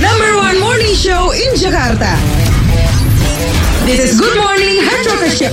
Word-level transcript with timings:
Number 0.00 0.30
one 0.40 0.56
morning 0.56 0.96
show 0.96 1.36
in 1.36 1.52
Jakarta. 1.52 2.16
This 3.84 4.08
is 4.08 4.16
Good 4.16 4.40
Morning 4.40 4.80
Hard 4.80 5.04
Show. 5.28 5.52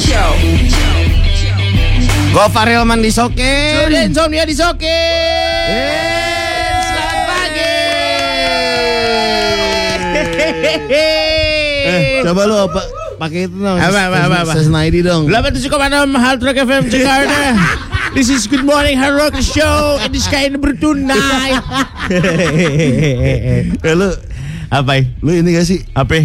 Show. 0.00 0.30
Gofar 2.32 2.72
Hilman 2.72 3.04
di 3.04 3.12
Soke. 3.12 3.52
Surya 3.84 4.08
Insomnia 4.08 4.48
di 4.48 4.56
Soke. 4.56 4.96
Selamat 6.80 7.20
pagi. 7.28 7.76
Eh, 11.86 12.24
coba 12.24 12.48
lu 12.48 12.56
apa 12.56 12.80
pakai 13.20 13.52
itu 13.52 13.56
dong. 13.60 13.76
Apa, 13.76 14.00
apa, 14.08 14.16
apa, 14.32 14.36
apa? 14.48 14.52
Sesnaidi 14.56 15.04
dong. 15.04 15.28
87,6 15.28 15.68
Hard 16.16 16.40
Rock 16.40 16.56
FM 16.64 16.88
Jakarta. 16.88 17.36
This 18.16 18.32
is 18.32 18.48
Good 18.48 18.64
Morning 18.64 18.96
Hard 18.96 19.12
Rock 19.20 19.36
Show. 19.44 20.00
And 20.00 20.08
this 20.08 20.24
kind 20.24 20.56
bertunai. 20.56 21.52
Eh, 23.84 23.92
lu 23.92 24.08
Apa? 24.72 24.96
ya? 24.96 25.04
lu 25.20 25.36
ini 25.36 25.52
gak 25.52 25.68
sih? 25.68 25.84
Apa? 25.92 26.24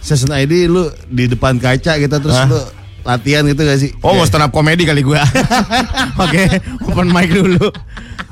Season 0.00 0.32
ID 0.32 0.64
lu 0.64 0.88
di 1.12 1.28
depan 1.28 1.60
kaca 1.60 2.00
gitu 2.00 2.16
terus 2.16 2.32
Hah? 2.32 2.48
lu 2.48 2.56
latihan 3.04 3.44
gitu 3.44 3.68
gak 3.68 3.76
sih? 3.76 3.92
Oh 4.00 4.16
mau 4.16 4.24
stand 4.24 4.48
up 4.48 4.50
komedi 4.50 4.88
kali 4.88 5.04
gua 5.04 5.20
Oke 6.24 6.56
open 6.88 7.12
mic 7.12 7.28
dulu 7.28 7.68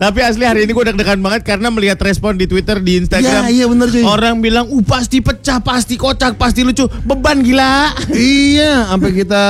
Tapi 0.00 0.24
asli 0.24 0.48
hari 0.48 0.64
ini 0.64 0.72
gue 0.72 0.84
deg-degan 0.90 1.20
banget 1.20 1.44
Karena 1.44 1.68
melihat 1.68 2.00
respon 2.00 2.34
di 2.34 2.48
Twitter, 2.48 2.80
di 2.80 3.04
Instagram 3.04 3.46
Iya, 3.46 3.52
iya 3.52 3.64
bener, 3.68 3.86
cuy. 3.92 4.02
Orang 4.02 4.40
bilang 4.40 4.66
Uh 4.72 4.80
pasti 4.80 5.20
pecah, 5.20 5.60
pasti 5.60 5.94
kocak, 6.00 6.40
pasti 6.40 6.64
lucu 6.64 6.88
Beban 7.04 7.44
gila 7.44 7.92
Iya, 8.16 8.88
sampai 8.90 9.12
kita 9.12 9.44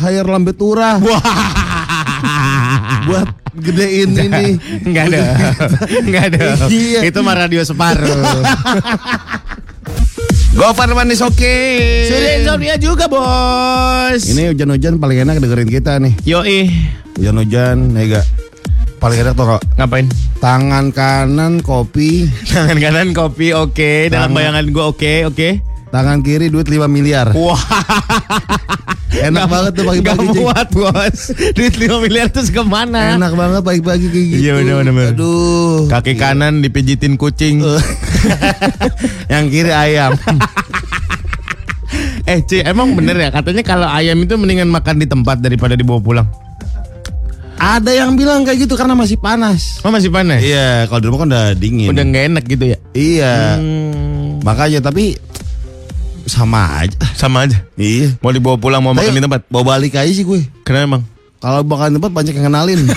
hire 0.00 0.24
lambe 0.24 0.56
turah 0.56 0.96
buat 3.04 3.28
gedein 3.54 4.10
ini. 4.12 4.46
Enggak 4.82 5.04
ada 5.08 5.20
Enggak 6.00 6.24
ada 6.28 6.38
Iya. 6.66 7.00
Itu 7.04 7.20
mah 7.20 7.36
radio 7.36 7.60
separuh 7.60 8.42
Gofar 10.54 10.86
Hilman 10.86 11.06
di 11.06 11.14
Soke. 11.14 11.56
Sudah 12.06 12.32
insomnia 12.36 12.76
juga 12.76 13.04
bos 13.04 14.22
Ini 14.24 14.50
hujan-hujan 14.50 14.96
paling 14.96 15.18
enak 15.20 15.38
dengerin 15.38 15.66
kita 15.68 15.98
nih. 15.98 16.14
Yoi 16.24 16.70
Hujan-hujan, 17.14 17.90
Mega. 17.90 18.22
Paling 18.96 19.18
enak 19.20 19.34
tuh 19.34 19.46
kok. 19.48 19.62
Ngapain? 19.76 20.06
Tangan 20.38 20.88
kanan 20.90 21.58
kopi, 21.58 22.30
Tangan 22.46 22.78
kanan 22.78 23.08
kopi 23.12 23.50
oke 23.50 24.08
Dalam 24.08 24.30
Tangan- 24.30 24.34
bayangan 24.34 24.64
gue 24.66 24.84
oke 24.84 25.12
oke 25.26 25.48
tangan 25.94 26.26
kiri 26.26 26.50
duit 26.50 26.66
5 26.66 26.90
miliar. 26.90 27.30
Wah 27.30 27.62
Enak 29.14 29.46
banget 29.46 29.72
tuh 29.78 29.86
Gak 29.86 29.90
pagi-pagi. 29.94 30.26
Cing. 30.26 30.42
muat 30.42 30.68
bos 30.74 31.18
Duit 31.54 31.74
5 31.78 32.02
miliar 32.02 32.26
terus 32.34 32.50
ke 32.50 32.58
mana 32.66 33.14
Enak 33.14 33.38
banget 33.38 33.62
pagi-pagi 33.62 34.10
kayak 34.10 34.26
gitu. 34.26 34.40
Iya, 34.42 34.52
bener, 34.58 34.74
bener, 34.82 34.92
bener. 34.92 35.12
Aduh. 35.14 35.86
Kaki 35.86 36.18
kanan 36.18 36.66
dipijitin 36.66 37.14
kucing. 37.14 37.62
Yang 39.32 39.44
kiri 39.54 39.70
ayam. 39.70 40.18
eh, 42.30 42.42
Ci, 42.42 42.66
emang 42.66 42.98
bener 42.98 43.14
ya 43.14 43.30
katanya 43.30 43.62
kalau 43.62 43.86
ayam 43.86 44.18
itu 44.18 44.34
mendingan 44.34 44.66
makan 44.66 44.98
di 44.98 45.06
tempat 45.06 45.38
daripada 45.38 45.78
dibawa 45.78 46.02
pulang. 46.02 46.26
Ada 47.54 47.94
yang 47.94 48.18
bilang 48.18 48.42
kayak 48.42 48.66
gitu 48.66 48.74
karena 48.74 48.98
masih 48.98 49.14
panas. 49.14 49.78
Oh, 49.86 49.94
masih 49.94 50.10
panas? 50.10 50.42
Iya, 50.42 50.90
kalau 50.90 51.00
di 51.00 51.06
rumah 51.06 51.20
kan 51.22 51.28
udah 51.30 51.46
dingin. 51.54 51.86
Udah 51.86 52.02
nggak 52.02 52.24
enak 52.34 52.44
gitu 52.50 52.64
ya? 52.74 52.78
Iya. 52.92 53.34
Hmm, 53.56 54.42
Makanya 54.42 54.84
tapi 54.84 55.16
sama 56.26 56.80
aja. 56.80 56.96
sama 57.14 57.44
aja. 57.44 57.58
Iya. 57.74 58.16
Mau 58.18 58.30
dibawa 58.30 58.56
pulang 58.56 58.80
mau 58.80 58.92
makan 58.92 59.12
di 59.12 59.20
tempat. 59.20 59.44
Bawa 59.46 59.76
balik 59.76 59.94
aja 59.94 60.08
sih 60.08 60.22
gue. 60.22 60.44
Kenapa 60.62 60.84
emang? 60.84 61.02
Kalau 61.38 61.60
makan 61.62 61.88
di 61.88 61.94
tempat 61.98 62.12
banyak 62.12 62.32
yang 62.34 62.46
kenalin. 62.48 62.80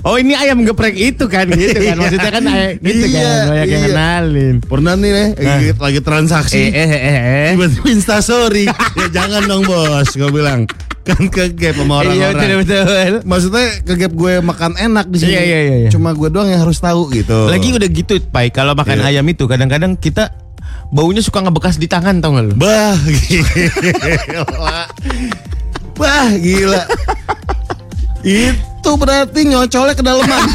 Oh 0.00 0.16
ini 0.16 0.32
ayam 0.32 0.64
geprek 0.64 0.96
itu 0.96 1.28
kan 1.28 1.44
gitu 1.44 1.76
kan 1.76 2.00
maksudnya 2.00 2.32
kan 2.32 2.44
ayam 2.48 2.72
gitu 2.80 3.04
Iya, 3.04 3.20
kan 3.20 3.44
banyak 3.52 3.66
yang 3.68 3.82
iya. 3.84 3.88
kenalin. 3.92 4.54
Pernah 4.64 4.92
nih 4.96 5.10
nih 5.12 5.28
lagi, 5.36 5.68
lagi 5.76 6.00
transaksi. 6.00 6.56
Eh 6.56 6.72
eh 6.72 6.88
eh 6.88 7.16
eh. 7.20 7.48
Tiba-tiba 7.52 7.86
instastory 7.92 8.64
Ya 8.96 9.06
jangan 9.12 9.44
dong 9.44 9.68
bos 9.68 10.08
Gue 10.16 10.32
bilang 10.32 10.64
Kan 11.04 11.28
ke 11.28 11.52
gap 11.52 11.76
sama 11.76 12.00
Iya 12.00 12.32
orang-orang 12.32 12.64
betul 12.64 12.80
betul. 12.80 13.10
Maksudnya 13.28 13.64
ke 13.84 13.92
gap 14.00 14.12
gue 14.16 14.32
makan 14.40 14.72
enak 14.80 15.06
di 15.12 15.16
sini 15.20 15.32
Iya, 15.36 15.42
iya, 15.44 15.58
iya, 15.60 15.76
iya. 15.84 15.90
Cuma 15.92 16.16
gue 16.16 16.28
doang 16.32 16.48
yang 16.48 16.64
harus 16.64 16.80
tahu 16.80 17.12
gitu 17.12 17.52
Lagi 17.52 17.68
udah 17.68 17.88
gitu, 17.92 18.14
Pai. 18.32 18.48
Kalau 18.48 18.72
makan 18.72 19.04
Iya. 19.04 19.20
ayam 19.20 19.26
itu 19.28 19.44
kadang-kadang 19.44 20.00
kita 20.00 20.32
baunya 20.90 21.20
suka 21.20 21.38
ngebekas 21.40 21.76
di 21.76 21.86
tangan 21.86 22.18
tau 22.18 22.34
gak 22.34 22.44
lu? 22.44 22.54
Bah 22.54 22.98
gila 23.20 23.46
Bah 25.94 26.28
gila 26.32 26.82
Itu 28.20 28.90
berarti 28.94 29.40
nyocolnya 29.44 29.94
ke 29.94 30.02
daleman 30.02 30.42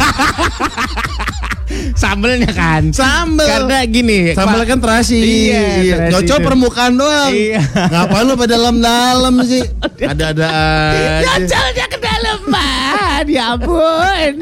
Sambelnya 1.95 2.51
kan. 2.51 2.91
Sambel 2.91 3.47
Karena 3.47 3.81
gini, 3.85 4.31
Sambal 4.31 4.61
Pak- 4.61 4.69
kan 4.69 4.79
terasi 4.79 5.17
Iya, 5.17 5.63
terasi 5.97 6.11
Nyocol 6.13 6.37
itu. 6.37 6.45
permukaan 6.45 6.93
doang 6.93 7.31
Iya. 7.31 7.59
Ngapain 7.89 8.23
lu 8.23 8.33
pada 8.35 8.51
dalam-dalam 8.51 9.33
sih 9.41 9.63
Ada-ada 10.11 10.49
Nyocolnya 11.23 11.85
ke 11.87 11.97
dalam 11.97 12.39
man, 12.45 13.23
ya 13.25 13.55
ampun. 13.55 14.33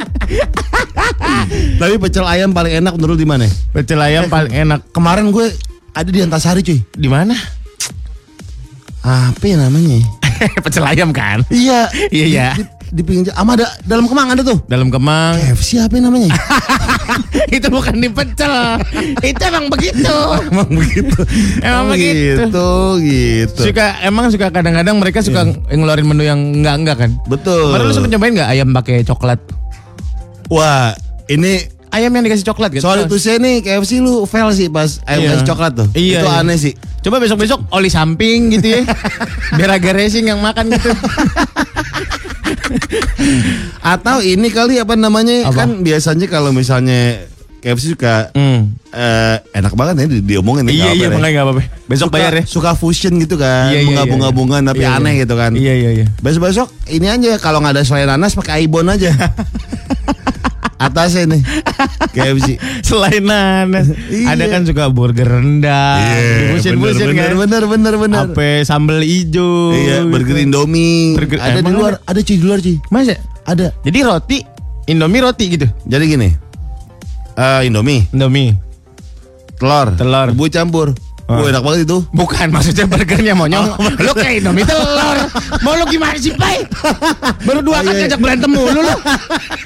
Tapi 1.75 1.95
pecel 1.97 2.25
ayam 2.25 2.51
paling 2.51 2.73
enak 2.81 2.93
menurut 2.93 3.15
di 3.15 3.25
mana? 3.25 3.45
Pecel 3.71 3.97
ayam 3.97 4.27
paling 4.27 4.51
enak. 4.51 4.79
Kemarin 4.91 5.29
gue 5.29 5.47
ada 5.93 6.09
di 6.09 6.19
Antasari 6.19 6.65
cuy. 6.65 6.81
Di 6.97 7.07
mana? 7.07 7.37
Apa 9.05 9.45
ya 9.45 9.61
namanya? 9.61 10.01
Pecel 10.65 10.83
ayam 10.83 11.13
kan? 11.13 11.45
Iya. 11.53 11.87
Iya, 12.09 12.25
iya. 12.25 12.47
Di, 12.57 12.65
di, 12.65 12.65
di 12.93 13.01
pinggir 13.05 13.33
ama 13.37 13.53
ada 13.53 13.69
dalam 13.85 14.09
kemang 14.09 14.33
ada 14.33 14.41
tuh. 14.41 14.57
Dalam 14.65 14.89
kemang. 14.89 15.37
KFC 15.37 15.85
apa 15.85 15.93
ya 15.97 16.01
namanya? 16.09 16.29
itu 17.55 17.67
bukan 17.69 17.95
di 18.01 18.09
pecel. 18.09 18.53
itu 19.21 19.41
emang 19.45 19.69
begitu. 19.69 20.17
Emang 20.53 20.69
begitu. 20.73 21.19
Emang 21.61 21.85
begitu. 21.93 22.41
Gitu, 22.41 22.71
gitu. 23.05 23.61
Suka 23.69 24.01
emang 24.01 24.33
suka 24.33 24.49
kadang-kadang 24.49 24.97
mereka 24.97 25.21
suka 25.21 25.45
ngeluarin 25.69 26.09
menu 26.09 26.23
yang 26.25 26.39
enggak-enggak 26.57 26.97
kan? 27.05 27.11
Betul. 27.29 27.69
Kemarin 27.69 27.85
lu 27.85 27.93
sempet 27.93 28.09
nyobain 28.17 28.33
nggak 28.33 28.49
ayam 28.49 28.69
pakai 28.73 29.05
coklat? 29.05 29.39
Wah, 30.49 30.93
ini 31.29 31.72
Ayam 31.93 32.09
yang 32.09 32.25
dikasih 32.25 32.41
coklat 32.43 32.73
gitu. 32.73 32.81
soal 32.81 33.05
itu 33.05 33.15
saya 33.15 33.37
nih 33.37 33.61
KFC 33.61 34.01
lu 34.01 34.25
fail 34.25 34.49
sih 34.49 34.65
pas 34.65 34.97
ayam 35.05 35.21
Iya. 35.21 35.29
kasih 35.31 35.47
coklat 35.47 35.71
tuh. 35.73 35.87
Iya, 35.93 36.17
itu 36.17 36.27
iya. 36.27 36.41
aneh 36.41 36.57
sih. 36.57 36.73
Coba 36.99 37.21
besok-besok 37.21 37.69
oli 37.69 37.87
samping 37.87 38.49
gitu 38.51 38.67
ya. 38.67 38.81
Biar 39.57 39.69
agak 39.71 39.93
racing 39.93 40.25
yang 40.25 40.41
makan 40.41 40.73
gitu. 40.73 40.89
Atau 43.83 44.19
ini 44.19 44.49
kali 44.49 44.79
apa 44.79 44.95
namanya? 44.95 45.45
Apa? 45.45 45.63
Kan 45.63 45.81
biasanya 45.81 46.25
kalau 46.25 46.49
misalnya 46.49 47.29
KFC 47.59 47.93
suka 47.93 48.33
Hmm. 48.33 48.73
eh, 48.89 49.37
enak 49.53 49.71
banget 49.71 49.95
ya 49.95 50.07
di- 50.09 50.25
diomongin 50.25 50.65
Iya 50.65 50.73
iya 50.73 50.83
apa-apa 50.89 51.03
ya. 51.05 51.09
makanya 51.13 51.39
apa-apa. 51.43 51.61
Besok 51.85 52.07
suka, 52.07 52.15
bayar 52.17 52.31
ya. 52.33 52.43
Suka 52.43 52.71
fusion 52.73 53.13
gitu 53.15 53.35
kan, 53.35 53.69
Iya, 53.69 53.79
iya, 53.79 53.87
bunga-bunga-bunga 53.87 54.57
iya. 54.59 54.67
tapi 54.67 54.81
Iya, 54.81 54.97
aneh 54.97 55.13
iya. 55.13 55.21
gitu 55.21 55.33
kan. 55.33 55.51
Iya 55.53 55.73
iya 55.73 55.89
iya. 55.93 56.05
Besok-besok 56.19 56.67
ini 56.89 57.07
aja 57.07 57.31
kalau 57.37 57.61
nggak 57.61 57.73
ada 57.73 57.83
selain 57.83 58.07
nanas 58.07 58.33
pakai 58.33 58.59
Aibon 58.59 58.87
aja. 58.87 59.13
Atasnya 60.83 61.23
nih 61.29 61.41
KFC. 62.11 62.49
Selain 62.81 63.19
nanas, 63.19 63.87
Iya. 64.07 64.35
ada 64.35 64.43
kan 64.47 64.61
suka 64.63 64.87
burger 64.87 65.25
rendang, 65.25 66.03
dibusin-busin 66.51 67.07
bener, 67.09 67.31
kan. 67.31 67.37
bener, 67.39 67.63
bener, 67.65 67.93
bener, 67.93 67.93
bener. 67.97 68.23
Apa 68.29 68.61
sambal 68.61 68.99
hijau. 68.99 69.71
Iya, 69.71 70.03
burger 70.05 70.37
Indomie. 70.37 71.15
Burger- 71.15 71.39
ada 71.39 71.59
di 71.59 71.71
luar, 71.71 72.03
ada 72.03 72.19
cuy 72.19 72.35
di 72.35 72.43
luar 72.43 72.59
cuy. 72.59 72.75
Masa? 72.89 73.15
Ada. 73.43 73.71
Jadi 73.81 73.99
roti, 74.01 74.37
Indomie 74.85 75.21
roti 75.21 75.45
gitu. 75.49 75.67
Jadi 75.83 76.03
gini. 76.05 76.29
eh 77.33 77.61
Indomie, 77.65 78.05
Indomie. 78.11 78.53
telur, 79.57 79.95
Telur. 79.95 80.27
bumbu 80.31 80.49
campur. 80.49 80.87
Wah, 81.23 81.39
enak 81.41 81.59
banget 81.59 81.79
itu. 81.83 81.97
Bukan 82.09 82.47
maksudnya 82.49 82.83
burgernya 82.83 83.33
monyong. 83.33 83.65
lu 83.97 84.11
kayak 84.13 84.39
Indomie 84.39 84.63
telur. 84.63 85.17
Mau 85.59 85.73
lu 85.73 85.85
gimana 85.87 86.15
sih, 86.15 86.33
Pai? 86.33 86.67
Baru 87.41 87.61
dua 87.61 87.73
Oh, 87.73 87.81
kan 87.81 87.89
iya. 87.89 88.05
ngajak 88.05 88.19
berantem 88.19 88.49
mulu 88.49 88.79
lu. 88.79 88.95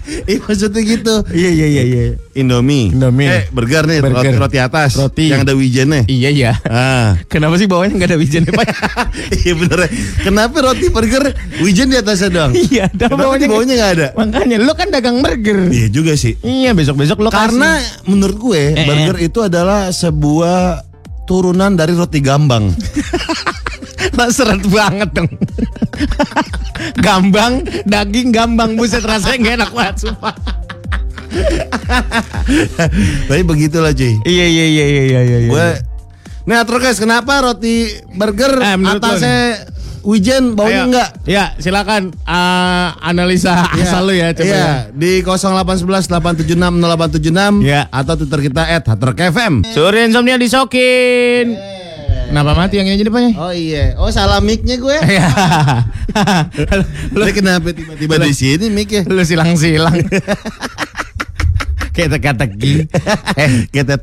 Iya 0.08 0.40
maksudnya 0.40 0.82
gitu. 0.82 1.16
Iya 1.30 1.50
iya 1.52 1.68
iya 1.68 1.84
iya. 1.84 2.04
Indomie. 2.34 2.90
Indomie. 2.90 3.28
Eh, 3.28 3.44
burger 3.50 3.84
nih, 3.84 4.00
Burger. 4.00 4.32
Roti, 4.32 4.40
roti 4.40 4.58
atas. 4.58 4.96
Roti. 4.96 5.28
Yang 5.28 5.42
ada 5.44 5.54
wijennya. 5.54 6.02
Iya 6.06 6.30
iya. 6.32 6.52
Ah. 6.64 7.20
Kenapa 7.28 7.60
sih 7.60 7.68
bawahnya 7.68 8.00
nggak 8.00 8.10
ada 8.10 8.18
wijennya, 8.18 8.52
Pai? 8.52 8.64
Iya 9.38 9.54
bener 9.54 9.80
ya. 9.84 9.90
Kenapa 10.22 10.56
roti 10.62 10.88
burger 10.88 11.24
wijen 11.60 11.88
di 11.88 11.98
atasnya 11.98 12.30
doang? 12.30 12.52
Iya, 12.54 12.88
Kenapa 12.90 13.20
bawahnya 13.20 13.48
bawahnya 13.48 13.74
nggak 13.76 13.92
ada? 13.94 14.08
Makanya 14.16 14.56
lu 14.58 14.72
kan 14.74 14.88
dagang 14.90 15.18
burger. 15.20 15.60
Iya 15.68 15.88
juga 15.90 16.14
sih. 16.16 16.40
Iya, 16.40 16.72
besok-besok 16.72 17.18
lu 17.20 17.30
Karena 17.30 17.76
kasih. 17.76 18.08
menurut 18.08 18.38
gue 18.38 18.62
Eh, 18.74 18.86
burger 18.86 19.18
itu 19.22 19.40
adalah 19.42 19.92
sebuah 19.92 20.88
turunan 21.28 21.76
dari 21.76 21.94
roti 21.94 22.24
gambang. 22.24 22.72
Lah, 24.18 24.32
seret 24.32 24.64
banget 24.66 25.10
dong. 25.14 25.30
gambang, 27.06 27.68
daging 27.86 28.32
gambang 28.32 28.80
buset 28.80 29.04
rasanya 29.04 29.38
nggak 29.38 29.56
enak 29.62 29.72
banget 29.76 29.96
sumpah. 30.08 30.36
Tapi 33.28 33.42
begitulah 33.44 33.92
cuy. 33.92 34.16
Iya 34.24 34.46
iya 34.48 34.66
iya 34.66 34.86
iya 34.88 35.04
iya 35.04 35.22
iya. 35.28 35.38
Gue 35.52 35.70
Nah 36.48 36.64
terus 36.64 36.80
guys, 36.80 37.00
kenapa 37.04 37.44
roti 37.44 37.92
burger 38.16 38.56
Eh, 38.64 38.80
atasnya 38.80 39.68
Wijen 40.08 40.56
baunya 40.56 40.88
Ayo. 40.88 40.88
enggak? 40.88 41.10
Ya, 41.28 41.52
silakan 41.60 42.16
ah, 42.24 42.96
analisa 43.04 43.68
asal 43.76 44.08
lu 44.08 44.16
ya 44.16 44.32
coba. 44.32 44.48
Iya, 44.48 44.56
ya. 44.56 44.72
di 44.96 45.20
0811 45.20 46.08
876 46.08 46.56
0876 46.80 47.68
Iya. 47.68 47.82
atau 47.92 48.14
Twitter 48.16 48.40
kita 48.48 48.64
@hatrkfm. 48.88 49.68
Surya 49.68 50.08
insomnia 50.08 50.40
disokin. 50.40 51.60
Kenapa 52.28 52.56
mati 52.56 52.80
yang 52.80 52.88
ini 52.88 53.00
jadi 53.00 53.12
Pak? 53.12 53.20
ya? 53.20 53.32
Oh 53.36 53.52
iya, 53.52 53.84
oh 54.00 54.08
salah 54.08 54.40
mic-nya 54.40 54.80
gue. 54.80 54.96
Iya. 55.12 55.28
Lu 57.12 57.24
kenapa 57.36 57.72
tiba-tiba 57.76 58.16
di 58.24 58.32
sini 58.32 58.72
mic-nya? 58.72 59.04
Lu 59.12 59.24
silang-silang. 59.28 59.96
Kayak 61.98 62.10
teka-teki. 62.14 62.74
Eh, 63.38 63.66
Kita. 63.70 63.98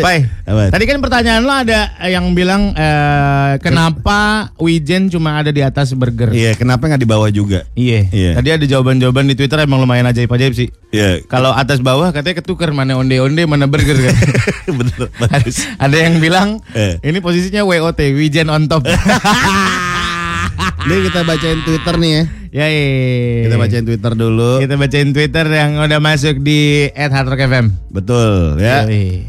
Pai, 0.00 0.24
Apa? 0.44 0.68
tadi 0.68 0.84
kan 0.84 1.00
pertanyaan 1.00 1.44
lo 1.44 1.52
ada 1.52 1.92
yang 2.04 2.32
bilang 2.32 2.72
eh, 2.72 3.56
kenapa 3.60 4.48
Wijen 4.56 5.08
cuma 5.08 5.36
ada 5.36 5.48
di 5.48 5.60
atas 5.60 5.92
burger? 5.92 6.32
Iya, 6.32 6.56
kenapa 6.56 6.88
nggak 6.88 7.00
di 7.00 7.08
bawah 7.08 7.28
juga? 7.28 7.64
Iya. 7.72 8.08
Iya. 8.08 8.30
Tadi 8.36 8.48
ada 8.52 8.64
jawaban-jawaban 8.64 9.28
di 9.28 9.36
Twitter 9.36 9.60
emang 9.60 9.80
lumayan 9.80 10.08
ajaib-ajaib 10.08 10.52
sih. 10.52 10.68
Iya. 10.88 11.24
Kalau 11.26 11.52
atas 11.52 11.80
bawah 11.80 12.08
katanya 12.08 12.40
ketukar 12.40 12.72
mana 12.72 12.96
onde-onde 12.96 13.44
mana 13.44 13.68
burger 13.68 13.96
kan. 13.96 14.16
Bener, 14.78 15.08
bagus. 15.18 15.64
ada 15.84 15.96
yang 15.96 16.16
bilang 16.16 16.60
Eh. 16.72 16.96
ini 17.00 17.20
posisinya 17.20 17.64
WOT 17.64 18.00
Wijen 18.12 18.48
on 18.48 18.64
top. 18.66 18.84
Nih 20.86 20.98
kita 21.10 21.20
bacain 21.26 21.60
Twitter 21.66 21.94
nih 21.98 22.10
ya. 22.12 22.22
Ya 22.56 22.66
iya. 22.66 23.44
Kita 23.44 23.56
bacain 23.60 23.84
Twitter 23.84 24.12
dulu. 24.16 24.50
Kita 24.58 24.74
bacain 24.74 25.10
Twitter 25.12 25.46
yang 25.46 25.76
udah 25.76 26.00
masuk 26.00 26.40
di 26.40 26.88
@hardrockfm. 26.90 27.68
Betul 27.92 28.56
ya. 28.56 28.88
Yoi. 28.88 29.28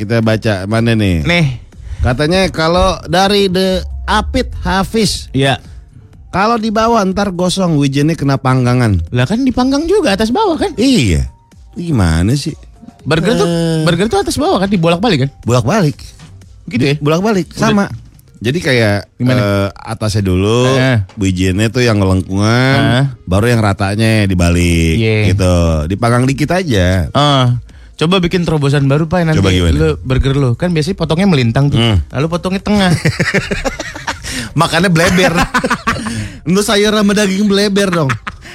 Kita 0.00 0.24
baca 0.24 0.64
mana 0.64 0.96
nih? 0.96 1.20
Nih, 1.22 1.46
Katanya 2.02 2.50
kalau 2.50 2.98
dari 3.06 3.46
The 3.46 3.78
Apit 4.02 4.50
Hafiz, 4.58 5.30
ya. 5.30 5.62
kalau 6.34 6.58
di 6.58 6.74
bawah 6.74 6.98
ntar 7.06 7.30
gosong 7.30 7.78
wijennya 7.78 8.18
kena 8.18 8.34
panggangan. 8.34 8.98
Lah 9.14 9.22
kan 9.22 9.46
dipanggang 9.46 9.86
juga 9.86 10.10
atas 10.10 10.34
bawah 10.34 10.58
kan? 10.58 10.74
Iya. 10.74 11.30
Gimana 11.78 12.34
sih? 12.34 12.58
Burger 13.06 13.38
tuh 13.38 13.46
Eh. 13.46 13.82
burger 13.86 14.10
tuh 14.10 14.18
atas 14.18 14.34
bawah 14.34 14.58
kan 14.58 14.66
dibolak-balik 14.66 15.28
kan? 15.28 15.30
Bolak-balik. 15.46 15.94
Gitu 16.66 16.82
ya? 16.82 16.94
Bolak-balik 16.98 17.54
sama. 17.54 17.86
Jadi 18.42 18.58
kayak 18.58 19.06
Gimana? 19.14 19.38
eh, 19.38 19.68
atasnya 19.70 20.26
dulu, 20.26 20.74
Eh. 20.74 20.98
wijennya 21.14 21.70
tuh 21.70 21.78
yang 21.80 21.94
ngelengkungan, 21.96 22.78
Eh. 22.98 23.04
baru 23.22 23.46
yang 23.46 23.62
ratanya 23.62 24.26
dibalik 24.26 24.98
Iya. 24.98 25.30
gitu. 25.30 25.54
Dipanggang 25.86 26.26
dikit 26.26 26.50
aja. 26.50 27.06
Ah, 27.12 27.62
coba 27.94 28.18
bikin 28.18 28.42
terobosan 28.42 28.84
baru 28.84 29.06
Pak 29.06 29.22
nanti 29.24 29.38
Coba 29.38 29.54
gimana? 29.54 29.70
lu 29.72 29.88
burger 29.96 30.34
lu 30.34 30.50
kan 30.52 30.74
biasanya 30.74 30.98
potongnya 30.98 31.30
melintang 31.30 31.70
tuh. 31.70 31.78
Hmm. 31.78 32.02
Lalu 32.10 32.26
potongnya 32.28 32.58
tengah. 32.60 32.90
Makannya 34.58 34.90
bleber. 34.90 35.32
Untuk 36.48 36.66
sayur 36.66 36.90
sama 36.90 37.14
daging 37.14 37.46
bleber 37.46 37.94
dong. 37.94 38.10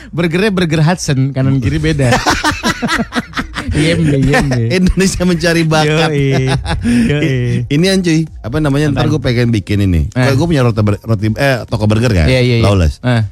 Burgernya 0.07 0.51
burger 0.51 0.83
Hudson 0.83 1.31
kanan 1.31 1.63
kiri 1.63 1.79
beda. 1.79 2.11
Yembe 3.73 4.17
yembe. 4.21 4.61
Indonesia 4.77 5.23
mencari 5.27 5.63
bakat. 5.67 6.09
Yoi. 6.11 6.45
Yoi. 6.85 7.35
Ini 7.75 7.85
an 7.91 7.99
cuy, 7.99 8.23
apa 8.43 8.57
namanya? 8.63 8.93
Ntar 8.93 9.07
gue 9.11 9.21
pengen 9.21 9.51
bikin 9.51 9.83
ini. 9.83 10.07
Eh. 10.15 10.33
Gue 10.35 10.47
punya 10.47 10.63
roti, 10.63 10.79
roti 10.79 11.27
eh 11.35 11.63
toko 11.67 11.83
burger 11.89 12.11
kan, 12.13 12.27
Iya 12.29 12.39
iya 12.39 12.55
iya. 12.61 12.63
Lawless. 12.63 13.03
Ah. 13.03 13.27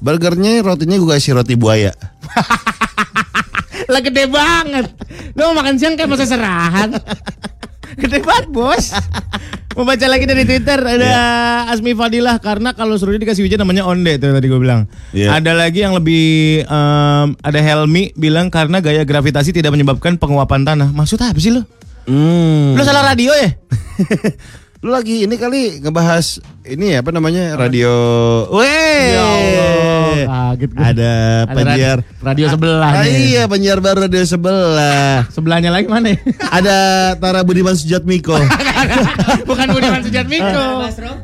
Burgernya 0.00 0.64
rotinya 0.64 0.96
gue 0.96 1.08
kasih 1.08 1.36
roti 1.36 1.54
buaya. 1.56 1.92
Lah 3.92 4.00
gede 4.00 4.28
banget. 4.30 4.86
Lu 5.36 5.50
mau 5.50 5.60
makan 5.60 5.76
siang 5.76 5.94
kayak 5.96 6.08
masa 6.08 6.24
serahan. 6.24 6.94
gede 8.00 8.22
banget, 8.22 8.46
Bos. 8.48 8.94
Mau 9.78 9.86
baca 9.86 10.02
lagi 10.10 10.26
dari 10.26 10.42
Twitter 10.42 10.82
ada 10.82 11.14
Asmi 11.70 11.94
Fadilah 11.94 12.42
karena 12.42 12.74
kalau 12.74 12.98
suruh 12.98 13.14
dikasih 13.14 13.46
hujan 13.46 13.62
namanya 13.62 13.86
onde 13.86 14.18
tuh 14.18 14.34
tadi 14.34 14.50
gue 14.50 14.58
bilang. 14.58 14.90
Iya. 15.14 15.38
Ada 15.38 15.54
lagi 15.54 15.86
yang 15.86 15.94
lebih 15.94 16.26
em, 16.66 17.28
ada 17.38 17.60
Helmi 17.62 18.10
bilang 18.18 18.50
karena 18.50 18.82
gaya 18.82 19.06
gravitasi 19.06 19.54
tidak 19.54 19.70
menyebabkan 19.70 20.18
penguapan 20.18 20.66
tanah. 20.66 20.90
Maksud 20.90 21.22
apa 21.22 21.38
sih 21.38 21.54
lo? 21.54 21.62
Hmm. 22.10 22.74
Lu 22.74 22.82
salah 22.82 23.14
radio 23.14 23.30
ya? 23.30 23.54
Lu 24.80 24.88
lagi 24.88 25.28
ini 25.28 25.36
kali 25.36 25.84
ngebahas 25.84 26.40
ini 26.64 26.96
ya 26.96 27.04
apa 27.04 27.12
namanya 27.12 27.52
radio. 27.52 27.92
Weh. 28.48 29.12
Ya 29.12 29.20
Allah, 29.20 30.56
kaget 30.56 30.70
gue. 30.72 30.80
Ada 30.80 31.12
Ada 31.44 31.52
penyiar 31.52 31.98
radio- 32.00 32.24
radio 32.24 32.46
sebelah 32.48 32.88
Ah, 32.88 33.04
iya 33.04 33.42
penyiar 33.44 33.76
baru 33.84 34.08
radio 34.08 34.24
sebelah. 34.24 35.28
Sebelahnya 35.28 35.68
lagi 35.68 35.84
mana 35.84 36.16
ya? 36.16 36.18
Ada 36.48 36.76
Tara 37.20 37.44
Budiman 37.44 37.76
Sujatmiko. 37.76 38.32
Bukan 39.52 39.68
Budiman 39.68 40.00
Sujatmiko. 40.00 40.64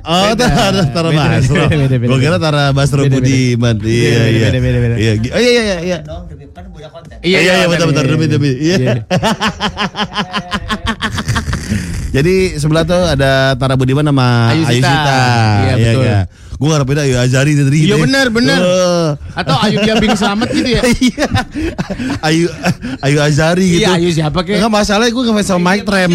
Oh, 0.05 0.31
Tara 0.37 0.85
Tara 0.93 1.09
Beda, 1.09 1.41
Basro. 1.41 1.65
Gue 1.97 2.19
kira 2.21 2.37
Tara 2.37 2.77
Basro 2.77 3.09
Beda, 3.09 3.11
beda. 3.17 3.17
Budiman. 3.25 3.75
Iya, 3.81 4.21
iya. 4.37 4.49
Iya, 4.53 5.13
oh 5.33 5.41
iya 5.41 5.51
iya 5.57 5.77
iya. 5.81 5.99
Iya, 7.25 7.39
iya, 7.41 7.65
betul, 7.65 7.89
betul, 7.89 8.05
demi, 8.05 8.27
demi. 8.29 8.53
Iya. 8.53 9.01
Jadi 12.17 12.57
sebelah 12.57 12.89
tuh 12.89 12.97
ada 12.97 13.53
Tara 13.61 13.77
Budiman 13.77 14.01
sama 14.01 14.49
Ayu 14.57 14.65
Ayu 14.65 14.81
Sita. 14.81 14.89
Sita. 14.89 15.21
Iya, 15.61 15.75
betul. 15.77 16.05
Gue 16.57 16.69
ngarepin 16.73 16.97
Ayu 17.05 17.15
Azari 17.21 17.53
tadi. 17.53 17.69
Iya, 17.69 17.85
gitu 17.85 17.93
ya. 17.93 18.05
benar, 18.09 18.27
benar. 18.33 18.59
Oh. 18.65 19.09
Atau 19.37 19.57
Ayu 19.61 19.77
Biabing 19.85 20.17
Selamat 20.17 20.49
gitu 20.49 20.69
ya? 20.73 20.81
Iya. 21.05 21.29
Ayu 22.25 22.49
Ayu 23.05 23.19
Azari 23.21 23.67
gitu. 23.69 23.85
Iya, 23.85 24.01
Ayu 24.01 24.09
siapa 24.17 24.41
kek? 24.49 24.57
Enggak 24.57 24.73
masalah 24.73 25.05
gue 25.13 25.23
ngefans 25.29 25.45
sama 25.53 25.61
Mike 25.77 25.85
Trem. 25.85 26.13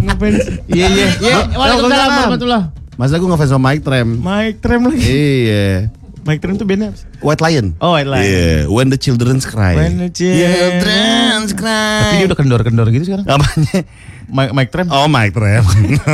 Ngefans. 0.00 0.40
Iya 0.72 0.86
iya. 0.88 1.08
Iya, 1.20 1.36
Waalaikumsalam 1.52 2.10
warahmatullah. 2.16 2.62
Masa 2.96 3.20
gue 3.20 3.28
ngefans 3.28 3.50
sama 3.52 3.62
Mike 3.68 3.84
Trem. 3.84 4.08
Mike 4.16 4.58
Trem 4.64 4.80
lagi. 4.88 5.04
Iya. 5.04 5.92
Mike 6.26 6.42
Trem 6.42 6.58
tuh 6.58 6.66
bandnya? 6.66 6.90
White 7.22 7.38
Lion. 7.38 7.78
Oh, 7.78 7.94
White 7.94 8.10
Lion. 8.10 8.26
Iya, 8.26 8.66
When 8.66 8.90
the 8.90 8.98
Children's 8.98 9.46
Cry. 9.46 9.78
When 9.78 10.02
the 10.02 10.10
Children's 10.10 11.54
Cry. 11.54 12.02
Tapi 12.02 12.14
dia 12.18 12.26
udah 12.26 12.38
kendor-kendor 12.38 12.86
gitu 12.90 13.14
sekarang. 13.14 13.26
Apanya? 13.30 13.86
Mike, 14.26 14.52
Mike 14.52 14.70
Trem. 14.70 14.86
Oh, 14.90 15.06
Mike 15.06 15.32
Trem. 15.32 15.62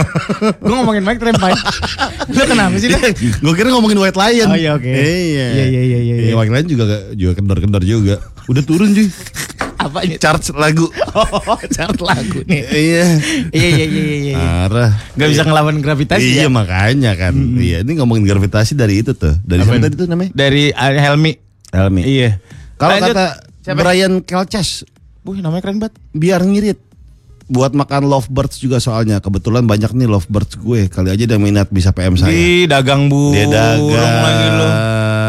Gue 0.64 0.75
ngomongin 0.76 1.00
Mike 1.00 1.17
Trem, 1.17 1.32
Pak. 1.32 1.56
Lu 2.29 2.44
kenapa 2.44 2.76
sih? 2.76 2.93
Dah? 2.93 3.00
gue 3.17 3.53
kira 3.56 3.73
ngomongin 3.73 3.97
White 3.97 4.19
Lion. 4.20 4.49
Oh, 4.53 4.56
iya, 4.56 4.70
oke. 4.76 4.85
Iya. 4.85 5.47
Iya, 5.49 5.64
iya, 5.64 5.82
iya, 5.82 5.99
iya, 5.99 6.14
iya. 6.29 6.35
White 6.37 6.53
Lion 6.53 6.67
juga 6.69 6.85
juga 7.17 7.32
kendor-kendor 7.41 7.82
juga. 7.82 8.20
Udah 8.47 8.62
turun 8.62 8.93
cuy. 8.93 9.09
Apanya? 9.81 10.17
Charge 10.20 10.53
lagu. 10.55 10.87
Oh, 11.12 11.59
chart 11.67 11.99
lagu 11.99 12.41
nih. 12.47 12.62
iya. 12.70 13.05
Iya, 13.50 13.69
iya, 13.69 13.87
iya, 13.87 13.87
iya. 13.88 14.17
iya. 14.17 14.37
Parah. 14.38 14.91
Gak 15.17 15.29
bisa 15.32 15.43
ngelawan 15.43 15.76
gravitasi 15.81 16.23
Iya 16.23 16.47
ya? 16.47 16.49
makanya 16.49 17.12
kan. 17.19 17.35
Iya, 17.56 17.82
ini 17.82 17.93
ngomongin 17.99 18.29
gravitasi 18.29 18.76
dari 18.76 19.00
itu 19.00 19.17
tuh. 19.17 19.35
Dari 19.43 19.64
siapa 19.64 19.82
tadi 19.82 19.94
tuh 19.97 20.06
namanya? 20.06 20.31
Dari 20.32 20.70
uh, 20.70 20.93
Helmi. 21.00 21.32
Helmi. 21.73 22.03
Iya. 22.05 22.38
Kalau 22.76 22.97
kata? 23.00 23.26
Brian 23.73 24.21
Kelces, 24.21 24.83
Buh, 25.23 25.38
namanya 25.38 25.62
keren 25.62 25.78
banget. 25.78 25.95
biar 26.11 26.42
ngirit. 26.42 26.78
Buat 27.52 27.76
makan 27.76 28.09
lovebirds 28.09 28.56
juga 28.56 28.80
soalnya. 28.80 29.21
Kebetulan 29.21 29.62
banyak 29.62 29.92
nih 29.92 30.09
lovebirds 30.09 30.56
gue. 30.56 30.88
Kali 30.88 31.12
aja 31.12 31.23
ada 31.23 31.37
minat 31.37 31.68
bisa 31.68 31.92
PM 31.92 32.16
saya. 32.16 32.32
Di 32.32 32.64
dagang 32.64 33.06
burung 33.06 33.37
Dia 33.37 33.44
dagang. 33.44 34.16
lagi 34.18 34.49
lo. 34.50 34.68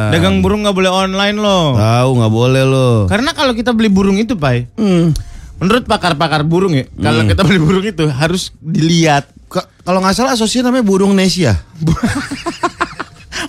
Dagang 0.10 0.36
burung 0.40 0.64
nggak 0.64 0.72
boleh 0.74 0.88
online 0.90 1.36
loh. 1.36 1.76
Tahu 1.76 2.10
nggak 2.16 2.34
boleh 2.34 2.64
loh. 2.64 2.96
Karena 3.06 3.34
kalau 3.34 3.52
kita 3.52 3.76
beli 3.76 3.90
burung 3.90 4.16
itu, 4.16 4.34
Pai, 4.34 4.72
Hmm. 4.74 5.12
menurut 5.58 5.84
pakar-pakar 5.84 6.42
burung 6.42 6.72
ya, 6.72 6.88
kalau 6.96 7.26
kita 7.26 7.44
beli 7.44 7.60
burung 7.60 7.84
itu 7.84 8.08
harus 8.08 8.56
dilihat. 8.58 9.28
Ka- 9.46 9.68
Kalau 9.84 10.00
nggak 10.00 10.16
salah 10.16 10.32
asosiasi 10.32 10.64
namanya 10.64 10.82
burung 10.82 11.12
Nesia. 11.12 11.60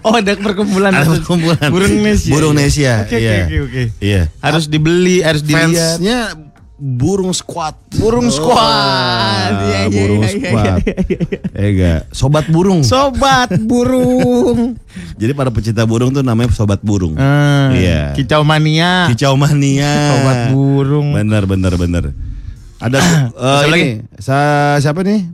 Oh, 0.05 0.13
ada 0.13 0.37
perkumpulan. 0.37 0.93
Ada 0.93 1.17
perkumpulan. 1.17 1.69
Burung 1.73 2.05
Nesia. 2.05 2.29
Burung 2.29 2.53
Nesia. 2.53 3.09
Oke, 3.09 3.17
oke, 3.17 3.25
iya. 3.25 3.41
oke, 3.41 3.57
oke. 3.65 3.83
Iya. 4.05 4.23
Harus 4.37 4.65
dibeli, 4.69 5.25
harus 5.25 5.41
dilihat. 5.41 5.97
Fansnya 5.97 6.19
burung 6.85 7.33
squad. 7.33 7.73
Burung 7.97 8.29
Oh, 8.29 8.35
squad. 8.35 9.53
Iya, 9.57 9.81
iya, 9.81 9.83
burung 9.89 10.21
iya, 10.21 10.29
iya, 10.29 10.37
squad. 10.37 10.67
iya. 10.77 11.39
Eh 11.55 11.69
enggak, 11.71 12.01
sobat 12.11 12.45
burung. 12.47 12.85
Sobat 12.85 13.49
burung. 13.59 14.77
Jadi 15.21 15.33
para 15.33 15.49
pecinta 15.49 15.83
burung 15.83 16.13
tuh 16.13 16.21
namanya 16.21 16.53
sobat 16.53 16.85
burung. 16.85 17.17
Ah, 17.17 17.73
Iya. 17.73 18.13
Kicau 18.13 18.45
mania. 18.45 19.09
Kicau 19.09 19.33
mania. 19.35 19.89
Sobat 20.13 20.39
burung. 20.53 21.17
Bener 21.17 21.43
bener 21.45 21.73
bener. 21.75 22.05
Ada 22.77 23.01
Siapa 23.33 23.65
ini 23.65 23.73
lagi? 23.73 23.89
sa- 24.21 24.77
siapa 24.77 25.01
nih? 25.01 25.25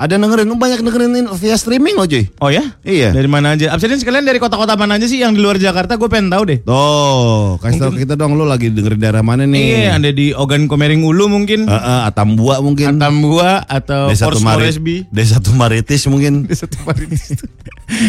Ada 0.00 0.16
dengerin, 0.16 0.48
banyak 0.50 0.80
dengerin 0.80 1.10
ini 1.12 1.28
via 1.36 1.52
streaming 1.54 1.92
loh 1.92 2.08
cuy. 2.08 2.24
Oh 2.40 2.48
ya? 2.48 2.64
Iya. 2.80 3.12
Dari 3.12 3.28
mana 3.28 3.52
aja? 3.52 3.68
Absen 3.68 3.92
sekalian 3.94 4.24
dari 4.24 4.40
kota-kota 4.40 4.72
mana 4.72 4.96
aja 4.96 5.04
sih 5.04 5.20
yang 5.20 5.36
di 5.36 5.44
luar 5.44 5.60
Jakarta? 5.60 6.00
Gue 6.00 6.08
pengen 6.08 6.32
tahu 6.32 6.48
deh. 6.48 6.58
Tuh, 6.64 7.60
kasih 7.60 7.76
tau 7.78 7.92
kita 7.92 8.16
dong 8.16 8.32
lo 8.32 8.48
lagi 8.48 8.72
dengerin 8.72 8.96
daerah 8.96 9.20
mana 9.20 9.44
nih? 9.44 9.60
Iya, 9.60 10.00
ada 10.00 10.08
di 10.08 10.32
Ogan 10.32 10.64
Komering 10.64 11.04
Ulu 11.04 11.28
mungkin, 11.28 11.68
Eh, 11.68 11.76
eh, 11.76 12.00
Atambua 12.08 12.64
mungkin. 12.64 12.96
Atambua 12.96 13.60
atau 13.62 14.08
Desa 14.08 14.24
Fort 14.24 14.40
Tumari- 14.40 14.64
Moresby. 14.64 14.96
Desa 15.12 15.36
Tumaritis 15.36 16.08
mungkin. 16.08 16.32
Desa 16.48 16.64
Tumaritis. 16.64 17.36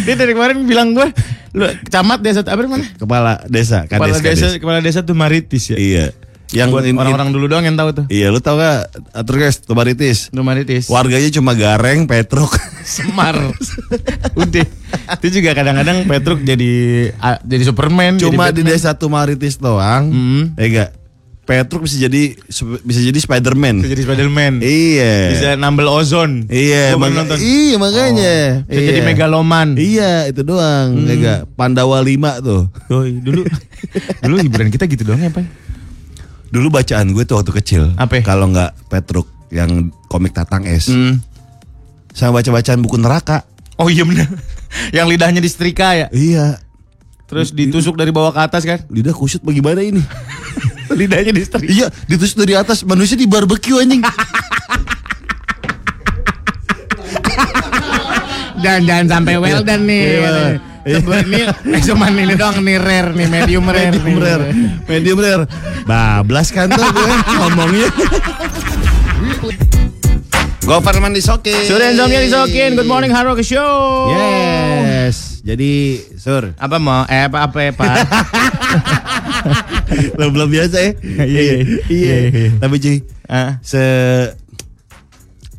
Dia 0.08 0.16
dari 0.16 0.32
kemarin 0.32 0.64
bilang 0.64 0.96
gue, 0.96 1.12
lu 1.52 1.68
camat 1.86 2.24
desa 2.24 2.40
apa 2.40 2.62
mana? 2.64 2.88
Kepala 2.96 3.44
desa, 3.46 3.84
Kepala 3.84 4.16
desa, 4.16 4.48
kepala 4.56 4.80
desa 4.80 5.04
Tumaritis 5.04 5.68
ya. 5.68 5.76
Iya. 5.76 6.06
Yang 6.52 6.70
orang-orang 6.92 7.32
dulu 7.32 7.48
doang 7.48 7.64
yang 7.64 7.76
tahu 7.76 7.90
tuh. 7.94 8.06
Iya, 8.08 8.28
lu 8.28 8.40
tau 8.40 8.56
gak 8.56 8.92
Terus 9.24 9.64
Tumaritis? 9.64 10.28
Numaritis. 10.30 10.88
Warganya 10.88 11.32
cuma 11.32 11.56
Gareng, 11.56 12.04
Petruk. 12.06 12.52
Semar. 12.84 13.40
Udah. 14.36 14.66
Itu 15.16 15.28
juga 15.32 15.56
kadang-kadang 15.56 16.04
Petruk 16.04 16.44
jadi 16.44 16.72
jadi 17.42 17.64
Superman. 17.64 18.20
cuma 18.20 18.52
jadi 18.52 18.58
di 18.58 18.62
desa 18.68 18.92
Tumaritis 18.94 19.58
doang. 19.58 20.12
Hmm. 20.12 20.44
Ya 20.56 20.68
enggak. 20.68 20.92
Petruk 21.42 21.84
bisa 21.84 21.98
jadi 21.98 22.38
bisa 22.86 23.00
jadi 23.02 23.18
Spiderman. 23.18 23.82
Bisa 23.82 23.92
jadi 23.92 24.04
Spiderman. 24.06 24.54
Iya. 24.62 25.14
Bisa 25.32 25.50
nambel 25.56 25.90
ozon. 25.90 26.46
Iya, 26.48 26.96
maka- 26.96 27.18
nonton. 27.18 27.38
iya 27.40 27.76
makanya. 27.76 28.36
Oh, 28.62 28.70
bisa 28.70 28.82
jadi 28.84 29.00
Iya. 29.00 29.08
megaloman. 29.08 29.68
Iya, 29.74 30.12
itu 30.28 30.42
doang. 30.44 31.02
Ya 31.02 31.14
enggak. 31.14 31.40
Pandawa 31.56 31.98
5 32.00 32.40
tuh. 32.40 32.70
Yoi, 32.88 33.20
dulu 33.20 33.42
dulu 34.24 34.36
hiburan 34.38 34.70
kita 34.70 34.86
gitu 34.86 35.04
doang 35.04 35.20
ya, 35.20 35.32
Pak. 35.32 35.44
Dulu 36.52 36.68
bacaan 36.68 37.16
gue 37.16 37.24
tuh 37.24 37.40
waktu 37.40 37.52
kecil. 37.64 37.84
Apa? 37.96 38.20
Kalau 38.22 38.52
enggak 38.52 38.76
Petruk 38.92 39.28
yang 39.52 39.88
komik 40.12 40.36
Tatang 40.36 40.68
S. 40.68 40.92
Hmm. 40.92 41.24
Sama 42.12 42.44
baca-bacaan 42.44 42.84
buku 42.84 43.00
neraka. 43.00 43.48
Oh 43.80 43.88
iya 43.88 44.04
benar. 44.04 44.28
Yang 44.96 45.08
lidahnya 45.16 45.40
disetrika 45.40 45.96
ya. 45.96 46.08
Iya. 46.12 46.60
Terus 47.28 47.56
ditusuk 47.56 47.96
dari 47.96 48.12
bawah 48.12 48.36
ke 48.36 48.42
atas 48.44 48.68
kan? 48.68 48.84
Lidah 48.92 49.16
kusut 49.16 49.40
bagaimana 49.40 49.80
ini? 49.80 50.04
lidahnya 51.00 51.32
disetrika. 51.32 51.72
iya, 51.72 51.88
ditusuk 52.08 52.44
dari 52.44 52.60
atas 52.60 52.84
manusia 52.84 53.16
di 53.16 53.24
barbecue 53.24 53.80
anjing. 53.80 54.04
Jangan 58.62 58.84
jangan 58.86 59.06
sampai 59.10 59.42
well 59.42 59.66
done 59.66 59.90
nih. 59.90 60.22
Iya. 60.22 60.71
Coba 60.82 61.22
nih, 61.22 61.46
eh, 61.46 61.82
cuman 61.86 62.12
ini 62.16 62.34
doang 62.34 62.58
nih 62.60 62.78
rare 62.82 63.10
nih, 63.14 63.28
medium 63.30 63.66
rare. 63.66 63.94
Medium 63.94 64.06
nih. 64.08 64.18
rare. 64.18 64.46
Medium 64.90 65.18
rare. 65.20 65.44
Bablas 65.86 66.50
kan 66.50 66.68
tuh 66.68 66.82
gue 66.82 67.06
ngomongnya. 67.38 67.88
Gofar 70.62 70.98
Mandisokin. 71.02 71.66
Sudah 71.66 71.90
insomnia 71.90 72.22
disokin. 72.22 72.78
Good 72.78 72.86
morning 72.88 73.10
Haro 73.10 73.34
ke 73.34 73.42
show. 73.42 74.14
Yes. 74.14 75.42
Jadi, 75.42 75.98
Sur. 76.16 76.54
Apa 76.54 76.78
mau? 76.78 77.02
Eh 77.10 77.26
apa 77.26 77.50
apa 77.50 77.58
ya, 77.60 77.72
Pak? 77.74 77.96
Belum 80.16 80.32
belum 80.32 80.50
biasa 80.50 80.78
ya. 80.78 80.92
Iya, 81.02 81.42
iya. 81.42 81.58
Iya. 81.90 82.16
Iya. 82.30 82.50
Tapi 82.62 82.76
cuy, 82.78 82.98
Ah, 83.26 83.58
se 83.64 83.82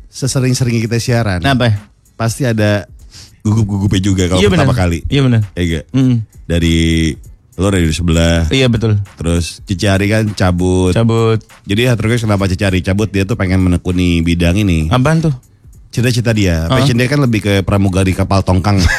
sesering-seringnya 0.07 0.85
kita 0.85 0.97
siaran, 1.01 1.41
Apa? 1.41 1.73
pasti 2.13 2.45
ada 2.45 2.85
gugup-gugupnya 3.43 4.01
juga 4.01 4.23
kalau 4.25 4.39
Iya 4.39 4.49
pertama 4.49 4.71
benar. 4.71 4.81
kali. 4.81 4.99
Iya 5.05 5.21
benar. 5.21 5.41
Ya 5.53 5.61
enggak? 5.61 5.83
Mm. 5.91 6.15
Dari 6.43 6.77
lo 7.53 7.67
dari 7.69 7.85
sebelah, 7.87 8.49
Iya 8.49 8.65
betul. 8.65 8.97
terus 9.13 9.61
Cici 9.61 9.85
Ari 9.85 10.09
kan 10.09 10.25
cabut. 10.33 10.89
Cabut. 10.89 11.37
Jadi 11.63 11.85
terus 11.93 12.23
kenapa 12.23 12.47
Cici 12.47 12.63
Ari 12.63 12.81
cabut 12.81 13.07
dia 13.07 13.23
tuh 13.23 13.35
pengen 13.35 13.61
menekuni 13.61 14.23
bidang 14.23 14.57
ini. 14.57 14.89
Apaan 14.89 15.21
tuh? 15.21 15.33
Cita-cita 15.93 16.33
dia, 16.33 16.65
Oh. 16.65 16.73
passion 16.73 16.97
dia 16.97 17.05
kan 17.05 17.21
lebih 17.21 17.39
ke 17.39 17.53
pramugari 17.61 18.11
kapal 18.11 18.41
tongkang. 18.41 18.81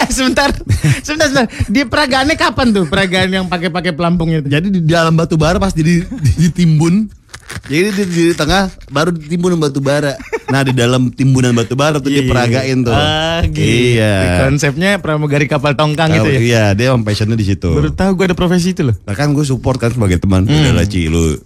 Eh, 0.00 0.08
sebentar. 0.10 0.50
sebentar, 1.02 1.26
sebentar. 1.26 1.46
Di 1.66 1.84
peragaannya 1.84 2.34
kapan 2.34 2.72
tuh? 2.72 2.84
Peragaan 2.84 3.30
yang 3.30 3.46
pakai-pakai 3.46 3.92
pelampungnya 3.92 4.40
itu. 4.40 4.48
Jadi 4.48 4.66
di 4.70 4.80
dalam 4.82 5.14
batu 5.14 5.36
bara 5.36 5.56
pas 5.56 5.70
jadi 5.70 6.02
ditimbun. 6.36 7.06
Jadi 7.70 7.88
di, 7.94 8.04
di 8.10 8.24
tengah 8.34 8.66
baru 8.90 9.14
ditimbun 9.14 9.54
batu 9.62 9.78
bara. 9.78 10.18
Nah 10.50 10.66
di 10.66 10.74
dalam 10.74 11.14
timbunan 11.14 11.54
batu 11.54 11.78
bara 11.78 12.02
tuh 12.02 12.10
dia 12.10 12.26
peragain 12.26 12.82
tuh. 12.82 12.90
Ah, 12.90 13.46
gitu. 13.46 13.62
Iya. 13.62 14.42
Konsepnya 14.42 14.98
pramugari 14.98 15.46
kapal 15.46 15.78
tongkang 15.78 16.10
itu 16.10 16.26
ya. 16.26 16.40
Iya 16.42 16.64
dia 16.74 16.90
emang 16.90 17.06
passionnya 17.06 17.38
di 17.38 17.46
situ. 17.46 17.70
Baru 17.70 17.94
tahu 17.94 18.18
gue 18.18 18.26
ada 18.26 18.34
profesi 18.34 18.74
itu 18.74 18.82
loh. 18.82 18.98
Nah 19.06 19.14
kan 19.14 19.30
gue 19.30 19.46
support 19.46 19.78
kan 19.78 19.94
sebagai 19.94 20.18
teman. 20.18 20.50
Udah 20.50 20.74
lah 20.74 20.82
Ci 20.90 21.06
lu 21.06 21.38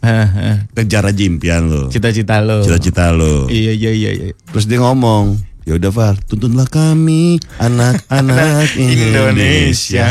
kejar 0.72 1.04
aja 1.04 1.22
impian 1.28 1.68
lu. 1.68 1.92
Cita-cita 1.92 2.40
lo. 2.40 2.64
Cita-cita 2.64 3.12
lu. 3.12 3.52
Iya 3.52 3.76
iya 3.76 3.92
iya 3.92 4.10
iya. 4.16 4.26
Terus 4.48 4.64
dia 4.64 4.80
ngomong, 4.80 5.36
ya 5.64 5.80
udah 5.80 5.90
Far, 5.96 6.14
tuntunlah 6.28 6.68
kami 6.68 7.40
anak-anak 7.56 8.76
Indonesia 8.80 10.04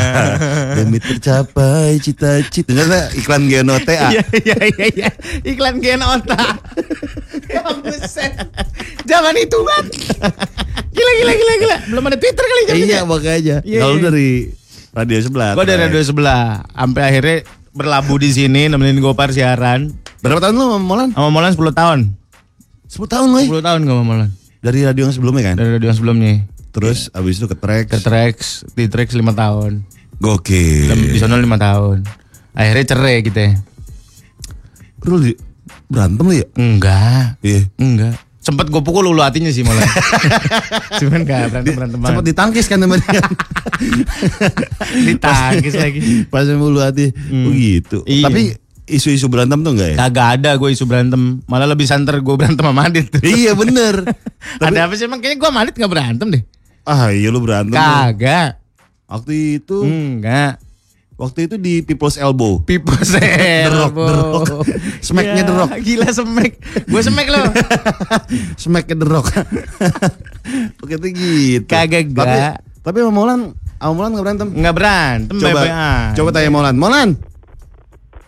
demi 0.74 0.98
tercapai 0.98 2.02
cita-cita. 2.02 2.74
Ternyata 2.74 3.14
iklan 3.14 3.46
GNOTA. 3.46 4.10
Iya 4.10 4.22
iya 4.34 4.56
iya 4.66 4.86
iya. 4.90 5.08
Iklan 5.46 5.78
gen 5.78 6.02
otak. 6.02 6.58
ya. 7.46 7.62
Zaman 9.06 9.34
itu 9.38 9.58
kan. 9.62 9.84
Gila 10.90 11.12
gila 11.22 11.32
gila 11.38 11.54
gila. 11.62 11.76
Belum 11.86 12.02
ada 12.10 12.16
Twitter 12.18 12.44
kali 12.44 12.62
zaman 12.66 12.82
Iya 12.82 13.00
makanya. 13.06 13.56
Iya, 13.62 13.78
Kalau 13.86 13.96
iya. 13.98 14.04
dari 14.10 14.30
radio 14.90 15.18
sebelah. 15.22 15.50
Gue 15.54 15.64
dari 15.70 15.80
radio 15.86 16.02
sebelah 16.02 16.66
sampai 16.66 17.02
akhirnya 17.14 17.36
berlabuh 17.70 18.18
di 18.18 18.30
sini 18.34 18.66
nemenin 18.66 18.98
Gopar 18.98 19.30
siaran. 19.30 19.94
Berapa 20.18 20.42
tahun 20.42 20.58
lu 20.58 20.66
sama 20.66 20.78
Molan? 20.82 21.08
Sama 21.14 21.30
Molan 21.30 21.54
10 21.54 21.62
tahun. 21.70 21.98
10 22.90 23.06
tahun 23.06 23.26
lu. 23.30 23.40
10 23.54 23.62
tahun 23.62 23.78
gak 23.86 23.94
sama 23.94 24.02
Molan. 24.02 24.30
Dari 24.64 24.80
radio 24.80 25.04
yang 25.04 25.12
sebelumnya 25.12 25.52
kan. 25.52 25.54
Dari 25.60 25.76
radio 25.76 25.92
yang 25.92 25.98
sebelumnya. 26.00 26.32
Terus 26.72 27.12
abis 27.12 27.36
itu 27.36 27.46
ke 27.46 27.56
track. 27.60 27.84
Ke 27.92 28.00
Trax, 28.00 28.64
di 28.72 28.88
Trax 28.88 29.12
5 29.12 29.20
tahun. 29.30 29.84
Gokil. 30.18 31.12
Di 31.12 31.20
sana 31.20 31.36
5 31.36 31.44
tahun. 31.60 31.98
Akhirnya 32.56 32.84
cerai 32.88 33.20
kita. 33.20 33.60
Bro 34.98 35.20
di- 35.20 35.36
berantem 35.86 36.24
lu 36.24 36.32
ya? 36.32 36.46
Enggak. 36.56 37.36
Iya. 37.44 37.68
Enggak. 37.76 38.16
Sempet 38.40 38.68
gue 38.68 38.80
pukul 38.80 39.08
ulu 39.08 39.20
hatinya 39.20 39.52
sih 39.52 39.64
malah. 39.64 39.84
Cuman 41.00 41.24
gak 41.24 41.52
berantem 41.52 41.72
berantem 41.76 41.98
Sempat 42.00 42.24
ditangkis 42.24 42.66
kan 42.68 42.78
temen 42.80 43.00
ditangkis 45.08 45.74
lagi. 45.76 46.00
Pas 46.28 46.44
mulu 46.56 46.80
hati. 46.80 47.12
Oh 47.12 47.52
gitu. 47.52 48.04
Iya. 48.04 48.24
Tapi 48.28 48.42
isu-isu 48.84 49.26
berantem 49.26 49.60
tuh 49.60 49.72
enggak 49.72 49.88
ya? 49.92 49.96
Kagak 49.98 50.28
ada 50.38 50.50
gue 50.54 50.68
isu 50.68 50.84
berantem. 50.84 51.40
Malah 51.44 51.66
lebih 51.66 51.84
santer 51.84 52.18
gue 52.18 52.34
berantem 52.34 52.60
sama 52.60 52.84
Adit. 52.84 53.08
iya 53.20 53.52
bener. 53.52 54.04
Tapi, 54.60 54.70
ada 54.70 54.84
apa 54.84 54.94
sih 54.94 55.04
emang 55.04 55.18
kayaknya 55.18 55.38
gue 55.38 55.48
sama 55.48 55.60
Adit 55.62 55.74
gak 55.74 55.88
berantem 55.88 56.26
deh. 56.30 56.42
ah 56.82 57.08
iya 57.08 57.28
lu 57.28 57.40
berantem. 57.40 57.72
Kagak. 57.72 58.60
Waktu 59.04 59.32
itu, 59.58 59.84
Enggak. 59.84 60.58
waktu 61.14 61.46
itu 61.46 61.56
di 61.56 61.80
People's 61.80 62.16
Elbow. 62.16 62.60
People 62.60 62.96
The 62.96 63.24
Rock, 63.72 63.94
The 63.94 64.12
Rock. 64.12 64.66
Smack-nya 65.00 65.42
The 65.42 65.54
Rock. 65.54 65.70
Ya, 65.70 65.78
Gila 65.80 66.08
smack. 66.10 66.52
Gue 66.84 67.00
smack 67.00 67.28
lo. 67.28 67.40
Smack 68.56 68.84
the 68.86 69.00
Rock. 69.00 69.28
Oke 70.78 70.94
itu 70.94 71.06
gitu. 71.08 71.64
Kagak, 71.64 72.10
Tapi, 72.10 72.36
gak. 72.36 72.54
tapi 72.80 72.96
sama 73.00 73.12
Molan, 73.12 73.40
sama 73.76 73.92
Molan 73.94 74.10
gak 74.12 74.24
berantem. 74.24 74.48
Enggak 74.52 74.74
berantem. 74.74 75.34
Coba, 75.38 75.60
coba 76.12 76.28
tanya 76.32 76.50
Molan. 76.50 76.74
Molan, 76.76 77.08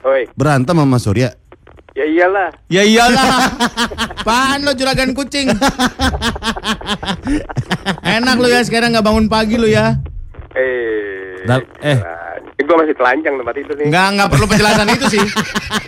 Oi, 0.07 0.23
berantem 0.39 0.79
sama 0.79 0.99
Surya. 1.03 1.35
ya 1.97 2.07
iyalah. 2.07 2.55
Ya 2.71 2.87
iyalah. 2.87 3.51
Pan 4.27 4.63
lo 4.63 4.71
juragan 4.77 5.11
kucing. 5.17 5.51
Enak 8.07 8.37
lo 8.39 8.47
ya 8.47 8.63
sekarang 8.63 8.95
nggak 8.95 9.03
bangun 9.03 9.27
pagi 9.27 9.59
lo 9.59 9.67
ya. 9.67 9.99
Eh, 10.55 11.43
Dal- 11.43 11.67
eh. 11.83 11.99
gue 12.57 12.77
masih 12.77 12.95
telanjang 12.99 13.35
tempat 13.39 13.55
itu 13.59 13.73
nih. 13.79 13.87
Nggak 13.91 14.07
nggak 14.15 14.29
perlu 14.31 14.47
penjelasan 14.47 14.89
itu 14.95 15.07
sih. 15.11 15.25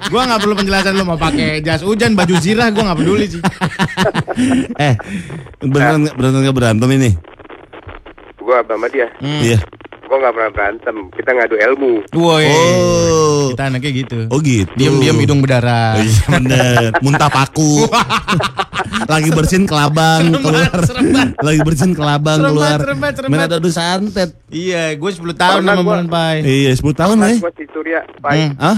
Gua 0.09 0.23
nggak 0.31 0.41
perlu 0.47 0.55
penjelasan 0.55 0.95
lo 0.95 1.05
mau 1.05 1.19
pakai 1.19 1.59
jas 1.61 1.83
hujan, 1.83 2.15
baju 2.15 2.35
zirah, 2.39 2.71
gua 2.71 2.91
nggak 2.91 2.99
peduli 3.03 3.27
sih. 3.27 3.43
eh, 4.87 4.95
beneran 5.63 6.07
nggak 6.07 6.15
beneran 6.15 6.41
nggak 6.43 6.57
berantem 6.57 6.91
ini? 6.95 7.11
Gue 8.39 8.57
sama 8.65 8.87
dia. 8.89 9.07
Hmm. 9.21 9.43
Gue 10.09 10.17
nggak 10.17 10.33
pernah 10.33 10.51
berantem. 10.51 10.97
Kita 11.13 11.31
ngadu 11.31 11.57
ilmu. 11.59 11.93
Woi. 12.15 12.49
Oh. 12.49 13.53
Kita 13.53 13.69
anaknya 13.69 13.91
gitu. 13.95 14.19
Oh 14.29 14.41
gitu. 14.41 14.73
Diam-diam 14.73 15.17
hidung 15.17 15.41
berdarah. 15.41 15.95
Oh, 15.95 16.03
iya 16.03 16.23
bener. 16.31 16.91
Muntah 16.99 17.29
paku. 17.29 17.85
Lagi 19.13 19.29
bersihin 19.29 19.65
kelabang 19.65 20.23
Serem 20.27 20.41
keluar. 20.43 20.73
serem. 20.83 21.07
Lagi 21.39 21.61
bersihin 21.61 21.93
kelabang 21.93 22.39
Serem 22.39 22.51
keluar. 22.51 22.79
Main 23.23 23.31
banget. 23.31 23.51
adu 23.55 23.69
santet. 23.69 24.31
Iya, 24.49 24.97
gue 24.97 25.11
10 25.11 25.29
tahun 25.35 25.61
Pernah 25.61 25.75
sama 25.75 25.83
gua- 25.83 25.93
Bulan 25.95 26.09
Pai. 26.09 26.37
Iya, 26.41 26.73
10 26.73 26.93
tahun 26.95 27.15
Pernah 27.15 27.29
ya. 27.29 27.37
gue 27.39 27.53
si 27.53 27.65
Surya, 27.69 28.01
Pai. 28.19 28.39
Hmm. 28.39 28.53
Hah? 28.59 28.77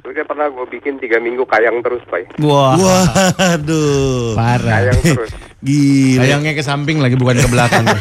Surya 0.00 0.22
pernah 0.24 0.46
gue 0.48 0.66
bikin 0.68 0.98
tiga 0.98 1.18
minggu 1.18 1.46
kayang 1.46 1.78
terus, 1.80 2.02
Pai. 2.04 2.26
Wah, 2.40 2.74
Waduh. 2.74 4.34
parah. 4.34 4.82
Kayang 4.82 4.98
terus. 5.04 5.30
Gila. 5.60 6.20
Sayangnya 6.20 6.52
ke 6.52 6.62
samping 6.64 6.98
lagi 6.98 7.14
bukan 7.14 7.36
ke 7.36 7.48
belakang. 7.48 7.84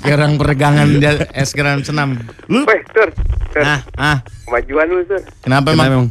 Orang 0.00 0.38
peregangan 0.38 0.88
dia 0.94 1.26
es 1.32 1.50
keran 1.50 1.82
senam. 1.82 2.14
Lu 2.46 2.62
Weh, 2.64 2.80
Sur. 2.90 3.08
Sur. 3.50 3.62
Ah, 3.62 3.80
ah. 3.98 4.16
Kemajuan 4.46 4.86
lu, 4.86 5.02
Sur. 5.04 5.20
Kenapa 5.42 5.74
Kenapa 5.74 5.90
emang? 5.90 6.06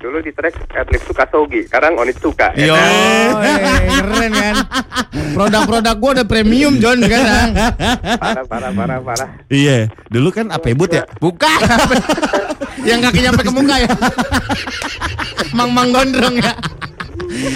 Dulu 0.00 0.16
di 0.24 0.32
track 0.32 0.56
Adlib 0.72 1.02
tuh 1.04 1.12
Kasogi. 1.12 1.60
Sekarang 1.68 1.92
Onitsuka. 2.00 2.56
Yo, 2.56 2.72
ya 2.72 2.80
kan? 2.80 3.44
eh, 3.44 3.78
keren 3.92 4.32
kan. 4.32 4.54
Produk-produk 5.36 5.94
gua 6.00 6.10
udah 6.16 6.26
premium 6.26 6.80
John 6.80 7.04
sekarang. 7.04 7.52
Parah, 8.16 8.44
parah, 8.48 8.72
parah, 8.72 8.98
parah. 9.04 9.28
Iya, 9.52 9.92
dulu 10.08 10.32
kan 10.32 10.48
apa 10.48 10.72
but 10.72 10.88
ya? 10.88 11.04
Bukan. 11.20 11.52
Yang 12.88 13.00
kaki 13.04 13.18
nyampe 13.20 13.42
ke 13.44 13.52
muka 13.52 13.76
ya. 13.76 13.92
Mang-mang 15.52 15.92
gondrong 15.92 16.40
ya. 16.40 16.52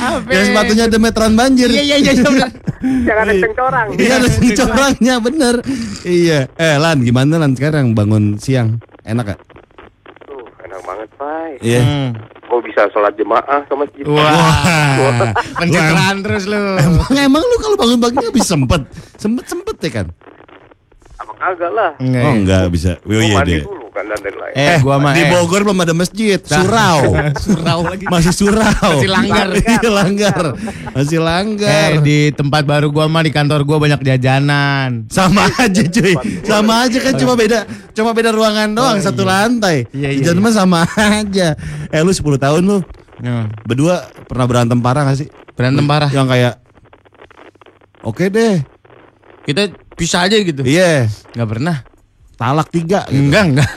Apa? 0.01 0.29
Yang 0.31 0.45
sepatunya 0.53 0.85
ada 0.87 0.99
meteran 1.01 1.33
banjir. 1.35 1.69
Iya 1.71 1.83
iya 1.83 1.97
iya 1.99 2.13
iya. 2.13 2.49
Jangan 3.09 3.25
ada 3.25 3.35
cengcorang. 3.41 3.87
Iya 3.97 4.15
ada 4.21 4.29
Iya, 4.29 4.55
corangnya 4.61 5.15
bener. 5.21 5.55
Iya. 6.05 6.39
Eh 6.61 6.77
Lan, 6.77 6.99
gimana 7.01 7.41
Lan 7.41 7.53
sekarang 7.57 7.97
bangun 7.97 8.37
siang? 8.37 8.79
Enak 9.05 9.35
gak? 9.35 9.41
Pai. 11.15 11.57
Iya. 11.63 11.81
Hmm. 11.81 12.11
Gue 12.45 12.61
bisa 12.71 12.87
sholat 12.93 13.17
jemaah 13.17 13.65
sama 13.67 13.89
masjid. 13.89 14.05
Wah, 14.05 15.33
pencitraan 15.59 16.17
terus 16.21 16.45
lu. 16.47 16.61
Emang, 16.77 17.09
emang 17.17 17.43
lu 17.43 17.57
kalau 17.59 17.77
bangun-bangun 17.81 18.21
nggak 18.21 18.37
bisa 18.37 18.55
sempet, 18.55 18.83
sempet 19.17 19.45
sempet 19.49 19.77
ya 19.81 19.91
kan? 20.03 20.07
Apa 21.45 21.53
kagak 21.61 21.73
lah. 21.77 21.91
Oh 22.01 22.33
enggak 22.33 22.65
bisa. 22.73 22.97
Oh 23.05 23.13
iya 23.21 23.37
mandi 23.37 23.61
deh. 23.61 23.65
dulu 23.69 23.87
kan 23.93 24.05
dan 24.09 24.17
lain-lain. 24.25 24.55
Eh, 24.57 24.77
gua 24.81 24.97
mah 24.97 25.13
di 25.13 25.23
eh. 25.23 25.29
Bogor 25.29 25.61
belum 25.61 25.77
ada 25.85 25.93
masjid, 25.93 26.41
surau. 26.41 27.13
surau 27.45 27.81
lagi. 27.85 28.05
Masih 28.09 28.33
surau. 28.33 28.93
Masih 28.97 29.11
langgar. 29.13 29.47
Masih 29.61 29.93
langgar. 29.93 30.45
Masih 30.97 31.21
langgar. 31.21 31.91
Eh, 31.93 32.01
di 32.01 32.19
tempat 32.33 32.65
baru 32.65 32.89
gua 32.89 33.13
mah 33.13 33.21
di 33.21 33.29
kantor 33.29 33.61
gua 33.69 33.77
banyak 33.77 34.01
jajanan. 34.01 35.05
Sama 35.13 35.45
aja 35.61 35.85
cuy. 35.85 36.17
Sama 36.49 36.89
aja 36.89 36.99
kan 37.05 37.13
cuma 37.21 37.37
beda 37.37 37.69
cuma 37.93 38.17
beda 38.17 38.33
ruangan 38.33 38.73
doang 38.73 38.99
satu 39.05 39.29
lantai. 39.29 39.85
Iya, 39.93 40.17
iya, 40.17 40.23
Jangan 40.33 40.41
iya. 40.41 40.45
mah 40.49 40.53
sama 40.57 40.79
aja. 40.97 41.49
Eh 41.93 42.01
lu 42.01 42.11
10 42.11 42.41
tahun 42.41 42.65
lu 42.65 42.81
Ya. 43.23 43.47
berdua 43.63 44.11
pernah 44.27 44.47
berantem 44.49 44.81
parah 44.83 45.07
gak 45.07 45.23
sih? 45.23 45.29
Berantem 45.55 45.87
parah. 45.87 46.11
Yang 46.11 46.29
kayak 46.35 46.55
Oke 48.05 48.29
deh. 48.29 48.74
Kita 49.45 49.63
bisa 49.95 50.25
aja 50.25 50.37
gitu. 50.37 50.65
Iya. 50.65 51.09
Nggak 51.37 51.49
pernah. 51.49 51.77
Talak 52.35 52.69
tiga 52.69 53.07
gitu. 53.07 53.31
Enggak, 53.31 53.45
enggak. 53.47 53.71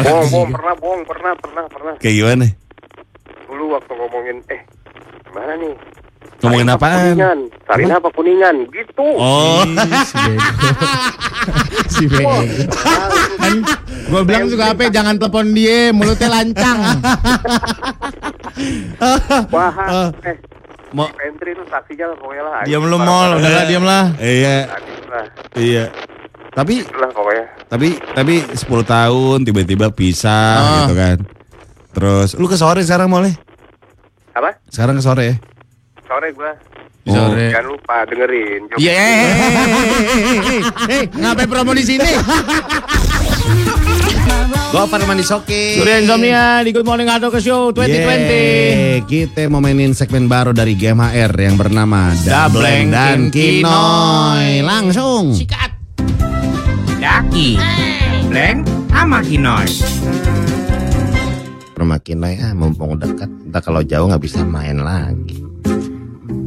Bohong, 0.00 0.28
bohong, 0.32 0.50
pernah, 0.56 0.74
bohong, 0.80 1.02
pernah, 1.04 1.32
pernah, 1.36 1.64
pernah. 1.68 1.94
Kayak 2.00 2.14
gimana? 2.16 2.46
Dulu 3.44 3.64
waktu 3.76 3.92
ngomongin, 3.92 4.36
eh, 4.48 4.60
gimana 5.28 5.52
nih? 5.60 5.74
Ngomongin 6.40 6.68
apa 6.72 6.76
apaan? 6.80 7.12
Kuningan, 7.12 7.38
Sarin 7.68 7.92
apa 7.92 8.08
kuningan, 8.16 8.56
gitu. 8.72 9.04
Oh. 9.20 9.60
si 11.92 12.04
bego. 12.08 12.40
Kan 13.44 13.56
gua 14.08 14.22
bilang 14.24 14.48
juga 14.48 14.72
apa 14.72 14.88
jangan 14.88 15.20
telepon 15.20 15.52
dia, 15.52 15.92
mulutnya 15.92 16.28
lancang. 16.32 16.78
Wah, 19.52 19.72
Ah. 19.76 20.08
eh, 20.24 20.36
Mau 20.90 21.06
pantry 21.08 21.54
itu 21.54 21.62
saksinya 21.66 22.10
pokoknya 22.14 22.42
lah. 22.42 22.60
Diam 22.66 22.82
lu 22.82 22.98
mall, 22.98 23.38
udah 23.38 23.50
lah 23.52 23.64
diam 23.64 23.84
lah. 23.84 24.10
iya, 24.18 24.66
lah, 25.06 25.24
iya. 25.54 25.84
Tapi 26.50 26.82
itulah 26.82 27.10
pokoknya. 27.10 27.46
tapi 27.70 27.88
tapi 28.10 28.34
10 28.42 28.58
tahun 28.84 29.38
tiba-tiba 29.46 29.86
pisah 29.88 30.50
Ah. 30.52 30.66
gitu 30.82 30.94
kan. 30.94 31.16
Terus 31.90 32.34
lu 32.34 32.46
ke 32.46 32.58
sore 32.58 32.82
sekarang 32.82 33.06
boleh? 33.06 33.30
Apa? 34.34 34.58
Sekarang 34.66 34.98
ke 34.98 35.02
sore 35.02 35.22
ya? 35.24 35.36
Sore 36.04 36.34
gua. 36.34 36.50
Oh. 37.06 37.14
Sore. 37.14 37.48
Jangan 37.48 37.66
lupa 37.66 37.96
dengerin. 38.04 38.62
Iya, 38.76 38.92
eh, 38.92 39.06
eh, 39.06 39.30
eh, 39.30 40.38
eh, 40.44 40.62
eh, 40.90 41.02
ngapain 41.12 41.46
promo 41.46 41.70
di 41.72 41.82
sini? 41.82 42.10
Gopar 44.70 45.02
Mandi 45.02 45.26
Soki. 45.26 45.74
Surya 45.74 45.98
Insomnia 45.98 46.62
di 46.62 46.70
Good 46.70 46.86
Morning 46.86 47.10
Atau 47.10 47.34
ke 47.34 47.42
Show 47.42 47.74
2020. 47.74 47.90
Yeay, 47.90 49.02
Kita 49.02 49.50
mau 49.50 49.58
mainin 49.58 49.90
segmen 49.98 50.30
baru 50.30 50.54
dari 50.54 50.78
Game 50.78 51.02
HR 51.02 51.34
yang 51.34 51.58
bernama 51.58 52.14
Dableng 52.22 52.94
dan 52.94 53.34
Kinoy. 53.34 54.62
Langsung. 54.62 55.34
Sikat. 55.34 55.74
Daki, 57.02 57.58
Bleng, 58.30 58.62
sama 58.94 59.18
Kinoy. 59.26 59.66
Rumah 61.74 61.98
Kinoy 62.06 62.38
ah 62.38 62.54
mumpung 62.54 62.94
dekat. 62.94 63.26
Entah 63.26 63.62
kalau 63.64 63.82
jauh 63.82 64.06
nggak 64.06 64.22
bisa 64.22 64.46
main 64.46 64.78
lagi. 64.78 65.42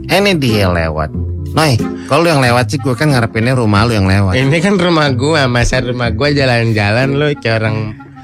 Ini 0.08 0.32
dia 0.40 0.72
lewat. 0.72 1.33
Noy, 1.54 1.78
kalau 2.10 2.26
yang 2.26 2.42
lewat 2.42 2.74
sih 2.74 2.82
gue 2.82 2.98
kan 2.98 3.14
ngarepinnya 3.14 3.54
rumah 3.54 3.86
lu 3.86 3.94
yang 3.94 4.10
lewat. 4.10 4.34
Ini 4.34 4.58
kan 4.58 4.82
rumah 4.82 5.14
gua, 5.14 5.46
masa 5.46 5.86
rumah 5.86 6.10
gua 6.10 6.34
jalan-jalan 6.34 7.14
lu 7.14 7.30
kayak 7.38 7.62
orang 7.62 7.78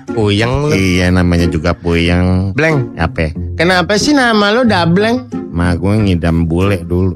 puyeng 0.10 0.66
lu. 0.66 0.74
Iya 0.74 1.14
namanya 1.14 1.46
juga 1.46 1.78
puyeng. 1.78 2.58
Bleng, 2.58 2.98
Apa? 2.98 3.30
kenapa 3.54 4.02
sih 4.02 4.18
nama 4.18 4.50
lu 4.50 4.66
Dableng? 4.66 5.30
Ma 5.54 5.78
gue 5.78 5.94
ngidam 5.94 6.50
bule 6.50 6.82
dulu. 6.82 7.14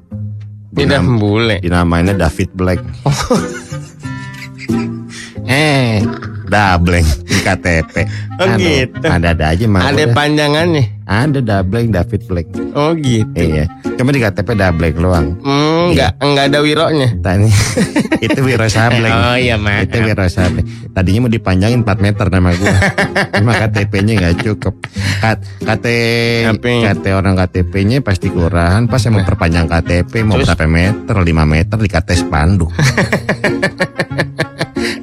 Dinam- 0.73 1.17
bule. 1.17 1.57
Dinamainnya 1.61 2.13
David 2.13 2.49
Black. 2.53 2.77
eh, 5.49 6.01
Dableng 6.53 7.07
di 7.25 7.37
KTP. 7.41 7.93
Oh, 8.37 8.45
gitu. 8.61 9.05
Ada-ada 9.09 9.57
aja 9.57 9.65
mah. 9.65 9.81
Ada 9.89 10.05
udah. 10.05 10.13
panjangannya. 10.13 10.83
Ada 11.09 11.39
Dableng 11.41 11.89
David 11.89 12.21
Black. 12.29 12.47
Oh 12.77 12.93
gitu. 12.93 13.33
Iya. 13.33 13.65
Cuma 13.97 14.13
di 14.13 14.21
KTP 14.21 14.53
Dableng 14.53 14.93
doang. 15.01 15.33
Hmm, 15.41 15.89
enggak 15.91 16.13
enggak 16.21 16.45
ada 16.53 16.59
wironya. 16.61 17.09
Tadi 17.17 17.49
itu 18.25 18.39
Wiro 18.45 18.67
Sableng. 18.69 19.11
Oh 19.11 19.35
iya, 19.35 19.57
Mak. 19.57 19.89
Itu 19.89 20.05
Wiro 20.05 20.29
Sableng. 20.29 20.63
Tadinya 20.93 21.25
mau 21.25 21.31
dipanjangin 21.33 21.81
4 21.81 22.05
meter 22.05 22.25
nama 22.29 22.49
gua. 22.53 22.69
Cuma 23.41 23.51
KTP-nya 23.57 24.13
nggak 24.21 24.35
cukup. 24.45 24.77
Kat, 25.19 25.41
KT, 25.65 25.85
Apa? 26.53 26.69
KT 26.93 27.05
orang 27.17 27.33
KTP-nya 27.33 28.05
pasti 28.05 28.29
kelurahan. 28.29 28.85
Pas 28.85 29.01
yang 29.01 29.17
mau 29.17 29.25
perpanjang 29.25 29.65
KTP 29.65 30.21
mau 30.21 30.37
Terus? 30.37 30.53
berapa 30.53 30.65
meter? 30.69 31.15
5 31.17 31.25
meter 31.49 31.77
di 31.81 31.89
KT 31.89 32.09
spanduk. 32.13 32.69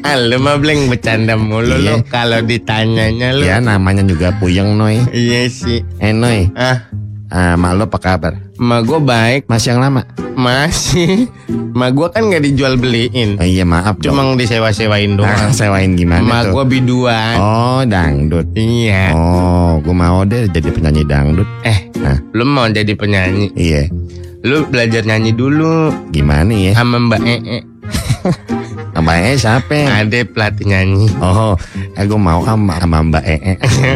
Ah, 0.01 0.17
lu 0.17 0.37
mah 0.37 0.57
Bleng 0.57 0.87
bercanda 0.87 1.35
mulu 1.35 1.73
Iya. 1.73 1.97
lu 1.97 2.05
kalau 2.07 2.41
ditanyanya 2.41 3.33
lu. 3.33 3.43
ya 3.43 3.59
namanya 3.59 4.03
juga 4.03 4.33
puyeng 4.35 4.75
Noy. 4.75 5.01
Iya 5.09 5.47
sih. 5.47 5.81
Eh 5.97 6.11
Noy, 6.11 6.49
Ah, 6.53 6.89
ah, 7.29 7.55
mak 7.55 7.73
lu 7.75 7.85
apa 7.85 7.99
kabar? 7.99 8.35
ma 8.57 8.81
gua 8.81 8.99
baik 8.99 9.47
Masih 9.47 9.73
yang 9.73 9.81
lama? 9.81 10.05
masih. 10.33 11.29
Ma 11.71 11.89
gua 11.89 12.09
kan 12.09 12.25
nggak 12.25 12.43
dijual 12.43 12.75
beliin. 12.75 13.37
Oh 13.37 13.47
iya 13.47 13.63
maaf. 13.63 13.97
Cuma 13.99 14.25
disewa-sewain 14.35 15.15
doang. 15.15 15.49
sewain 15.51 15.95
gimana 15.95 16.21
Ma 16.21 16.39
tuh? 16.43 16.53
gua 16.53 16.65
biduan. 16.65 17.37
Oh 17.37 17.81
dangdut. 17.83 18.45
Iya. 18.53 19.13
Oh, 19.13 19.81
gua 19.81 19.95
mau 19.97 20.21
deh 20.23 20.45
jadi 20.47 20.69
penyanyi 20.69 21.05
dangdut. 21.05 21.49
Eh, 21.63 21.89
Nah, 21.97 22.17
lu 22.33 22.45
mau 22.45 22.65
jadi 22.67 22.93
penyanyi? 22.93 23.53
iya. 23.55 23.85
Lu 24.41 24.65
belajar 24.65 25.05
nyanyi 25.05 25.33
dulu 25.33 25.93
Gimana 26.09 26.49
ya? 26.49 26.73
sama 26.73 26.97
Mbak 26.99 27.21
Ee. 27.23 27.61
Mbak 29.01 29.19
E 29.19 29.33
siapa? 29.37 29.79
Ada 30.01 30.19
pelatih 30.29 30.67
nyanyi. 30.69 31.09
Oh, 31.19 31.57
eh 31.97 32.05
gue 32.05 32.21
mau 32.21 32.45
sama, 32.45 32.79
sama 32.81 33.03
Mbak 33.03 33.25
E. 33.25 33.37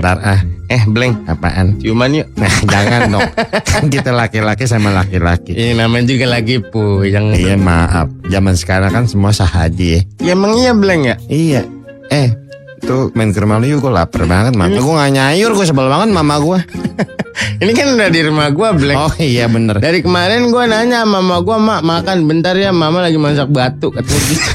Ntar 0.01 0.19
ah, 0.25 0.41
Eh, 0.65 0.81
Bleng, 0.89 1.13
apaan? 1.29 1.77
ciuman 1.77 2.09
yuk. 2.09 2.27
Nah, 2.41 2.49
jangan 2.65 3.13
dong. 3.13 3.29
Kan 3.73 3.85
kita 3.93 4.17
laki-laki 4.17 4.65
sama 4.65 4.89
laki-laki. 4.97 5.53
Ini 5.53 5.77
namanya 5.77 6.09
juga 6.09 6.27
lagi 6.33 6.57
puyeng. 6.59 7.37
Iya 7.37 7.61
maaf, 7.61 8.09
zaman 8.33 8.57
sekarang 8.57 8.89
kan 8.89 9.05
semua 9.05 9.31
sah 9.37 9.47
haji 9.47 9.87
ya. 9.87 10.01
Ya 10.25 10.33
emang 10.33 10.57
iya 10.57 10.73
Bleng 10.73 11.05
ya? 11.05 11.17
Iya. 11.29 11.69
Eh, 12.09 12.33
tuh 12.83 13.15
main 13.15 13.31
ke 13.31 13.39
rumah 13.39 13.63
lu 13.63 13.67
yuk, 13.71 13.85
gue 13.85 13.93
lapar 13.93 14.27
banget. 14.27 14.59
Mama 14.59 14.75
gue 14.75 14.95
gak 14.95 15.13
nyayur, 15.15 15.51
gue 15.55 15.67
sebel 15.67 15.87
banget 15.87 16.09
mama 16.11 16.35
gue. 16.43 16.59
Ini 17.35 17.73
kan 17.75 17.87
udah 17.99 18.09
di 18.11 18.21
rumah 18.23 18.49
gua 18.51 18.75
Bleng. 18.75 18.99
Oh 18.99 19.15
iya 19.19 19.51
bener. 19.51 19.79
Dari 19.83 20.03
kemarin 20.03 20.55
gua 20.55 20.71
nanya 20.71 21.03
sama 21.03 21.19
mama 21.19 21.37
gua, 21.43 21.59
"Mak, 21.59 21.81
makan 21.83 22.17
bentar 22.31 22.55
ya, 22.55 22.71
mama 22.71 23.03
lagi 23.03 23.19
masak 23.19 23.51
batu." 23.51 23.91
Katanya 23.91 24.23
gitu. 24.31 24.51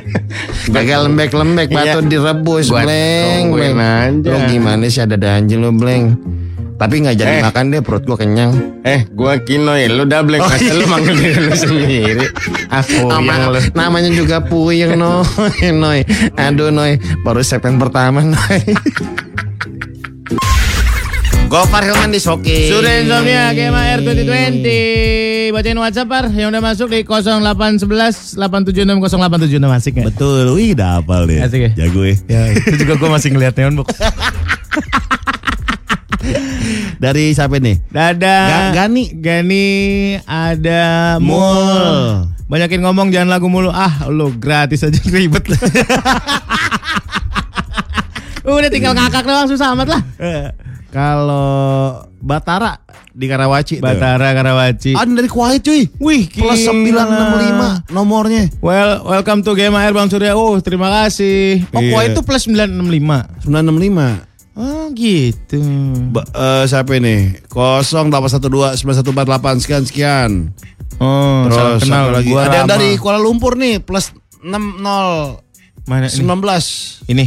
Gagal 0.74 1.10
lembek-lembek, 1.10 1.68
batu 1.70 1.98
Iya. 2.02 2.08
direbus, 2.10 2.70
bleng, 2.70 3.50
bleng. 3.50 3.74
Lu 4.22 4.38
gimana 4.50 4.86
sih 4.86 5.02
ada 5.02 5.14
anjing 5.18 5.58
lu, 5.62 5.74
bleng? 5.74 6.14
Tapi 6.74 6.94
nggak 7.00 7.16
jadi 7.16 7.34
Eh. 7.34 7.42
makan 7.42 7.64
deh, 7.68 7.80
perut 7.80 8.02
gue 8.02 8.16
kenyang. 8.16 8.50
eh, 8.82 9.06
gua 9.08 9.38
kinoy, 9.38 9.86
lu 9.88 10.04
udah 10.04 10.20
Bleng, 10.20 10.38
Oh, 10.38 10.50
iya. 10.52 10.74
lu 10.74 10.84
manggil 10.84 11.14
diri 11.14 11.40
lu 11.40 11.54
sendiri. 11.54 12.26
Aku 12.68 13.06
yang 13.06 13.24
Nama- 13.24 13.48
lu. 13.48 13.60
namanya 13.72 14.10
juga 14.10 14.36
puyeng 14.40 14.98
noy 15.00 15.22
noy 15.72 16.00
aduh 16.34 16.68
noy 16.68 16.92
baru 17.20 17.40
segmen 17.40 17.78
pertama 17.78 18.20
noy 18.20 18.58
Gopar 21.44 21.84
Hilman 21.84 22.10
di 22.10 22.18
Soki 22.18 22.66
Sudah 22.66 22.98
Insomnia 22.98 23.52
GMR 23.52 24.02
2020 24.02 25.54
Bacain 25.54 25.78
WhatsApp 25.78 26.08
par 26.08 26.24
Yang 26.26 26.48
udah 26.50 26.62
masuk 26.64 26.88
di 26.90 27.00
0811 27.04 28.34
876 28.34 28.90
0876 28.98 29.70
Asik 29.70 29.92
gak? 29.94 30.06
Betul, 30.10 30.50
wih 30.50 30.74
udah 30.74 30.98
hafal 30.98 31.22
deh 31.24 31.38
Asik 31.38 31.60
ya? 31.62 31.70
Jago 31.78 32.02
ya 32.02 32.16
Ya 32.26 32.40
itu 32.50 32.74
juga 32.76 32.94
gue 32.96 33.08
masih 33.08 33.28
ngeliat 33.30 33.54
Neon 33.54 33.76
Box 33.76 33.94
Dari 37.04 37.24
siapa 37.30 37.60
nih? 37.60 37.84
Dadah 37.86 38.72
Ga- 38.72 38.72
Gani. 38.80 39.12
Gani 39.14 39.66
Ada 40.20 41.20
Mul. 41.20 42.32
Banyakin 42.44 42.80
ngomong 42.80 43.08
jangan 43.08 43.28
lagu 43.30 43.44
mulu 43.46 43.68
Ah 43.68 44.04
lu 44.06 44.32
gratis 44.32 44.80
aja 44.80 44.96
ribet 45.12 45.44
Udah 48.42 48.68
tinggal 48.68 48.92
ngakak 48.92 49.20
doang 49.22 49.44
susah 49.46 49.72
amat 49.72 49.88
lah 49.90 50.00
Kalau 50.88 51.48
Batara 52.18 52.80
di 53.10 53.24
Karawaci 53.24 53.78
tuh. 53.78 53.84
Batara 53.84 54.32
Karawaci 54.32 54.92
Ada 54.92 55.12
dari 55.14 55.26
Kuwait 55.26 55.60
cuy 55.60 55.88
Wih 55.96 56.28
Plus 56.28 56.60
gila. 56.60 57.04
965 57.84 57.92
nomornya 57.92 58.42
Well, 58.60 59.04
welcome 59.04 59.40
to 59.40 59.52
GMR 59.52 59.90
Bang 59.90 60.08
Surya. 60.08 60.32
Oh, 60.32 60.56
terima 60.58 60.88
kasih. 60.90 61.64
Oh, 61.68 61.78
Iya. 61.78 61.90
Kuwait 61.90 62.10
itu 62.10 62.20
plus 62.20 62.44
965. 62.44 63.44
965 63.44 64.33
Oh, 64.54 64.86
gitu. 64.92 65.58
ba- 66.08 66.26
eh, 66.26 66.64
Siapa 66.64 66.94
ini? 66.94 67.34
0812 67.50 68.78
9148 68.78 69.58
sekian 69.58 69.82
sekian 69.82 70.30
Oh, 70.96 71.50
Terus 71.50 71.82
kenal 71.82 72.14
lagi? 72.14 72.30
Gua 72.30 72.46
Ada 72.46 72.62
yang 72.62 72.70
dari 72.70 72.94
Kuala 72.94 73.18
Lumpur 73.18 73.58
nih 73.58 73.82
plus 73.82 74.14
60 74.38 75.42
mana 75.84 76.06
ini? 76.06 76.14
19 76.14 77.02
Ini. 77.04 77.26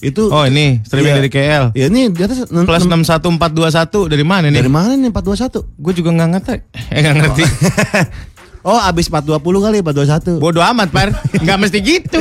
Itu 0.00 0.26
Oh 0.26 0.42
ini 0.42 0.80
streaming 0.82 1.12
Iya. 1.12 1.20
dari 1.20 1.30
KL. 1.30 1.64
Ya 1.70 1.86
ini 1.86 2.08
di 2.08 2.18
atas 2.18 2.42
Plus 2.42 2.82
enam- 2.82 3.04
61421 3.06 4.08
dari 4.08 4.24
mana 4.24 4.48
nih? 4.48 4.58
Dari 4.58 4.72
mana 4.72 4.96
nih 4.96 5.06
421? 5.08 5.62
Gue 5.76 5.92
juga 5.92 6.10
nggak 6.10 6.28
ngerti. 6.34 6.56
Eh 6.90 6.98
nggak 6.98 7.16
ngerti. 7.16 7.44
Oh, 7.44 7.50
abis 8.62 9.08
420 9.08 9.40
kali 9.40 9.78
421. 9.80 10.36
Bodoh 10.36 10.60
amat 10.60 10.88
par. 10.90 11.08
Nggak 11.42 11.58
mesti 11.58 11.78
gitu. 11.80 12.20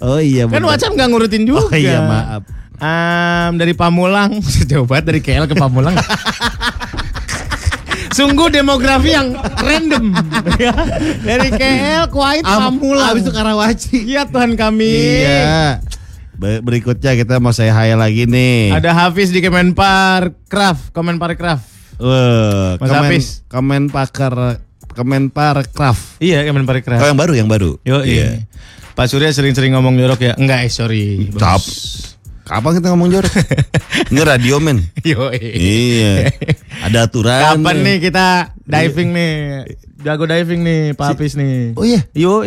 Oh 0.00 0.16
iya 0.16 0.48
Kan 0.48 0.56
bener. 0.56 0.68
WhatsApp 0.68 0.96
nggak 0.96 1.08
ngurutin 1.08 1.44
juga. 1.44 1.68
Oh 1.68 1.74
iya, 1.74 2.00
maaf. 2.00 2.42
Em, 2.80 3.60
dari 3.60 3.76
Pamulang, 3.76 4.40
jauh 4.70 4.88
banget 4.88 5.04
dari 5.06 5.20
KL 5.20 5.44
ke 5.44 5.52
Pamulang. 5.52 5.92
Sungguh 8.10 8.48
demografi 8.48 9.12
yang 9.12 9.32
random. 9.54 10.16
Ya. 10.56 10.72
dari 11.20 11.48
KL, 11.52 12.08
Kuwait, 12.08 12.42
Am- 12.42 12.74
Pamulang. 12.74 13.12
Abis 13.12 13.22
itu 13.22 13.32
Karawaci. 13.32 13.96
Iya 14.02 14.24
Tuhan 14.26 14.56
kami. 14.56 14.96
Iya. 15.22 15.78
Ber- 16.34 16.64
Berikutnya 16.64 17.12
kita 17.14 17.36
mau 17.36 17.52
saya 17.52 17.70
hai 17.70 17.92
lagi 17.92 18.24
nih. 18.24 18.72
Ada 18.72 18.96
Hafiz 18.96 19.28
di 19.28 19.38
Kemenparkraf, 19.38 20.88
Kemenparkraf. 20.90 21.60
Wah, 22.00 22.80
Mas 22.80 22.88
Kemen, 22.88 22.96
Hafiz. 22.98 23.26
Kemenpaker 23.46 24.34
Kemenparkraf. 24.94 26.18
Iya, 26.18 26.42
Kemenparkraf. 26.46 26.98
Oh, 27.00 27.08
yang 27.08 27.18
baru, 27.18 27.32
yang 27.36 27.48
baru. 27.50 27.78
Yo, 27.86 28.02
iya. 28.02 28.44
Pak 28.98 29.06
Surya 29.06 29.30
sering-sering 29.32 29.72
ngomong 29.72 29.96
jorok 29.96 30.20
ya? 30.20 30.32
Enggak, 30.36 30.66
eh 30.66 30.70
sorry. 30.70 31.30
Cap. 31.38 31.62
Kapan 32.50 32.82
kita 32.82 32.90
ngomong 32.90 33.08
jorok? 33.14 33.30
Ini 34.10 34.20
radio 34.26 34.58
men. 34.58 34.82
Yo, 35.06 35.30
iya. 35.30 36.34
Ada 36.82 37.06
aturan. 37.06 37.62
Kapan 37.62 37.76
nih 37.86 37.96
kita 38.02 38.50
diving 38.66 39.14
nih? 39.14 39.32
Jago 40.00 40.24
diving 40.26 40.64
nih, 40.64 40.80
Pak 40.98 41.14
Hafiz 41.14 41.38
nih. 41.38 41.76
Oh 41.78 41.84
iya. 41.86 42.02
Yo, 42.10 42.42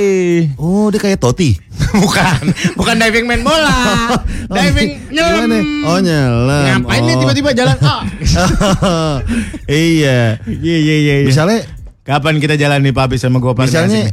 Oh, 0.60 0.92
dia 0.92 1.00
kayak 1.00 1.24
Toti. 1.24 1.56
bukan, 2.04 2.52
bukan 2.76 2.96
diving 3.00 3.30
main 3.30 3.46
bola. 3.46 4.12
diving 4.58 5.08
nyelam. 5.14 5.48
Oh, 5.88 5.98
nyelam. 6.04 6.84
Ngapain 6.84 7.02
nih 7.08 7.16
Oh. 7.16 7.20
tiba-tiba 7.24 7.50
jalan? 7.56 7.78
Oh. 7.80 8.04
iya. 9.72 10.36
Iya, 10.44 10.78
iya, 10.84 10.96
iya. 11.00 11.16
iya. 11.24 11.28
Misalnya 11.30 11.64
Kapan 12.04 12.40
kita 12.44 12.60
jalan 12.60 12.84
nih 12.84 12.92
Pak 12.92 13.08
Hafiz 13.08 13.24
sama 13.24 13.40
gua 13.40 13.56
misalnya 13.56 14.12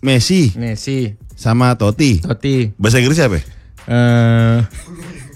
Messi 0.00 0.56
nih 0.56 0.72
si 0.76 1.12
sama 1.36 1.76
Totti. 1.76 2.24
Toti 2.24 2.72
Bahasa 2.80 3.00
Inggris 3.00 3.20
apa? 3.20 3.36
ya? 3.36 3.42
eh 3.90 4.58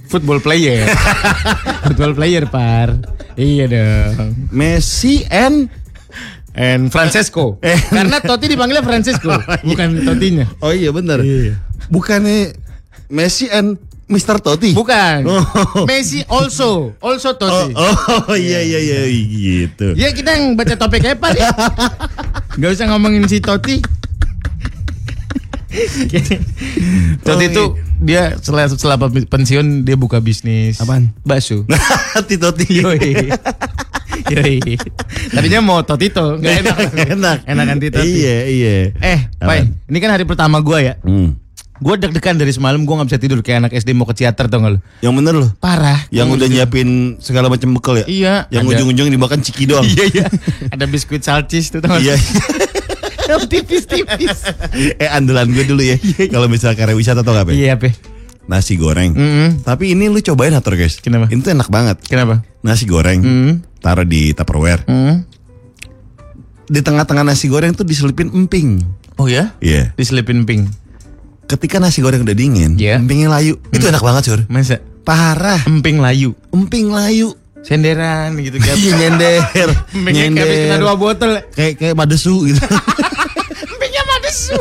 football 0.09 0.41
player. 0.41 0.89
football 1.85 2.13
player, 2.17 2.49
Par. 2.49 2.97
Iya 3.35 3.65
dong. 3.67 4.49
Messi 4.55 5.27
and 5.29 5.69
And 6.55 6.87
Francesco. 6.87 7.59
Karena 7.99 8.23
Totti 8.23 8.47
dipanggilnya 8.47 8.87
Francesco, 8.87 9.35
bukan 9.69 10.07
Totinya. 10.07 10.47
Oh 10.63 10.71
iya 10.71 10.95
benar. 10.95 11.19
Iya. 11.19 11.59
Bukannya 11.91 12.55
Messi 13.11 13.51
and 13.51 13.75
Mr. 14.05 14.37
Totti. 14.37 14.77
Bukan. 14.77 15.25
Oh. 15.25 15.85
Messi 15.89 16.21
also, 16.29 16.93
also 17.01 17.31
Oh, 17.31 17.37
Totti. 17.37 17.73
oh 17.73 18.37
iya 18.37 18.61
iya 18.61 18.79
iya 18.81 19.01
gitu. 19.09 19.97
Ya 19.97 20.13
kita 20.13 20.37
yang 20.37 20.55
baca 20.55 20.77
topik 20.77 21.01
Par 21.17 21.33
ya. 21.33 21.49
Gak 22.55 22.71
usah 22.77 22.87
ngomongin 22.93 23.25
si 23.25 23.41
Totti. 23.41 23.81
Totti 27.25 27.45
Oh, 27.45 27.51
itu 27.51 27.65
dia 28.05 28.37
setelah 28.39 28.69
setelah 28.69 28.97
pensiun 29.27 29.83
dia 29.83 29.97
buka 29.97 30.21
bisnis. 30.21 30.79
Apaan? 30.79 31.11
Bakso. 31.25 31.65
Hati 32.15 32.37
Totti. 32.37 32.85
Yoi. 32.85 33.33
Yoi. 34.31 34.77
Tadinya 35.33 35.61
mau 35.61 35.81
Totito, 35.83 36.39
nggak 36.39 36.55
enak. 36.63 36.79
Enak. 37.19 37.39
Enakan 37.49 37.77
Tito. 37.81 38.01
Iya 38.01 38.37
iya. 38.47 38.75
Eh, 38.95 39.21
Pai, 39.37 39.67
ini 39.67 39.99
kan 39.99 40.13
hari 40.15 40.25
pertama 40.25 40.61
gua 40.63 40.79
ya. 40.81 40.95
Hmm. 41.03 41.35
Gue 41.75 41.99
deg-degan 41.99 42.39
dari 42.39 42.55
semalam 42.55 42.87
gue 42.87 42.95
nggak 42.95 43.09
bisa 43.11 43.19
tidur 43.19 43.43
kayak 43.43 43.67
anak 43.67 43.73
SD 43.75 43.99
mau 43.99 44.07
ke 44.07 44.15
teater 44.15 44.47
tau 44.47 44.63
gak 44.63 44.79
lu? 44.79 44.81
Yang 45.03 45.15
bener 45.19 45.35
loh. 45.35 45.51
Parah. 45.59 46.07
Yang 46.07 46.39
udah 46.39 46.47
nyiapin 46.47 46.89
segala 47.19 47.51
macam 47.51 47.75
bekal 47.75 47.99
ya. 47.99 48.07
Iya, 48.07 48.35
Yang 48.47 48.63
ada. 48.63 48.71
ujung-ujung 48.79 49.11
dimakan 49.11 49.43
ciki 49.43 49.67
doang. 49.67 49.83
Iya 49.91 50.05
iya. 50.07 50.27
Ada 50.71 50.87
biskuit 50.87 51.27
salcis 51.27 51.75
tuh 51.75 51.83
tau 51.83 51.99
gak? 51.99 52.07
Iya. 52.07 52.15
Yang 53.35 53.43
tipis-tipis. 53.51 54.39
eh 55.01 55.11
andalan 55.11 55.51
gue 55.51 55.67
dulu 55.67 55.83
ya. 55.83 55.99
Kalau 56.31 56.47
misalnya 56.47 56.79
karya 56.79 56.95
wisata 56.95 57.27
atau 57.27 57.35
apa? 57.35 57.51
Iya 57.51 57.75
pe. 57.75 57.91
Nasi 58.47 58.77
goreng. 58.77 59.17
Mm-mm. 59.17 59.49
Tapi 59.65 59.97
ini 59.97 60.07
lu 60.07 60.21
cobain 60.21 60.53
atur 60.53 60.77
guys. 60.77 61.01
Kenapa? 61.01 61.33
Ini 61.33 61.41
tuh 61.41 61.57
enak 61.57 61.73
banget. 61.73 61.97
Kenapa? 62.05 62.45
Nasi 62.61 62.85
goreng. 62.85 63.25
Mm. 63.25 63.53
Taruh 63.81 64.05
di 64.05 64.31
Tupperware. 64.31 64.85
Mm. 64.87 65.25
Di 66.69 66.81
tengah-tengah 66.85 67.25
nasi 67.25 67.49
goreng 67.49 67.73
tuh 67.73 67.83
diselipin 67.83 68.29
emping. 68.31 68.85
Oh 69.17 69.27
ya? 69.27 69.57
Iya. 69.59 69.97
Diselipin 69.97 70.45
pink. 70.45 70.69
Ketika 71.45 71.77
nasi 71.77 72.01
goreng 72.01 72.25
udah 72.25 72.33
dingin, 72.33 72.75
Iya. 72.75 72.97
empingnya 72.97 73.29
layu. 73.29 73.61
Itu 73.69 73.85
enak 73.85 74.01
banget, 74.01 74.23
Sur. 74.25 74.41
Masa? 74.49 74.81
Parah. 75.05 75.61
Emping 75.65 76.01
layu. 76.01 76.33
Emping 76.51 76.89
layu. 76.89 77.37
Senderan 77.61 78.37
gitu 78.41 78.57
kan. 78.57 78.73
Iya 78.73 78.93
nyender. 79.01 79.41
Empingnya 79.93 80.25
kayak 80.35 80.57
kena 80.69 80.77
dua 80.79 80.95
botol. 80.97 81.33
Kayak 81.53 81.73
kayak 81.77 81.95
madesu 81.95 82.45
gitu. 82.45 82.61
Empingnya 83.73 84.03
madesu. 84.07 84.57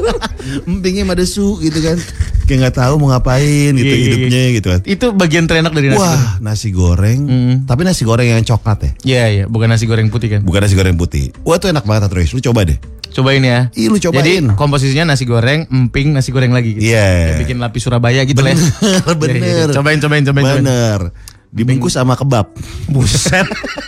Empingnya 0.64 1.06
madesu 1.06 1.48
gitu 1.60 1.80
kan. 1.80 1.98
Kayak 2.44 2.60
nggak 2.68 2.76
tahu 2.76 2.94
mau 3.00 3.08
ngapain 3.16 3.72
gitu 3.72 3.88
Iya, 3.88 3.96
iya, 3.96 4.04
hidupnya 4.04 4.42
gitu 4.52 4.68
kan. 4.68 4.82
Itu 4.84 5.06
bagian 5.16 5.46
terenak 5.48 5.72
dari 5.72 5.88
nasi 5.90 6.00
goreng. 6.00 6.20
Wah, 6.20 6.40
nasi 6.44 6.70
goreng. 6.76 7.20
Mm. 7.24 7.56
Tapi 7.64 7.82
nasi 7.88 8.02
goreng 8.04 8.28
yang 8.28 8.44
coklat 8.44 8.80
ya. 8.84 8.92
Iya 9.04 9.24
iya, 9.32 9.44
bukan 9.48 9.72
nasi 9.72 9.88
goreng 9.88 10.12
putih 10.12 10.28
kan. 10.38 10.42
Bukan 10.44 10.60
nasi 10.60 10.76
goreng 10.76 11.00
putih. 11.00 11.32
Wah, 11.48 11.56
itu 11.56 11.72
enak 11.72 11.88
banget 11.88 12.12
terus. 12.12 12.36
Lu 12.36 12.44
coba 12.44 12.68
deh. 12.68 12.76
Cobain 13.14 13.44
ya. 13.46 13.70
Ih, 13.78 13.94
lu 13.94 14.02
cobain. 14.02 14.26
Jadi 14.26 14.58
komposisinya 14.58 15.14
nasi 15.14 15.24
goreng, 15.30 15.70
emping, 15.70 16.18
nasi 16.18 16.34
goreng 16.34 16.50
lagi 16.50 16.74
gitu. 16.76 16.92
Iya. 16.92 17.38
Kayak 17.38 17.40
bikin 17.46 17.58
lapis 17.62 17.82
Surabaya 17.86 18.22
gitu 18.26 18.42
lah. 18.42 18.52
ya. 18.52 18.58
Bener, 18.58 19.16
bener. 19.16 19.36
Iya, 19.44 19.54
iya. 19.54 19.66
Cobain, 19.70 19.98
cobain, 20.02 20.24
cobain, 20.26 20.44
cobain. 20.44 20.64
Bener. 20.66 21.00
Dibungkus 21.54 21.94
sama 21.94 22.18
kebab. 22.18 22.50
Buset. 22.90 23.46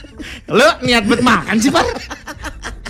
Lu 0.54 0.68
niat 0.86 1.10
buat 1.10 1.26
makan 1.26 1.58
sih, 1.58 1.74
Pak? 1.74 1.86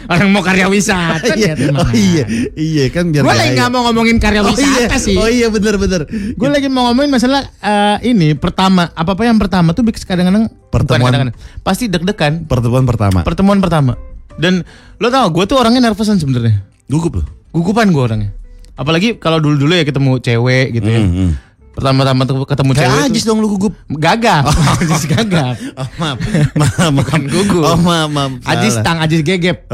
Orang 0.06 0.30
mau 0.30 0.42
karya 0.42 0.70
wisata 0.70 1.34
Iya, 1.34 1.54
niat 1.58 1.76
oh 1.76 1.90
iya, 1.92 2.24
iya 2.54 2.86
kan 2.94 3.10
biar 3.10 3.26
Gue 3.26 3.34
lagi 3.34 3.52
nggak 3.58 3.70
mau 3.74 3.82
ngomongin 3.90 4.18
karya 4.22 4.42
Oh 4.42 4.50
iya, 4.50 4.56
wisata 4.56 4.98
sih. 4.98 5.18
oh 5.18 5.30
iya 5.30 5.48
bener 5.50 5.76
bener. 5.78 6.06
Gue 6.10 6.50
lagi 6.50 6.68
mau 6.70 6.90
ngomongin 6.90 7.10
masalah 7.10 7.42
eh, 7.60 7.98
ini 8.10 8.38
pertama 8.38 8.94
apa 8.94 9.18
apa 9.18 9.24
yang 9.26 9.38
pertama 9.42 9.74
tuh 9.74 9.82
kadang-kadang 9.84 10.50
Pertemuan. 10.70 11.10
kadang-kadang, 11.10 11.36
pasti 11.64 11.88
deg-degan 11.88 12.46
Pertemuan 12.46 12.84
pertama. 12.84 13.24
pertemuan 13.24 13.60
pertama 13.64 13.96
dan 14.36 14.68
lo 15.00 15.08
tau 15.08 15.32
gue 15.32 15.44
tuh 15.48 15.58
orangnya 15.60 15.92
nervousan 15.92 16.20
sebenarnya 16.20 16.64
Gugup 16.92 17.24
loh. 17.24 17.28
gugupan 17.56 17.90
gue 17.90 18.04
orangnya 18.04 18.30
apalagi 18.76 19.16
kalau 19.16 19.40
dulu 19.40 19.56
dulu 19.56 19.74
ya 19.74 19.88
ketemu 19.88 20.20
cewek 20.20 20.76
gitu 20.76 20.90
ya 20.92 21.00
hmm. 21.00 21.30
Pertama-tama 21.76 22.24
ketemu 22.24 22.72
Kayak 22.72 22.82
cewek 22.82 23.04
Ajis 23.06 23.22
tuh 23.22 23.28
dong 23.28 23.40
lu 23.40 23.48
gugup. 23.52 23.74
gagap. 23.94 24.44
Ajis 24.80 25.04
gagap. 25.06 25.56
Oh 25.76 25.90
maaf, 25.98 26.18
maaf, 26.56 26.92
Bukan 26.96 27.22
gugup. 27.28 27.64
Oh 27.66 27.78
maaf, 27.78 28.08
maaf. 28.08 28.32
Ajis 28.46 28.80
tang 28.80 28.98
Ajis 28.98 29.22
gegep. 29.22 29.68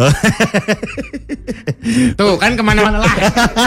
Tuh 2.14 2.36
kan 2.38 2.54
ke 2.54 2.62
mana-mana 2.62 3.00
lah. 3.00 3.14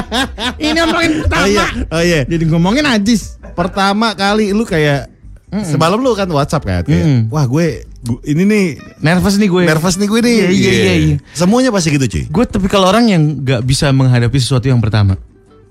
Ini 0.60 0.74
ngomongin 0.76 1.12
pertama. 1.22 1.40
Oh 1.40 1.48
iya, 1.48 1.64
oh 1.88 2.02
iya. 2.02 2.20
jadi 2.24 2.44
ngomongin 2.46 2.84
Ajis. 2.84 3.38
Pertama 3.52 4.12
kali 4.12 4.50
lu 4.50 4.64
kayak 4.64 5.10
semalam 5.62 5.96
lu 5.96 6.12
kan 6.12 6.26
WhatsApp 6.26 6.64
kan? 6.64 6.82
Kayak, 6.82 7.04
Mm. 7.04 7.20
wah 7.30 7.44
gue, 7.44 7.66
gu- 8.00 8.22
ini 8.24 8.42
nih. 8.42 8.66
Nervous 8.98 9.36
nih 9.36 9.46
gue. 9.46 9.62
Nervous 9.62 9.94
nih 9.94 10.08
gue 10.08 10.20
nih. 10.20 10.36
Iya, 10.36 10.50
iya, 10.50 10.72
iya, 10.72 10.94
iya. 10.96 11.16
Semuanya 11.30 11.70
pasti 11.70 11.90
gitu 11.90 12.02
cuy. 12.04 12.24
gue 12.26 12.44
tapi 12.44 12.66
kalau 12.66 12.86
orang 12.86 13.06
yang 13.06 13.22
nggak 13.38 13.62
bisa 13.62 13.88
menghadapi 13.88 14.34
sesuatu 14.34 14.66
yang 14.66 14.78
pertama 14.78 15.14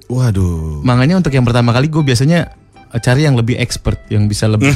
Waduh. 0.05 0.81
makanya 0.81 1.17
untuk 1.17 1.31
yang 1.31 1.43
pertama 1.43 1.69
kali 1.69 1.87
gue 1.87 2.01
biasanya 2.01 2.51
eh, 2.89 2.99
cari 2.99 3.23
yang 3.23 3.33
lebih 3.33 3.55
expert 3.55 3.97
yang 4.07 4.25
bisa 4.25 4.45
lebih 4.45 4.71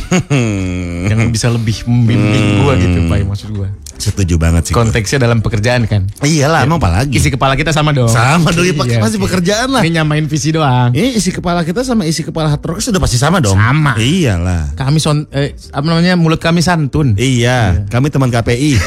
yang 1.09 1.29
bisa 1.29 1.47
lebih 1.47 1.83
membimbing 1.83 2.45
gue 2.59 2.73
gitu 2.79 2.99
pak 3.05 3.17
maksud 3.23 3.51
gue 3.51 3.69
Setuju 3.97 4.37
banget 4.37 4.61
sih. 4.61 4.71
gue. 4.71 4.77
konteksnya 4.77 5.17
dalam 5.19 5.41
pekerjaan 5.41 5.83
kan 5.83 6.05
Iyalah, 6.21 6.61
emang 6.61 6.77
apalagi. 6.77 7.11
isi 7.11 7.27
kepala 7.27 7.53
kita 7.53 7.73
sama 7.73 7.89
dong 7.91 8.05
Sama 8.05 8.53
dong, 8.53 8.61
ya, 8.61 8.77
Iya, 8.77 9.01
pasti 9.01 9.17
pekerjaan 9.17 9.73
lah. 9.73 9.81
ini 9.81 9.97
nyamain 9.97 10.21
visi 10.23 10.53
doang 10.53 10.93
Ini 10.93 11.17
isi 11.17 11.33
kepala 11.33 11.65
kita 11.65 11.81
sama 11.81 12.05
isi 12.05 12.21
kepala 12.21 12.45
hard 12.47 12.61
rockers 12.61 12.85
sudah 12.85 13.01
pasti 13.01 13.17
sama 13.17 13.41
dong. 13.41 13.57
Sama. 13.57 13.97
Iyalah. 13.97 14.77
kami 14.77 15.01
son 15.01 15.25
eh, 15.27 15.49
apa 15.73 15.81
namanya 15.83 16.13
mulut 16.13 16.37
kami 16.37 16.61
santun 16.61 17.17
Iya, 17.17 17.89
kami 17.89 18.07
teman 18.07 18.29
KPI. 18.29 18.77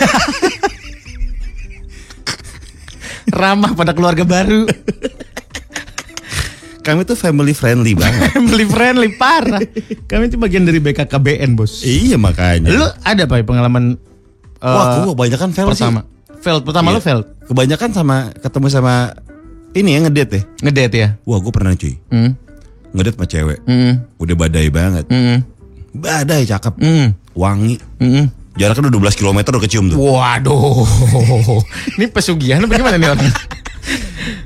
ramah 3.32 3.72
pada 3.72 3.90
keluarga 3.90 4.22
baru 4.22 4.66
kami 6.80 7.02
tuh 7.02 7.12
family 7.12 7.52
friendly 7.52 7.92
banget. 7.92 8.30
family 8.34 8.64
friendly 8.64 9.10
parah 9.12 9.60
kami 10.04 10.26
itu 10.26 10.36
bagian 10.36 10.64
dari 10.64 10.78
BKKBN 10.78 11.52
bos 11.52 11.80
iya 11.80 12.16
makanya. 12.16 12.68
lu 12.68 12.86
ada 13.00 13.22
pak 13.24 13.42
pengalaman 13.42 14.00
eh, 14.56 14.64
Wah, 14.66 15.02
gua 15.02 15.12
kebanyakan 15.12 15.48
fail 15.50 15.68
pertama 15.68 16.00
sih. 16.02 16.38
fail 16.38 16.58
pertama 16.60 16.86
Iya. 16.86 16.96
lu 16.96 17.02
fail 17.02 17.20
Kebanyakan 17.42 17.90
sama 17.90 18.16
ketemu 18.32 18.66
sama 18.68 18.94
ini 19.72 19.90
ya 19.90 19.98
ngedate 20.00 20.34
ya. 20.34 20.42
ngedate 20.62 20.96
ya 20.96 21.08
Wah, 21.22 21.38
gue 21.38 21.50
pernah 21.50 21.72
cuy. 21.72 21.94
hmm. 22.06 22.30
Ngedate 22.90 23.14
sama 23.14 23.26
cewek. 23.26 23.58
Hmm. 23.64 23.92
Udah 24.16 24.34
badai 24.34 24.66
banget. 24.66 25.04
Hmm. 25.06 25.46
Badai 25.90 26.42
cakep. 26.42 26.74
Hmm. 26.76 27.14
Wangi. 27.32 27.78
Hmm. 27.98 28.30
Jaraknya 28.54 28.86
udah 28.88 29.10
12 29.10 29.14
km 29.16 29.38
udah 29.46 29.62
kecium 29.62 29.86
tuh. 29.86 29.98
Waduh, 30.00 30.82
ini 31.94 32.06
pesugihan 32.06 32.58
apa 32.60 32.70
gimana 32.72 32.98
nih 32.98 33.10
orang? 33.10 33.30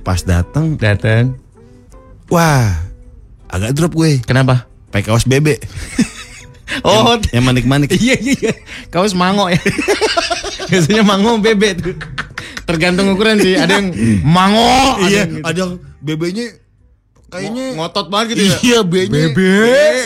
Pas 0.01 0.21
datang, 0.21 0.77
Datang, 0.77 1.41
wah, 2.35 2.75
agak 3.47 3.71
drop 3.79 3.95
gue. 3.95 4.19
kenapa? 4.27 4.67
pakai 4.91 5.11
kaos 5.11 5.27
bebek. 5.27 5.59
Oh, 6.83 7.15
yang, 7.31 7.39
yang 7.39 7.45
manik-manik. 7.45 7.93
iya 8.03 8.17
iya 8.19 8.35
iya. 8.41 8.53
Kaos 8.89 9.13
mango 9.15 9.47
ya. 9.53 9.61
Biasanya 10.73 11.05
mango 11.07 11.37
bebek 11.39 11.73
tuh. 11.79 11.95
Tergantung 12.65 13.13
ukuran 13.15 13.37
sih. 13.39 13.55
Ada 13.55 13.79
yang 13.79 13.93
mango, 14.25 14.65
ada 14.99 15.07
Iya, 15.07 15.23
yang 15.23 15.31
gitu. 15.31 15.45
ada 15.45 15.59
yang 15.61 15.73
bebeknya 16.01 16.47
kayaknya 17.35 17.67
ngotot 17.75 18.07
banget 18.07 18.27
gitu 18.39 18.43
ya. 18.47 18.57
Iya, 18.63 18.79
B-nya 18.87 19.11
Bebek 19.11 19.35
B 19.35 19.41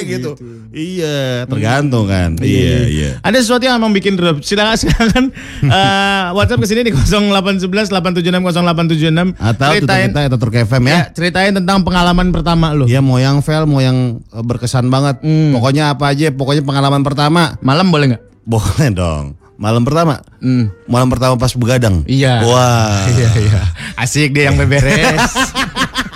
gitu. 0.09 0.31
Iya, 0.73 1.45
tergantung 1.45 2.09
kan. 2.09 2.41
Iya, 2.41 2.77
iya. 2.89 3.11
Ada 3.21 3.45
sesuatu 3.45 3.69
yang 3.69 3.77
emang 3.77 3.93
bikin 3.93 4.17
drop. 4.17 4.41
Silakan 4.41 4.77
silakan 4.83 5.25
eh, 5.61 6.25
WhatsApp 6.33 6.61
ke 6.65 6.67
sini 6.67 6.81
di 6.89 6.93
0811 6.97 7.93
876 7.93 8.41
0876. 8.41 9.37
Atau 9.37 9.69
ceritain 9.77 10.09
kita 10.09 10.21
atau 10.33 10.39
Turk 10.41 10.57
FM 10.65 10.83
ya. 10.89 10.93
ya, 10.97 11.03
ceritain 11.13 11.53
tentang 11.53 11.85
pengalaman 11.85 12.33
pertama 12.33 12.73
lu. 12.73 12.89
Ya 12.89 13.05
mau 13.05 13.21
yang 13.21 13.45
fail, 13.45 13.69
mau 13.69 13.85
yang 13.85 14.25
eh, 14.33 14.45
berkesan 14.45 14.89
banget. 14.89 15.21
Hmm. 15.21 15.53
Pokoknya 15.53 15.93
apa 15.93 16.17
aja, 16.17 16.33
pokoknya 16.33 16.65
pengalaman 16.65 17.05
pertama. 17.05 17.61
Malam 17.61 17.93
boleh 17.93 18.17
nggak? 18.17 18.23
Boleh 18.49 18.89
dong. 18.97 19.37
Malam 19.59 19.83
pertama. 19.83 20.23
Hmm. 20.39 20.71
Malam 20.87 21.11
pertama 21.11 21.35
pas 21.35 21.51
begadang. 21.53 22.07
Iya. 22.07 22.47
Wah. 22.47 23.05
Iya 23.19 23.31
iya. 23.43 23.61
Asik 23.99 24.31
deh 24.31 24.47
yang 24.47 24.55
beberes. 24.55 25.19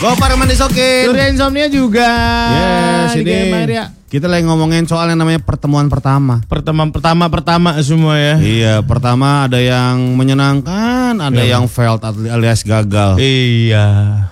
Gopar 0.00 0.32
Mandisokin. 0.32 1.12
Surya 1.12 1.28
insomnia 1.28 1.68
juga. 1.68 2.08
Yes, 2.48 3.20
Di 3.20 3.20
ini 3.20 3.52
ya. 3.68 3.92
kita 4.08 4.32
lagi 4.32 4.48
ngomongin 4.48 4.88
soal 4.88 5.12
yang 5.12 5.20
namanya 5.20 5.44
pertemuan 5.44 5.92
pertama. 5.92 6.40
Pertemuan 6.48 6.88
pertama 6.88 7.28
pertama 7.28 7.76
semua 7.84 8.16
ya. 8.16 8.40
Iya, 8.40 8.74
pertama 8.80 9.44
ada 9.44 9.60
yang 9.60 10.16
menyenangkan, 10.16 11.20
ada 11.20 11.44
yang 11.44 11.68
failed 11.68 12.00
alias 12.32 12.64
gagal. 12.64 13.20
Iya. 13.20 14.24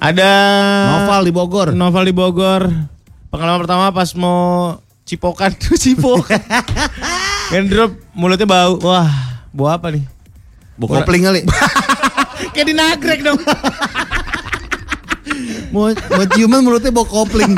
Ada 0.00 0.30
Noval 0.88 1.28
di 1.28 1.32
Bogor. 1.36 1.68
Novel 1.76 2.04
di 2.08 2.14
Bogor. 2.16 2.72
Pengalaman 3.28 3.60
pertama 3.60 3.92
pas 3.92 4.08
mau 4.16 4.80
cipokan 5.04 5.52
tuh 5.60 5.76
cipokan. 5.76 6.40
Ngendrop 7.52 7.92
mulutnya 8.16 8.48
bau. 8.48 8.80
Wah, 8.80 9.12
bau 9.52 9.68
apa 9.68 9.92
nih? 9.92 10.08
Bau 10.80 10.88
kopling 10.88 11.28
kali. 11.28 11.44
Kayak 12.56 12.66
di 12.66 12.74
nagrek 12.74 13.20
dong. 13.20 13.36
Mau, 15.74 15.90
mau 15.90 16.24
ciuman 16.28 16.60
mulutnya 16.62 16.90
bau 16.90 17.06
kopling. 17.06 17.54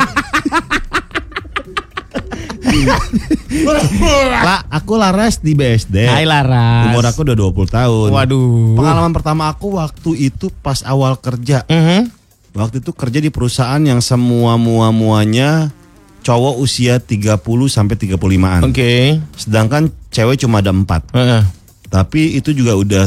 lah, 4.43 4.65
aku 4.69 4.97
Laras 4.97 5.39
di 5.39 5.53
BSD. 5.53 6.09
Hai 6.09 6.25
Laras. 6.25 6.91
Umur 6.91 7.05
aku 7.05 7.23
udah 7.23 7.35
20 7.37 7.77
tahun. 7.77 8.09
Waduh. 8.11 8.75
Pengalaman 8.77 9.11
pertama 9.13 9.43
aku 9.47 9.77
waktu 9.77 10.31
itu 10.31 10.49
pas 10.61 10.81
awal 10.83 11.15
kerja. 11.17 11.63
Mhm. 11.69 12.09
Waktu 12.53 12.85
itu 12.85 12.91
kerja 12.93 13.17
di 13.17 13.33
perusahaan 13.33 13.81
yang 13.81 13.97
semua 13.97 14.61
mua 14.61 14.93
muanya 14.93 15.73
cowok 16.21 16.61
usia 16.61 17.01
30 17.01 17.41
sampai 17.67 17.95
35-an. 17.97 18.61
Oke. 18.69 19.17
Sedangkan 19.33 19.89
cewek 20.13 20.45
cuma 20.45 20.61
ada 20.61 20.69
4. 20.69 20.85
Heeh. 21.17 21.41
Tapi 21.89 22.37
itu 22.37 22.53
juga 22.53 22.77
udah 22.77 23.03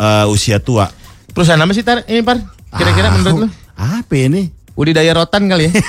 uh, 0.00 0.26
usia 0.28 0.60
tua. 0.60 0.88
Perusahaan 1.32 1.60
apa 1.60 1.72
sih 1.72 1.84
tar 1.84 2.04
ini 2.08 2.20
par? 2.20 2.40
Kira-kira 2.76 3.08
Ah, 3.08 3.12
menurut 3.16 3.38
lu? 3.44 3.48
Apa 3.76 4.14
ini? 4.16 4.48
Budidaya 4.72 5.12
rotan 5.12 5.48
kali 5.48 5.68
ya? 5.68 5.72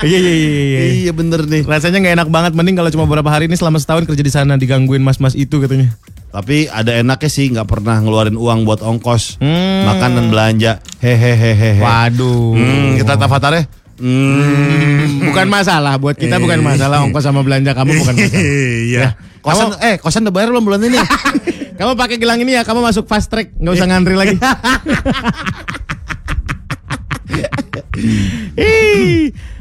Iya 0.00 0.16
iya 0.16 0.32
iya 0.32 0.48
iya. 0.48 0.80
Iya 1.04 1.12
bener 1.12 1.44
nih. 1.44 1.60
Rasanya 1.60 2.00
nggak 2.00 2.14
enak 2.16 2.28
banget 2.32 2.52
mending 2.56 2.72
kalau 2.72 2.88
cuma 2.88 3.04
beberapa 3.04 3.28
hari 3.28 3.44
ini 3.44 3.56
selama 3.60 3.76
setahun 3.76 4.08
kerja 4.08 4.24
di 4.24 4.32
sana 4.32 4.56
digangguin 4.56 5.04
mas-mas 5.04 5.36
itu 5.36 5.60
katanya. 5.60 5.92
Tapi 6.32 6.72
ada 6.72 6.96
enaknya 6.96 7.28
sih 7.28 7.52
nggak 7.52 7.68
pernah 7.68 8.00
ngeluarin 8.00 8.32
uang 8.32 8.64
buat 8.64 8.80
ongkos, 8.80 9.36
Hmm. 9.36 9.84
makan 9.84 10.10
dan 10.16 10.26
belanja. 10.32 10.72
Hehehehe. 11.04 11.84
Waduh. 11.84 12.56
Hmm, 12.56 12.96
kita 12.96 13.20
tafatarnya. 13.20 13.68
Hmm. 14.00 15.20
Bukan 15.20 15.46
masalah 15.52 16.00
buat 16.00 16.16
kita 16.16 16.40
bukan 16.40 16.64
masalah 16.64 17.04
ongkos 17.04 17.20
sama 17.20 17.44
belanja 17.44 17.76
kamu 17.76 18.00
bukan 18.00 18.14
masalah. 18.16 18.40
Iya. 18.88 19.20
Kosan 19.44 19.68
eh 19.84 20.00
kosan 20.00 20.24
udah 20.24 20.32
bayar 20.32 20.48
belum 20.48 20.64
bulan 20.64 20.80
ini? 20.80 20.96
kamu 21.80 21.96
pakai 21.96 22.20
gelang 22.20 22.36
ini 22.44 22.60
ya, 22.60 22.62
kamu 22.62 22.84
masuk 22.84 23.08
fast 23.08 23.32
track, 23.32 23.56
nggak 23.56 23.72
usah 23.72 23.88
ngantri 23.88 24.12
lagi. 24.12 24.36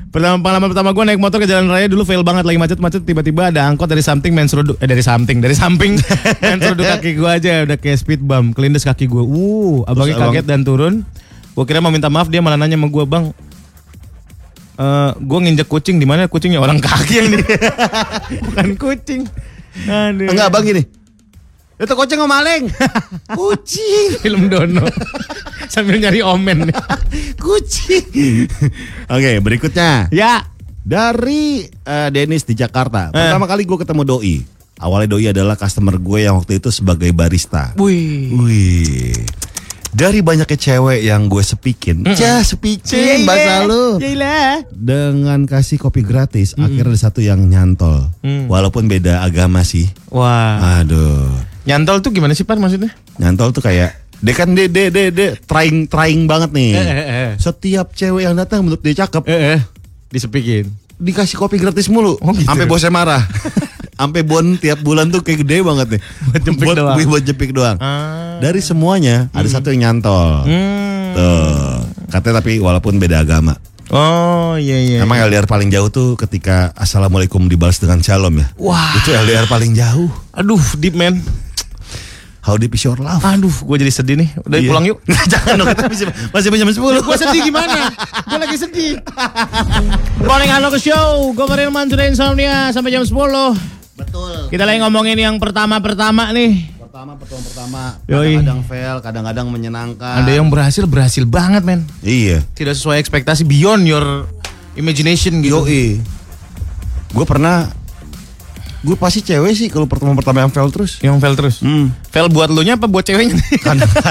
Pertama 0.10 0.41
pengalaman 0.41 0.73
pertama 0.73 0.89
gue 0.89 1.03
naik 1.05 1.21
motor 1.21 1.38
ke 1.38 1.45
jalan 1.45 1.69
raya 1.69 1.86
dulu 1.86 2.01
fail 2.01 2.25
banget 2.25 2.41
lagi 2.41 2.58
macet-macet 2.58 3.05
tiba-tiba 3.05 3.53
ada 3.53 3.69
angkot 3.69 3.86
dari 3.86 4.01
samping 4.01 4.34
main 4.34 4.49
seruduk 4.49 4.73
eh 4.82 4.89
dari 4.89 5.05
samping 5.05 5.38
dari 5.38 5.53
samping 5.53 6.01
main 6.41 6.58
seruduk 6.58 6.82
kaki 6.82 7.13
gue 7.13 7.29
aja 7.29 7.62
udah 7.69 7.77
kayak 7.77 8.01
speed 8.01 8.25
bump 8.25 8.58
kelindes 8.58 8.84
kaki 8.84 9.05
gue. 9.05 9.21
Uh, 9.21 9.86
abangnya 9.86 10.17
Terus 10.17 10.25
kaget 10.34 10.45
dan 10.49 10.62
turun. 10.65 11.05
Gue 11.53 11.63
kira 11.69 11.79
mau 11.79 11.93
minta 11.93 12.10
maaf 12.10 12.27
dia 12.27 12.41
malah 12.41 12.58
nanya 12.58 12.75
sama 12.75 12.89
gue 12.89 13.05
bang. 13.05 13.25
Eh, 14.79 15.12
gue 15.19 15.39
nginjek 15.43 15.67
kucing 15.69 16.01
di 16.01 16.08
mana 16.10 16.25
kucingnya 16.25 16.58
orang 16.58 16.82
kaki 16.82 17.13
yang 17.19 17.27
ini 17.29 17.45
bukan 18.49 18.67
kucing. 18.82 19.21
Aduh. 19.86 20.32
Enggak 20.32 20.49
bang 20.49 20.63
gini. 20.67 20.99
Itu 21.80 21.96
kucing 21.96 22.20
sama 22.20 22.44
maling. 22.44 22.68
kucing. 23.39 24.20
film 24.20 24.52
Dono 24.52 24.84
sambil 25.72 25.96
nyari 25.96 26.20
omen. 26.20 26.76
kucing. 27.44 28.52
Oke, 29.08 29.39
berikutnya 29.39 30.12
ya. 30.12 30.44
dari 30.84 31.63
eh, 31.63 32.10
Dennis 32.12 32.44
di 32.44 32.60
Jakarta. 32.60 33.10
Eh. 33.10 33.15
Pertama 33.15 33.48
kali 33.48 33.63
gue 33.63 33.78
ketemu 33.80 34.04
Doi. 34.04 34.36
Awalnya 34.80 35.08
Doi 35.08 35.26
adalah 35.32 35.56
customer 35.56 35.96
gue 35.96 36.28
yang 36.28 36.36
waktu 36.36 36.60
itu 36.60 36.68
sebagai 36.68 37.15
barista. 37.15 37.72
Wih. 37.80 38.36
Wih. 38.36 39.15
Dari 39.89 40.21
banyaknya 40.21 40.54
cewek 40.54 41.02
yang 41.02 41.25
gue 41.25 41.41
sepikin, 41.41 42.06
cah 42.06 42.45
sepikin 42.45 43.25
bahasa 43.25 43.65
lu. 43.65 43.97
Yalah. 43.97 44.62
Dengan 44.69 45.49
kasih 45.49 45.82
kopi 45.82 46.06
gratis, 46.06 46.54
akhirnya 46.54 46.93
ada 46.93 46.99
satu 47.10 47.25
yang 47.25 47.41
nyantol. 47.41 48.06
Mm. 48.21 48.45
Walaupun 48.45 48.86
beda 48.86 49.25
agama 49.25 49.65
sih. 49.65 49.89
Wah. 50.13 50.82
Aduh. 50.86 51.34
Nyantol 51.65 52.06
tuh 52.06 52.13
gimana 52.13 52.38
sih 52.38 52.45
Pan 52.45 52.62
maksudnya? 52.62 52.93
Nyantol 53.17 53.49
tuh 53.49 53.65
kayak 53.65 53.97
dia 54.19 54.34
kan 54.36 54.54
dia 54.54 54.69
dia 54.69 54.93
dia, 54.93 55.10
dia 55.10 55.30
trying 55.49 55.89
trying 55.89 56.30
banget 56.30 56.54
nih. 56.54 56.71
Eh, 56.78 56.86
eh, 56.86 57.06
eh. 57.10 57.30
Setiap 57.41 57.97
cewek 57.97 58.30
yang 58.30 58.38
datang 58.38 58.62
menurut 58.62 58.86
dia 58.86 58.93
cakep, 58.93 59.25
Eh, 59.25 59.58
eh. 59.58 59.60
Disepikin. 60.10 60.69
dikasih 60.99 61.39
kopi 61.39 61.56
gratis 61.56 61.88
mulu. 61.88 62.19
Oh, 62.19 62.36
gitu. 62.36 62.43
Sampai 62.45 62.67
bosnya 62.67 62.91
marah. 62.91 63.23
Sampai 64.00 64.24
bon 64.24 64.56
tiap 64.56 64.80
bulan 64.80 65.12
tuh 65.12 65.20
kayak 65.20 65.44
gede 65.44 65.60
banget 65.60 65.88
nih. 65.92 66.02
Buat 66.32 66.42
jepik 66.48 66.72
doang. 66.72 66.96
Buat 67.04 67.24
jepik 67.28 67.52
doang. 67.52 67.78
Ah. 67.78 68.40
Dari 68.40 68.64
semuanya 68.64 69.28
ada 69.36 69.44
satu 69.46 69.76
yang 69.76 70.00
nyantol. 70.00 70.48
Hmm. 70.48 71.12
Tuh. 71.12 71.84
Katanya 72.08 72.40
tapi 72.40 72.64
walaupun 72.64 72.96
beda 72.96 73.20
agama. 73.20 73.60
Oh 73.92 74.56
iya 74.56 74.80
iya. 74.80 74.98
Emang 75.04 75.20
LDR 75.20 75.44
paling 75.44 75.68
jauh 75.68 75.92
tuh 75.92 76.16
ketika 76.16 76.72
Assalamualaikum 76.80 77.44
dibalas 77.52 77.76
dengan 77.76 78.00
Shalom 78.00 78.40
ya. 78.40 78.48
Wah. 78.56 78.96
Itu 78.96 79.12
LDR 79.12 79.52
paling 79.52 79.76
jauh. 79.76 80.08
Aduh, 80.32 80.64
deep 80.80 80.96
man. 80.96 81.20
How 82.40 82.56
deep 82.56 82.72
is 82.72 82.82
your 82.82 82.96
love? 82.96 83.20
Aduh, 83.20 83.52
gue 83.52 83.78
jadi 83.78 83.92
sedih 83.92 84.16
nih. 84.16 84.30
Udah 84.42 84.58
Iya. 84.58 84.70
pulang 84.72 84.86
yuk. 84.88 84.98
Jangan 85.36 85.60
dong, 85.60 85.68
kita 85.76 85.86
masih, 85.86 86.08
masih 86.32 86.48
jam 86.56 86.70
10. 86.72 87.04
gue 87.04 87.16
sedih 87.20 87.42
gimana? 87.44 87.92
gue 88.24 88.38
lagi 88.40 88.58
sedih. 88.58 88.94
Morning 90.24 90.48
Halo 90.48 90.72
ke 90.72 90.80
show. 90.80 91.36
Gue 91.36 91.46
Karin 91.46 91.68
Mansur 91.68 92.00
Insomnia 92.00 92.72
sampai 92.72 92.96
jam 92.96 93.04
10. 93.04 93.12
Betul. 94.00 94.36
Kita 94.48 94.64
lagi 94.64 94.80
ngomongin 94.80 95.18
yang 95.20 95.36
pertama-pertama 95.38 96.32
nih. 96.32 96.72
Pertama, 96.80 97.14
pertemuan 97.20 97.46
pertama. 97.46 97.82
Kadang-kadang 98.10 98.62
fail, 98.66 98.98
kadang-kadang 99.04 99.48
menyenangkan. 99.52 100.16
Ada 100.26 100.32
yang 100.42 100.48
berhasil, 100.50 100.84
berhasil 100.90 101.24
banget 101.28 101.62
men. 101.62 101.86
Iya. 102.02 102.42
Tidak 102.58 102.74
sesuai 102.74 102.98
ekspektasi, 102.98 103.46
beyond 103.46 103.86
your 103.86 104.26
imagination 104.74 105.44
gitu. 105.46 105.64
Yoi. 105.64 106.02
Gue 107.14 107.26
pernah 107.26 107.70
Gue 108.80 108.96
pasti 108.96 109.20
cewek 109.20 109.52
sih 109.60 109.68
kalau 109.68 109.92
pertemuan 109.92 110.16
pertama 110.16 110.40
yang 110.40 110.52
fail 110.56 110.72
terus. 110.72 111.04
Yang 111.04 111.20
fail 111.20 111.36
terus. 111.36 111.56
Hmm. 111.60 111.92
Fail 112.16 112.32
buat 112.32 112.48
lu 112.48 112.64
nya 112.64 112.80
apa 112.80 112.88
buat 112.88 113.04
ceweknya? 113.04 113.36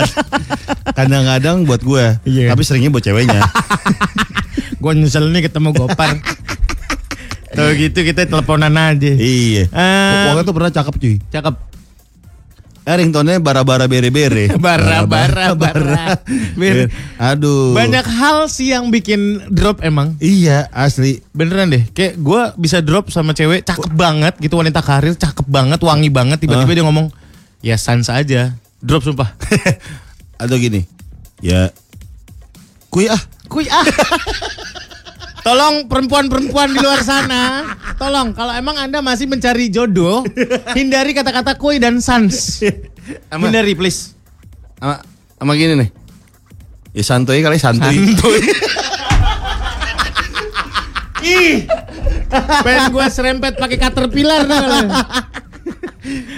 Kadang-kadang 0.98 1.64
buat 1.64 1.80
gue, 1.80 2.04
Iya. 2.28 2.52
tapi 2.52 2.62
seringnya 2.68 2.92
buat 2.92 3.00
ceweknya. 3.00 3.40
gue 4.82 4.92
nyesel 4.92 5.32
nih 5.32 5.48
ketemu 5.48 5.72
Gopar. 5.72 6.20
Tuh 7.48 7.70
gitu 7.74 7.98
kita 8.02 8.28
teleponan 8.28 8.74
aja. 8.74 9.12
iya. 9.14 9.64
Pokoknya 9.68 10.42
tuh 10.44 10.54
pernah 10.54 10.72
cakep 10.72 10.94
cuy. 10.96 11.16
Cakep. 11.28 11.54
Eh 12.88 12.96
ringtone 12.96 13.36
bara-bara 13.36 13.84
bere-bere. 13.84 14.48
Bara, 14.64 15.04
bara, 15.04 15.52
Aduh. 17.20 17.76
Banyak 17.76 18.06
hal 18.08 18.48
sih 18.48 18.72
yang 18.72 18.88
bikin 18.88 19.44
drop 19.52 19.84
emang. 19.84 20.16
Iya, 20.24 20.72
asli. 20.72 21.20
Beneran 21.36 21.68
deh, 21.68 21.84
kayak 21.92 22.16
gue 22.16 22.40
bisa 22.56 22.80
drop 22.80 23.12
sama 23.12 23.36
cewek 23.36 23.60
cakep 23.60 23.92
banget 23.92 24.40
gitu 24.40 24.56
wanita 24.56 24.80
karir 24.80 25.12
cakep 25.12 25.44
banget 25.44 25.84
wangi 25.84 26.08
banget 26.08 26.40
tiba-tiba 26.40 26.64
Ah. 26.72 26.76
dia 26.80 26.84
ngomong 26.88 27.06
ya 27.60 27.76
sans 27.76 28.08
aja 28.08 28.56
drop 28.80 29.04
sumpah 29.04 29.36
Atau 30.40 30.56
gini. 30.56 30.88
Ya. 31.44 31.68
Kuy 32.88 33.04
ah. 33.04 33.20
Kuy 33.52 33.68
ah. 33.68 33.84
Tolong 35.48 35.88
perempuan-perempuan 35.88 36.76
di 36.76 36.78
luar 36.78 37.00
sana, 37.00 37.64
tolong 37.96 38.36
kalau 38.36 38.52
emang 38.52 38.76
anda 38.76 39.00
masih 39.00 39.24
mencari 39.24 39.72
jodoh, 39.72 40.20
hindari 40.76 41.16
kata-kata 41.16 41.56
kuy 41.56 41.80
dan 41.80 42.04
sans. 42.04 42.60
Ama- 43.32 43.48
Hindari 43.48 43.72
please. 43.72 44.12
Sama, 44.76 45.00
sama 45.40 45.56
gini 45.56 45.80
nih. 45.80 45.88
Ya 46.92 47.00
santuy 47.00 47.40
kali 47.40 47.56
santuy. 47.56 47.96
Santuy. 47.96 48.40
Ih. 51.24 51.64
Pengen 52.60 52.84
gue 52.92 53.06
serempet 53.08 53.56
pakai 53.56 53.80
caterpillar 53.80 54.44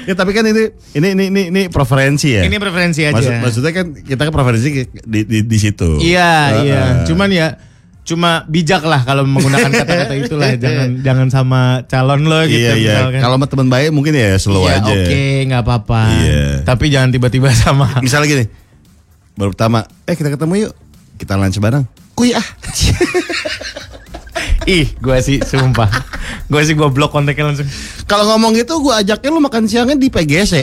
ya 0.06 0.14
tapi 0.14 0.34
kan 0.34 0.42
ini 0.42 0.70
ini 0.94 1.08
ini 1.14 1.24
ini, 1.30 1.42
ini 1.50 1.62
preferensi 1.66 2.34
ya. 2.34 2.42
Ini 2.42 2.56
preferensi 2.58 3.02
aja. 3.02 3.14
Maksud, 3.14 3.34
maksudnya 3.38 3.72
kan 3.72 3.86
kita 3.94 4.22
kan 4.22 4.32
preferensi 4.32 4.68
di 4.86 5.20
di, 5.22 5.38
di 5.42 5.58
situ. 5.58 5.98
Iya, 5.98 6.30
Uh, 6.30 6.62
iya. 6.62 6.80
uh. 6.80 7.06
Cuman 7.06 7.30
ya 7.30 7.46
cuma 8.10 8.42
bijak 8.50 8.82
lah 8.82 9.06
kalau 9.06 9.22
menggunakan 9.22 9.70
kata-kata 9.70 10.14
itulah 10.18 10.50
jangan 10.58 10.98
jangan 11.06 11.28
sama 11.30 11.60
calon 11.86 12.26
lo 12.26 12.42
gitu 12.42 12.58
Iya 12.58 12.74
iya. 12.74 13.22
Kalau 13.22 13.38
sama 13.38 13.46
teman 13.46 13.70
baik 13.70 13.94
mungkin 13.94 14.18
ya 14.18 14.34
slow 14.34 14.66
Iya, 14.66 14.82
aja. 14.82 14.90
Oke, 14.90 15.46
nggak 15.46 15.62
apa-apa. 15.62 16.02
Iya. 16.18 16.42
Tapi 16.66 16.90
jangan 16.90 17.14
tiba-tiba 17.14 17.54
sama. 17.62 18.02
Misalnya 18.02 18.26
gini. 18.26 18.44
Baru 19.38 19.54
pertama, 19.54 19.86
eh 20.10 20.18
kita 20.18 20.34
ketemu 20.34 20.66
yuk. 20.66 20.72
Kita 21.22 21.38
lunch 21.38 21.62
bareng. 21.62 21.86
Kuy 22.18 22.34
ah. 22.34 22.42
Ih, 24.66 24.90
gue 24.98 25.16
sih 25.22 25.38
sumpah. 25.40 25.88
gue 26.50 26.60
sih 26.66 26.74
gue 26.74 26.88
blok 26.90 27.14
kontaknya 27.14 27.46
langsung. 27.48 27.70
Kalau 28.04 28.26
ngomong 28.26 28.58
gitu 28.58 28.82
gua 28.82 28.98
ajaknya 29.00 29.30
lu 29.30 29.38
makan 29.38 29.70
siangnya 29.70 29.94
di 29.94 30.10
PGC. 30.10 30.60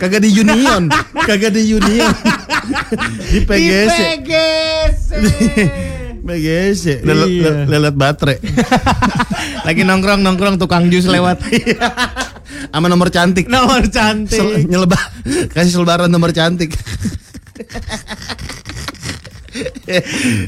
Kagak 0.00 0.18
di 0.18 0.34
Union, 0.34 0.90
kagak 1.14 1.54
di 1.54 1.62
Union. 1.70 2.10
di 3.30 3.38
PGC. 3.46 3.46
PGC. 3.46 4.00
Lelet, 7.02 7.28
Iya. 7.28 7.52
lelet 7.66 7.94
baterai. 7.94 8.38
Lagi 9.66 9.82
nongkrong 9.82 10.22
nongkrong 10.22 10.56
tukang 10.56 10.86
jus 10.86 11.04
lewat. 11.04 11.42
Sama 12.70 12.86
nomor 12.86 13.10
cantik. 13.10 13.50
Nomor 13.50 13.90
cantik. 13.90 14.38
Sel- 14.38 14.64
nyelebah 14.64 15.02
kasih 15.50 15.74
selebaran 15.74 16.06
nomor 16.06 16.30
cantik. 16.30 16.72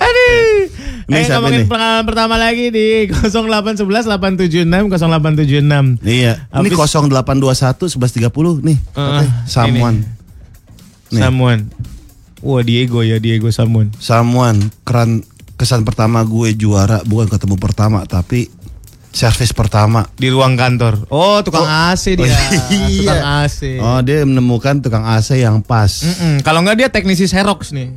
Aduh. 0.01 0.71
Ini 1.05 1.13
eh, 1.13 1.25
siapa 1.29 1.45
ngomongin 1.45 1.61
nih? 1.61 1.69
pengalaman 1.69 2.05
pertama 2.09 2.35
lagi 2.41 2.73
di 2.73 3.05
0811 3.13 4.09
876 4.09 4.65
0876. 4.65 6.01
Iya, 6.01 6.33
ini 6.57 6.69
Habis- 6.73 6.97
0821 6.97 7.93
1130 7.93 8.65
nih. 8.65 8.79
Uh, 8.97 9.21
katanya. 9.21 9.29
Someone. 9.45 9.99
Nih. 11.13 11.21
Samuan. 11.21 11.59
Wah 12.45 12.61
Diego 12.61 13.01
ya 13.01 13.17
Diego 13.17 13.49
Samuan. 13.49 13.89
Someone 13.97 14.61
keran 14.85 15.25
kesan 15.55 15.81
pertama 15.83 16.21
gue 16.23 16.53
juara 16.53 17.01
bukan 17.03 17.27
ketemu 17.27 17.57
pertama 17.57 18.05
tapi 18.05 18.53
servis 19.09 19.51
pertama. 19.51 20.05
Di 20.13 20.29
ruang 20.29 20.53
kantor. 20.53 21.09
Oh 21.09 21.41
tukang 21.41 21.65
AC 21.65 22.15
dia. 22.15 22.29
Tukang 22.99 23.23
AC. 23.41 23.79
Oh, 23.79 24.03
dia 24.03 24.23
menemukan 24.23 24.77
tukang 24.79 25.07
AC 25.07 25.39
yang 25.39 25.63
pas. 25.63 26.05
Kalau 26.43 26.61
nggak 26.61 26.77
dia 26.77 26.89
teknisi 26.91 27.25
Xerox 27.25 27.71
nih. 27.71 27.95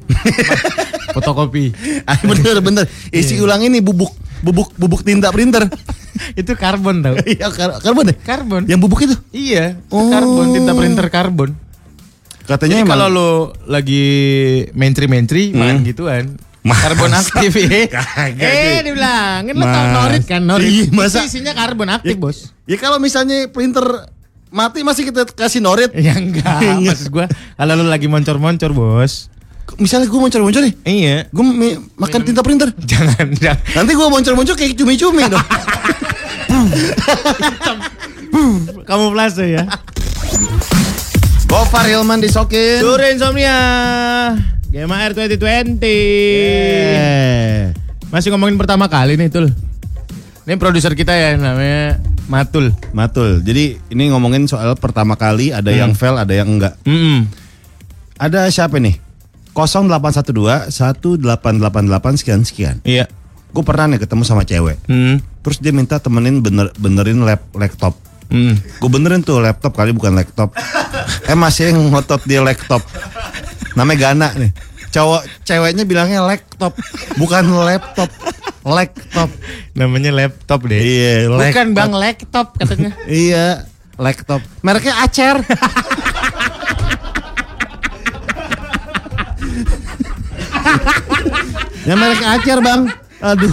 Fotokopi. 1.17 1.73
Ah, 2.05 2.21
bener 2.21 2.61
bener. 2.61 2.85
Isi 3.09 3.41
ulang 3.41 3.59
ini 3.59 3.81
bubuk 3.81 4.13
bubuk 4.39 4.69
bubuk 4.77 5.01
tinta 5.01 5.27
printer. 5.27 5.65
Itu 6.39 6.53
karbon 6.53 7.01
tau. 7.01 7.17
Iya, 7.19 7.49
kar- 7.49 7.77
karbon 7.79 8.09
deh. 8.09 8.17
Karbon. 8.17 8.61
Yang 8.65 8.79
bubuk 8.79 8.99
itu. 9.01 9.13
Iya, 9.29 9.77
Oh. 9.89 10.09
karbon 10.09 10.49
tinta 10.51 10.73
printer 10.73 11.05
karbon. 11.09 11.53
Katanya 12.47 12.73
Jadi 12.73 12.81
emang 12.81 12.91
kalau 12.95 13.07
lo 13.09 13.29
lagi 13.67 14.03
mentri-mentri 14.71 15.51
Hmm. 15.51 15.59
makan 15.59 15.77
gituan, 15.83 16.23
Masa? 16.61 16.81
karbon 16.81 17.13
aktif 17.13 17.51
ya. 17.53 17.85
Kagak, 17.91 18.39
eh, 18.39 18.55
cuy. 18.55 18.77
dibilangin 18.87 19.53
lo 19.53 19.63
tau 19.63 19.77
Mas. 19.77 19.93
norit 19.93 20.23
kan, 20.23 20.41
norit. 20.41 20.65
Iya, 20.65 20.83
masa? 20.89 21.17
Itu 21.19 21.25
isinya 21.29 21.53
karbon 21.53 21.89
aktif, 21.89 22.09
Ya- 22.09 22.17
Bos. 22.17 22.37
Ya 22.63 22.75
kalau 22.75 22.97
misalnya 22.97 23.47
printer 23.47 23.83
mati 24.47 24.79
masih 24.79 25.03
kita 25.03 25.27
kasih 25.27 25.59
norit. 25.59 25.91
Ya 25.91 26.13
enggak, 26.13 26.45
Enggak. 26.63 26.87
maksud 26.87 27.09
gua 27.09 27.25
kalau 27.53 27.73
lo 27.73 27.83
lagi 27.83 28.05
moncor-moncor, 28.05 28.71
Bos. 28.71 29.27
Misalnya 29.75 30.07
gue 30.07 30.15
moncor-moncor 30.15 30.63
nih, 30.63 30.73
Iya. 30.81 31.15
gue 31.27 31.43
makan 31.93 32.19
tinta 32.23 32.39
printer. 32.39 32.71
Jangan, 32.87 33.27
jangan. 33.33 33.59
Nanti 33.75 33.91
gue 33.91 34.07
moncor-moncor 34.07 34.55
kayak 34.55 34.73
cumi-cumi 34.73 35.27
dong. 35.27 35.43
Kamuflase 38.87 39.45
ya. 39.51 39.67
Gofar 41.47 41.87
Hilman 41.87 42.19
disokin. 42.19 42.83
Sore 42.83 43.15
Insomnia. 43.15 43.55
GMR 44.67 45.15
2020. 45.15 45.79
Eh. 45.79 47.71
Masih 48.11 48.35
ngomongin 48.35 48.59
pertama 48.59 48.91
kali 48.91 49.15
nih, 49.15 49.31
Tul. 49.31 49.55
Ini 50.43 50.59
produser 50.59 50.91
kita 50.91 51.15
ya 51.15 51.39
namanya 51.39 52.03
Matul. 52.27 52.75
Matul. 52.91 53.39
Jadi 53.47 53.79
ini 53.95 54.11
ngomongin 54.11 54.43
soal 54.51 54.75
pertama 54.75 55.15
kali 55.15 55.55
ada 55.55 55.71
yang 55.71 55.95
fail, 55.95 56.19
ada 56.19 56.35
yang 56.35 56.59
enggak. 56.59 56.75
Mm 56.83 57.31
Ada 58.19 58.51
siapa 58.51 58.75
nih? 58.83 58.99
0812 59.55 60.67
1888 60.67 62.19
sekian 62.19 62.41
sekian. 62.43 62.75
Iya. 62.83 63.07
Gue 63.55 63.63
pernah 63.63 63.95
nih 63.95 64.03
ketemu 64.03 64.23
sama 64.27 64.43
cewek. 64.43 64.83
Hmm. 64.91 65.23
Terus 65.47 65.63
dia 65.63 65.71
minta 65.71 65.95
temenin 66.03 66.43
bener 66.43 66.75
benerin 66.75 67.23
lap, 67.23 67.47
laptop. 67.55 67.95
Hmm. 68.27 68.59
Gue 68.59 68.89
benerin 68.91 69.23
tuh 69.23 69.39
laptop 69.39 69.71
kali 69.71 69.95
bukan 69.95 70.11
laptop. 70.11 70.51
eh 71.31 71.37
masih 71.37 71.71
yang 71.71 71.91
ngotot 71.91 72.21
dia 72.27 72.43
laptop. 72.43 72.83
Namanya 73.73 74.11
Gana 74.11 74.29
nih. 74.35 74.51
Cowok 74.87 75.23
ceweknya 75.43 75.83
bilangnya 75.83 76.23
laptop, 76.23 76.73
bukan 77.15 77.43
laptop. 77.61 78.07
Laptop. 78.63 79.29
Namanya 79.75 80.11
laptop 80.11 80.63
deh. 80.65 80.79
Iya, 80.79 81.27
Bukan 81.27 81.39
laptop. 81.39 81.75
bang 81.75 81.91
laptop 81.93 82.47
katanya. 82.55 82.91
Iya, 83.07 83.45
laptop. 83.95 84.41
Mereknya 84.59 84.95
Acer. 85.03 85.37
ya 91.87 91.93
merek 91.95 92.21
Acer 92.23 92.59
bang. 92.59 92.81
Aduh, 93.17 93.49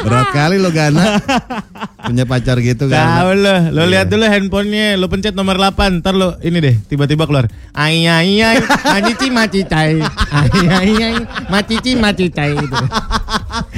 berat 0.04 0.28
kali 0.30 0.56
lo 0.56 0.70
Gana. 0.70 1.18
Punya 2.08 2.24
pacar 2.24 2.56
gitu 2.58 2.86
Tahu 2.86 3.28
kan. 3.30 3.36
lo, 3.36 3.54
lo 3.68 3.82
Iya. 3.82 3.90
lihat 3.90 4.06
dulu 4.08 4.24
handphonenya, 4.24 4.96
lo 4.96 5.06
pencet 5.06 5.32
nomor 5.32 5.56
8, 5.56 5.98
ntar 5.98 6.14
lo 6.14 6.38
ini 6.40 6.58
deh, 6.58 6.74
tiba-tiba 6.84 7.24
keluar. 7.24 7.50
Ay 7.70 8.04
ay 8.04 8.38
ay, 8.38 8.56
macici 8.62 9.28
macitai. 9.28 9.98
Ay 10.30 10.50
ay 10.64 10.90
ay, 10.96 11.14
macici 11.46 11.92
macitai 11.94 12.56
gitu. 12.56 12.76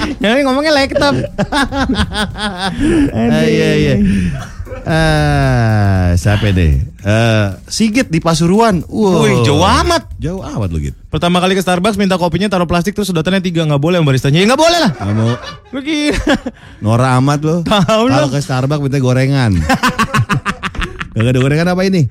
Jadi 0.23 0.41
ngomongnya 0.45 0.73
laptop. 0.75 1.15
Iya 3.21 3.71
iya. 3.77 3.95
Ah, 4.87 6.15
siapa 6.17 6.55
deh? 6.55 6.81
Eh, 6.81 7.47
Sigit 7.69 8.09
di 8.09 8.23
Pasuruan. 8.23 8.81
Wow. 8.87 9.27
Wih, 9.27 9.37
jauh 9.45 9.61
amat. 9.61 10.09
Jauh 10.17 10.41
amat 10.41 10.69
lo 10.73 10.79
gitu. 10.81 10.97
Pertama 11.11 11.43
kali 11.43 11.59
ke 11.59 11.63
Starbucks 11.65 11.99
minta 11.99 12.17
kopinya 12.17 12.49
taruh 12.49 12.69
plastik 12.71 12.95
terus 12.95 13.11
sedotannya 13.11 13.43
tiga 13.43 13.67
nggak 13.67 13.83
boleh 13.83 14.01
yang 14.01 14.07
baristanya. 14.07 14.41
Ya 14.41 14.47
nggak 14.49 14.61
boleh 14.61 14.79
lah. 14.79 14.93
Kamu 14.95 15.29
Lu 15.75 15.81
gila. 15.83 16.35
Nora 16.81 17.19
amat 17.19 17.41
lo. 17.45 17.57
Tahu 17.67 18.03
lo. 18.09 18.15
Kalau 18.15 18.29
ke 18.31 18.39
Starbucks 18.41 18.83
minta 18.85 18.99
gorengan. 19.03 19.53
Gak 21.11 21.37
ada 21.37 21.43
gorengan 21.43 21.69
apa 21.75 21.83
ini? 21.91 22.07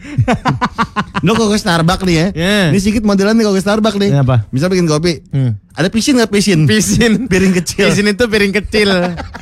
Lo 1.20 1.36
kalau 1.36 1.50
ke 1.50 1.58
Starbucks 1.58 2.04
nih 2.04 2.16
ya. 2.16 2.28
Ya. 2.32 2.58
Ini 2.70 2.78
sedikit 2.78 3.04
modelan 3.04 3.34
nih 3.34 3.46
ke 3.46 3.60
Starbucks 3.60 3.98
nih. 3.98 4.10
Ini 4.10 4.20
apa? 4.20 4.48
Misal 4.50 4.68
bikin 4.68 4.86
kopi. 4.86 5.20
Hmm. 5.30 5.60
Ada 5.72 5.88
pisin 5.88 6.16
nggak 6.16 6.28
pisin? 6.30 6.60
Pisin. 6.64 7.14
Piring 7.26 7.54
kecil. 7.56 7.88
Pisin 7.88 8.06
itu 8.08 8.24
piring 8.24 8.52
kecil. 8.54 8.90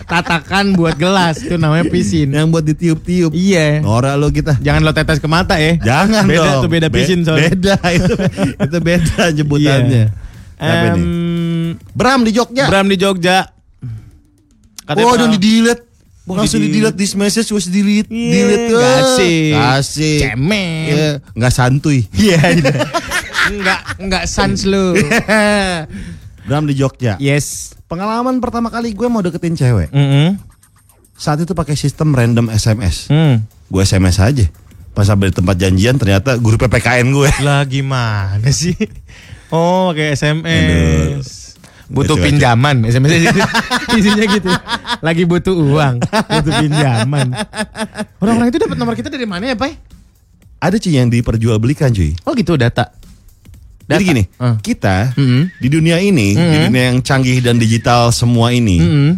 Tatakan 0.05 0.73
buat 0.73 0.93
gelas 0.93 1.39
itu 1.39 1.55
namanya 1.55 1.85
pisin. 1.85 2.29
Yang 2.29 2.47
buat 2.49 2.63
ditiup-tiup. 2.63 3.31
Iya. 3.31 3.81
Nora 3.81 4.13
lo 4.13 4.29
kita. 4.29 4.57
Jangan 4.57 4.81
lo 4.81 4.91
tetes 4.91 5.17
ke 5.17 5.25
mata 5.25 5.57
ya. 5.57 5.77
Jangan 5.77 6.25
beda 6.25 6.49
dong. 6.51 6.61
tuh 6.61 6.71
beda 6.71 6.87
Be- 6.87 7.01
pisin 7.01 7.25
soalnya. 7.25 7.49
Beda 7.49 7.75
itu. 7.97 8.13
itu 8.53 8.77
beda 8.77 9.23
jemputannya. 9.31 10.03
Siapa 10.57 10.85
Em, 10.89 10.93
nih? 10.93 11.05
Bram 11.93 12.21
di 12.21 12.31
Jogja. 12.33 12.65
Bram 12.65 12.85
di 12.85 12.97
Jogja. 12.97 13.37
oh, 14.87 15.11
udah 15.13 15.27
di 15.27 15.39
delete. 15.39 15.86
Oh, 16.27 16.35
Langsung 16.35 16.59
di 16.59 16.67
di- 16.67 16.83
delete 16.83 16.99
this 16.99 17.15
message 17.15 17.47
was 17.49 17.65
delete. 17.65 18.11
Iya, 18.11 18.31
delete 18.35 18.65
tuh. 18.67 18.79
kasih. 18.79 19.39
Kasih. 19.55 20.17
Cemen. 20.27 20.85
Iya, 20.85 21.09
nggak 21.31 21.53
santuy. 21.55 21.99
Iya. 22.19 22.39
iya. 22.51 22.73
enggak 23.47 23.79
enggak 23.95 24.23
sans 24.27 24.59
lu. 24.67 24.91
Bram 26.47 26.67
di 26.67 26.75
Jogja. 26.75 27.15
Yes. 27.17 27.79
Pengalaman 27.87 28.43
pertama 28.43 28.67
kali 28.67 28.91
gue 28.91 29.07
mau 29.07 29.23
deketin 29.23 29.55
cewek. 29.55 29.87
Mm 29.89 30.35
Saat 31.15 31.41
itu 31.41 31.55
pakai 31.55 31.73
sistem 31.73 32.11
random 32.11 32.51
SMS. 32.51 33.07
Hmm. 33.07 33.47
Gue 33.67 33.87
SMS 33.87 34.19
aja. 34.19 34.45
Pas 34.91 35.07
sampai 35.07 35.31
di 35.31 35.35
tempat 35.35 35.55
janjian 35.55 35.95
ternyata 35.95 36.35
guru 36.35 36.59
PPKN 36.59 37.07
gue. 37.07 37.29
Lah 37.39 37.63
gimana 37.63 38.51
sih? 38.51 38.75
Oh, 39.47 39.89
pakai 39.89 40.11
SMS. 40.13 41.46
Butuh 41.87 42.13
Baca-baca. 42.13 42.27
pinjaman, 42.27 42.75
SMS 42.83 43.11
gitu. 43.25 43.39
Isinya 43.93 44.25
gitu. 44.25 44.51
Lagi 44.99 45.23
butuh 45.23 45.55
uang, 45.55 45.95
butuh 46.03 46.53
pinjaman. 46.57 47.27
Orang-orang 48.17 48.47
itu 48.47 48.59
dapat 48.59 48.75
nomor 48.75 48.93
kita 48.93 49.07
dari 49.07 49.23
mana 49.23 49.43
ya, 49.45 49.55
Pak? 49.55 49.71
Ada 50.59 50.75
cuy 50.75 50.93
yang 50.93 51.07
diperjualbelikan 51.07 51.89
cuy. 51.89 52.11
Oh 52.23 52.33
gitu 52.33 52.53
data. 52.53 52.91
Jadi 53.83 53.87
Data. 53.95 54.03
gini, 54.03 54.23
Ah. 54.35 54.59
kita 54.59 55.15
Mm-mm. 55.15 55.47
di 55.55 55.67
dunia 55.69 55.95
ini, 55.97 56.33
di 56.33 56.37
Mm-mm. 56.37 56.63
dunia 56.67 56.83
yang 56.85 56.99
canggih 56.99 57.39
dan 57.39 57.55
digital 57.55 58.11
semua 58.11 58.51
ini, 58.51 58.77
Mm-mm. 58.77 59.11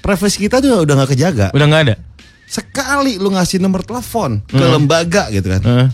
privasi 0.00 0.40
kita 0.40 0.58
tuh 0.58 0.80
udah 0.80 0.94
nggak 0.96 1.10
kejaga. 1.12 1.46
Udah 1.50 1.66
nggak 1.66 1.82
ada. 1.84 1.94
Sekali 2.42 3.20
lu 3.20 3.28
ngasih 3.28 3.58
nomor 3.58 3.84
telepon 3.84 4.40
ke 4.42 4.56
Mm. 4.56 4.72
lembaga 4.72 5.28
gitu 5.28 5.44
kan, 5.46 5.60
Heeh. 5.60 5.88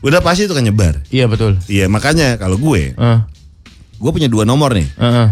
Udah 0.00 0.22
pasti 0.22 0.46
itu 0.46 0.54
kan 0.54 0.62
nyebar. 0.62 1.02
Iya 1.08 1.26
betul. 1.26 1.58
Iya 1.66 1.84
makanya 1.84 2.38
kalau 2.38 2.54
gue, 2.56 2.94
Eh, 2.94 3.18
gue 4.00 4.10
punya 4.10 4.26
dua 4.26 4.42
nomor 4.42 4.72
nih. 4.72 4.88
eh, 4.90 5.04
eh. 5.04 5.28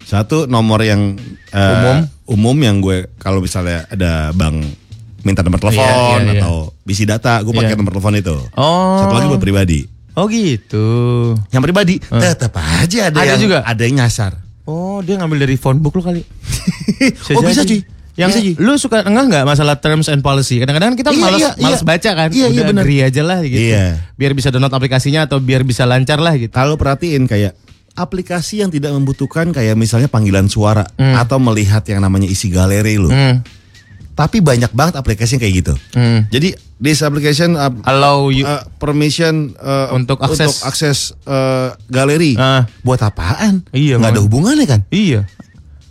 Satu 0.00 0.46
nomor 0.46 0.80
yang 0.80 1.18
eh, 1.50 1.74
Umum. 1.74 1.98
umum 2.28 2.56
yang 2.56 2.76
gue 2.78 3.10
kalau 3.16 3.38
misalnya 3.38 3.82
ada 3.86 4.30
bank 4.30 4.62
minta 5.20 5.42
nomor 5.42 5.58
telepon 5.58 5.82
Iya, 5.82 5.90
iya, 6.22 6.32
iya. 6.32 6.32
atau 6.38 6.54
bisi 6.80 7.02
data, 7.02 7.42
gue 7.42 7.50
pakai 7.50 7.68
Iya. 7.68 7.76
nomor 7.76 7.90
telepon 7.92 8.14
itu. 8.14 8.36
Oh. 8.54 8.96
Satu 8.96 9.12
lagi 9.12 9.26
buat 9.26 9.42
pribadi. 9.42 9.82
Oh 10.14 10.24
gitu. 10.26 10.86
Yang 11.50 11.62
pribadi 11.62 11.94
tetap 12.00 12.54
aja 12.56 13.10
ada, 13.10 13.18
Ada 13.18 13.26
yang 13.28 13.42
juga? 13.42 13.58
ada 13.60 13.82
yang 13.82 13.98
nyasar. 13.98 14.38
Oh 14.64 14.98
dia 14.98 15.14
ngambil 15.16 15.42
dari 15.42 15.56
phone 15.56 15.76
book 15.76 15.92
lo 15.92 16.02
kali. 16.04 16.22
oh 17.36 17.42
bisa 17.42 17.62
cuy. 17.62 17.82
Yang 18.14 18.28
bisa 18.30 18.40
cuy. 18.40 18.54
lu 18.56 18.72
suka 18.76 19.02
enggak 19.02 19.24
nggak 19.28 19.44
masalah 19.44 19.76
terms 19.76 20.06
and 20.06 20.22
policy? 20.22 20.56
Kadang-kadang 20.56 20.94
kita 20.94 21.10
Iya, 21.10 21.20
malas 21.20 21.38
iya, 21.38 21.50
malas 21.58 21.82
iya. 21.82 21.86
baca 21.86 22.10
kan. 22.12 22.28
Iya, 22.30 22.46
iya, 22.46 22.48
Udah 22.54 22.64
benar. 22.70 22.82
agree 22.82 23.02
aja 23.02 23.22
lah 23.22 23.38
gitu. 23.42 23.60
Iya. 23.60 23.84
Biar 24.14 24.32
bisa 24.32 24.48
download 24.48 24.72
aplikasinya 24.72 25.20
atau 25.22 25.36
biar 25.36 25.62
bisa 25.62 25.82
lancar 25.82 26.16
lah 26.16 26.32
gitu. 26.32 26.48
Kalau 26.48 26.74
perhatiin 26.74 27.26
kayak 27.26 27.52
aplikasi 27.96 28.60
yang 28.60 28.70
tidak 28.70 28.92
membutuhkan 28.92 29.50
kayak 29.50 29.74
misalnya 29.74 30.06
panggilan 30.06 30.46
suara 30.46 30.84
atau 31.00 31.40
melihat 31.40 31.82
yang 31.88 32.04
namanya 32.04 32.28
isi 32.28 32.52
galeri 32.52 33.00
lu. 33.00 33.08
Hmm. 33.08 33.40
Tapi 34.16 34.40
banyak 34.40 34.72
banget 34.72 34.96
aplikasi 34.96 35.36
yang 35.36 35.42
kayak 35.44 35.54
gitu. 35.60 35.74
Hmm. 35.92 36.24
Jadi 36.32 36.56
this 36.80 37.04
application 37.04 37.52
uh, 37.52 37.68
Allow 37.84 38.32
you 38.32 38.48
uh, 38.48 38.64
permission 38.80 39.52
uh, 39.60 39.92
Untuk 39.92 40.20
akses. 40.24 40.64
akses 40.64 40.98
uh, 41.28 41.76
galeri. 41.92 42.32
Ah. 42.40 42.64
Buat 42.80 43.04
apaan? 43.12 43.68
Iya, 43.76 44.00
nggak 44.00 44.16
ada 44.16 44.22
hubungannya 44.24 44.64
kan? 44.64 44.80
Iya. 44.88 45.28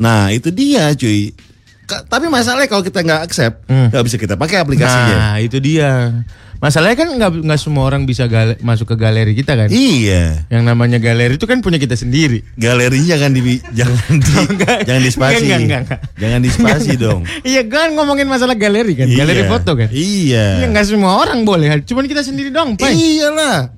Nah 0.01 0.33
itu 0.33 0.49
dia 0.49 0.89
cuy. 0.97 1.37
Tapi 1.85 2.25
masalahnya 2.27 2.65
kalau 2.65 2.81
kita 2.81 2.99
nggak 2.99 3.21
accept, 3.23 3.65
Hmm. 3.65 3.89
nggak 3.89 4.03
bisa 4.03 4.17
kita 4.17 4.33
pakai 4.35 4.57
aplikasinya. 4.57 5.15
Nah, 5.31 5.37
itu 5.37 5.57
dia. 5.57 6.11
Masalahnya 6.55 6.95
kan 6.95 7.09
nggak 7.11 7.31
nggak 7.45 7.59
semua 7.59 7.83
orang 7.83 8.07
bisa 8.07 8.25
gale- 8.25 8.57
masuk 8.59 8.87
ke 8.87 8.95
galeri 8.95 9.35
kita 9.35 9.53
kan. 9.53 9.67
Iya. 9.67 10.47
Yang 10.47 10.63
namanya 10.63 10.97
galeri 10.97 11.35
itu 11.35 11.43
kan 11.43 11.59
punya 11.59 11.77
kita 11.77 11.93
sendiri. 11.93 12.41
Galerinya 12.55 13.13
jangan 13.13 13.35
di 13.35 13.41
jangan 13.77 13.99
di 14.15 14.31
Enggak. 14.49 14.77
jangan 14.83 15.01
di 15.03 15.11
spasi. 15.11 15.35
Enggak, 15.43 15.59
enggak, 15.61 15.79
enggak. 15.83 15.99
Jangan 16.15 16.39
di 16.39 16.49
spasi 16.49 16.91
dong. 16.95 17.21
Iya 17.43 17.61
kan 17.65 17.91
ngomongin 17.91 18.25
masalah 18.25 18.55
galeri 18.55 18.95
kan, 18.95 19.05
galeri 19.05 19.43
Iya. 19.43 19.51
foto 19.51 19.71
kan. 19.75 19.89
Iya. 19.91 20.45
Iya 20.57 20.65
nggak 20.71 20.85
semua 20.87 21.19
orang 21.19 21.43
boleh, 21.43 21.69
cuman 21.83 22.07
kita 22.07 22.23
sendiri 22.23 22.49
dong, 22.49 22.73
Pai. 22.75 22.95
Iyalah. 22.95 23.69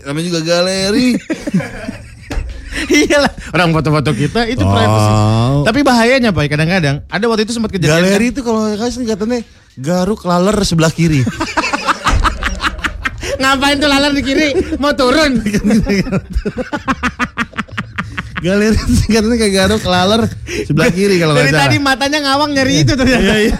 Namanya 0.00 0.24
juga 0.24 0.40
galeri. 0.40 1.08
Iyalah, 3.04 3.32
orang 3.52 3.68
foto-foto 3.74 4.10
kita 4.14 4.46
itu 4.48 4.62
Oh. 4.64 4.72
privacy. 4.72 5.10
Tapi 5.66 5.80
bahayanya, 5.84 6.30
Pak, 6.32 6.48
kadang-kadang 6.48 6.96
ada 7.04 7.24
waktu 7.28 7.44
itu 7.44 7.52
sempat 7.52 7.70
kejadian. 7.74 8.00
galeri 8.00 8.26
itu 8.32 8.40
kalau 8.40 8.64
kasih 8.76 9.04
katanya 9.04 9.40
garuk 9.76 10.24
laler 10.24 10.56
sebelah 10.64 10.92
kiri. 10.92 11.20
Ngapain 13.40 13.80
tuh 13.80 13.88
lalar 13.88 14.12
di 14.12 14.20
kiri? 14.20 14.52
Mau 14.76 14.92
turun? 14.92 15.32
galeri 18.44 18.76
katanya 19.04 19.36
kayak 19.36 19.52
garuk 19.52 19.84
laler 19.84 20.24
sebelah 20.64 20.88
kiri 20.88 21.20
kalau 21.20 21.36
nggak 21.36 21.52
Dari 21.52 21.60
tadi 21.60 21.76
matanya 21.76 22.24
ngawang 22.24 22.56
nyari 22.56 22.80
itu 22.80 22.96
ternyata. 22.96 23.20
Iya 23.20 23.36
iya. 23.36 23.56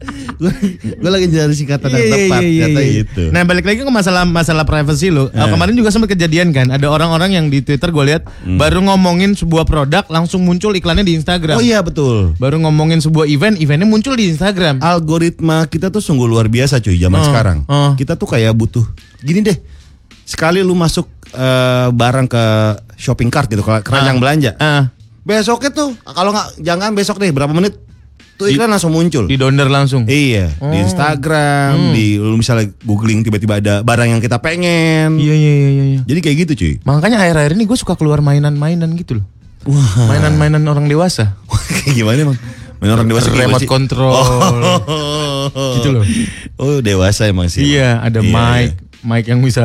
Gue 0.00 1.10
lagi 1.10 1.28
cari 1.28 1.52
singkatan 1.52 1.86
yang 1.86 2.00
Iya, 2.00 2.06
iya, 2.06 2.16
tepat 2.16 2.40
kata 2.40 2.80
iya. 2.80 3.00
itu. 3.02 3.22
Nah 3.28 3.42
balik 3.42 3.64
lagi 3.64 3.80
ke 3.80 3.88
masalah 3.88 4.24
masalah 4.24 4.64
privacy 4.64 5.08
lo. 5.08 5.28
Eh. 5.28 5.36
Kemarin 5.36 5.74
juga 5.74 5.90
sempat 5.90 6.08
kejadian 6.08 6.50
kan. 6.50 6.68
Ada 6.68 6.86
orang-orang 6.86 7.30
yang 7.32 7.46
di 7.46 7.60
Twitter 7.60 7.88
gue 7.88 8.04
lihat 8.06 8.22
Hmm. 8.40 8.56
baru 8.56 8.80
ngomongin 8.82 9.34
sebuah 9.34 9.64
produk 9.64 10.04
langsung 10.08 10.40
muncul 10.40 10.72
iklannya 10.72 11.04
di 11.04 11.14
Instagram. 11.14 11.56
Oh 11.56 11.62
iya 11.62 11.80
betul. 11.80 12.32
Baru 12.36 12.56
ngomongin 12.58 12.98
sebuah 12.98 13.26
event, 13.26 13.56
eventnya 13.56 13.84
muncul 13.84 14.16
di 14.16 14.28
Instagram. 14.28 14.80
Algoritma 14.80 15.66
kita 15.66 15.88
tuh 15.88 16.00
sungguh 16.00 16.24
luar 16.24 16.48
biasa 16.48 16.78
cuy 16.78 16.96
zaman 16.96 17.20
Oh, 17.20 17.26
sekarang. 17.26 17.58
oh. 17.66 17.92
Kita 17.94 18.16
tuh 18.16 18.26
kayak 18.26 18.52
butuh 18.52 18.84
gini 19.20 19.42
deh. 19.42 19.58
Sekali 20.24 20.62
lu 20.62 20.72
masuk 20.72 21.04
eh, 21.30 21.88
barang 21.90 22.26
ke 22.26 22.44
shopping 22.96 23.28
cart 23.28 23.46
gitu 23.46 23.60
ke 23.60 23.84
keranjang 23.84 24.16
Ah. 24.16 24.20
belanja. 24.20 24.50
Ah, 24.56 24.84
Besoknya 25.20 25.70
tuh 25.70 25.92
kalau 26.02 26.32
nggak 26.32 26.58
jangan 26.58 26.90
besok 26.90 27.20
deh 27.20 27.28
berapa 27.28 27.52
menit 27.52 27.76
tuh 28.40 28.48
iklan 28.48 28.66
langsung 28.66 28.90
muncul. 28.90 29.24
di 29.24 29.36
donder 29.36 29.68
langsung. 29.68 30.02
Iya, 30.04 30.48
di 30.50 30.64
Oh. 30.64 30.72
Instagram, 30.72 31.76
Hmm. 31.76 31.92
di 31.92 32.16
lu 32.16 32.34
misalnya 32.34 32.72
googling 32.80 33.20
tiba-tiba 33.20 33.60
ada 33.60 33.74
barang 33.80 34.08
yang 34.08 34.20
kita 34.20 34.40
pengen. 34.40 35.20
Iya 35.20 35.34
iya 35.34 35.52
iya 35.52 35.68
iya. 35.68 35.84
iya. 35.92 36.00
Jadi 36.02 36.20
kayak 36.20 36.36
gitu 36.42 36.52
cuy. 36.56 36.74
Makanya 36.82 37.20
akhir-akhir 37.20 37.52
ini 37.52 37.64
gue 37.64 37.76
suka 37.76 37.94
keluar 37.94 38.18
mainan-mainan 38.18 38.88
gitu 38.96 39.20
loh. 39.20 39.26
Wah, 39.62 40.08
Mainan-mainan 40.08 40.64
orang 40.64 40.88
dewasa. 40.88 41.36
kayak 41.84 41.92
gimana 41.92 42.24
emang? 42.24 42.38
Main 42.80 42.90
orang 42.90 43.04
dewasa 43.06 43.28
Remote 43.28 43.68
control. 43.68 44.16
Oh. 44.16 45.76
Gitu 45.76 45.92
loh. 45.92 46.04
Oh, 46.56 46.80
dewasa 46.80 47.28
emang 47.28 47.48
sih. 47.48 47.76
Iya, 47.76 48.00
ada 48.00 48.20
Iya, 48.20 48.32
mic, 48.32 48.72
mic 49.02 49.24
yang 49.24 49.40
bisa 49.40 49.64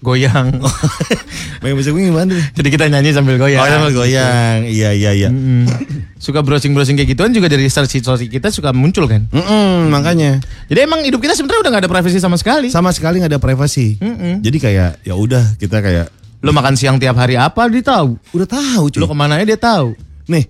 goyang. 0.00 0.50
Main 1.62 1.74
bisa 1.74 1.90
gue 1.90 2.02
gimana? 2.04 2.34
Jadi 2.52 2.68
kita 2.68 2.84
nyanyi 2.86 3.10
sambil 3.10 3.36
goyang. 3.36 3.58
Oh, 3.58 3.68
sama 3.68 3.88
goyang. 3.88 4.64
Iya, 4.64 4.90
iya, 4.92 5.10
iya. 5.12 5.28
Mm-mm. 5.28 5.64
Suka 6.16 6.40
browsing-browsing 6.40 6.94
kayak 6.94 7.10
gituan 7.10 7.30
juga 7.30 7.46
dari 7.46 7.66
search 7.66 7.94
history 7.94 8.26
kita 8.26 8.48
suka 8.48 8.70
muncul 8.70 9.04
kan. 9.04 9.28
Mm-mm, 9.28 9.88
makanya 9.88 10.40
Jadi 10.66 10.78
emang 10.80 11.00
hidup 11.00 11.18
kita 11.18 11.32
sebenarnya 11.32 11.60
udah 11.60 11.70
gak 11.70 11.82
ada 11.84 11.90
privasi 11.90 12.18
sama 12.18 12.34
sekali. 12.34 12.68
sama 12.68 12.90
sekali 12.90 13.18
nggak 13.18 13.32
ada 13.32 13.40
privasi. 13.40 13.96
Mm-mm. 13.96 14.40
Jadi 14.40 14.58
kayak 14.58 15.02
ya 15.02 15.14
udah 15.14 15.56
kita 15.56 15.78
kayak 15.78 16.08
Lo 16.40 16.52
makan 16.52 16.76
siang 16.76 17.00
tiap 17.00 17.16
hari 17.16 17.34
apa 17.34 17.64
dia 17.66 17.80
tahu. 17.80 18.20
udah 18.30 18.44
tahu 18.44 18.84
cuy. 18.88 19.00
Lo 19.00 19.06
ke 19.06 19.16
mana 19.16 19.40
dia 19.40 19.56
tahu. 19.56 19.96
Nih, 20.26 20.44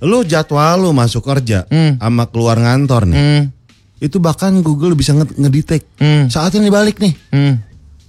lu 0.00 0.20
jadwal 0.22 0.76
lu 0.78 0.92
masuk 0.92 1.20
kerja 1.20 1.64
Hmm. 1.66 1.96
sama 1.96 2.24
keluar 2.26 2.56
ngantor 2.56 3.04
nih. 3.04 3.16
Hmm. 3.16 3.42
Itu 3.96 4.20
bahkan 4.20 4.60
Google 4.60 4.92
bisa 4.92 5.12
nge- 5.12 5.34
ngedetect. 5.34 5.84
Hmm. 5.96 6.28
Saatnya 6.28 6.60
nih 6.60 6.70
balik 6.70 6.96
nih. 6.98 7.14
Hmm. 7.30 7.54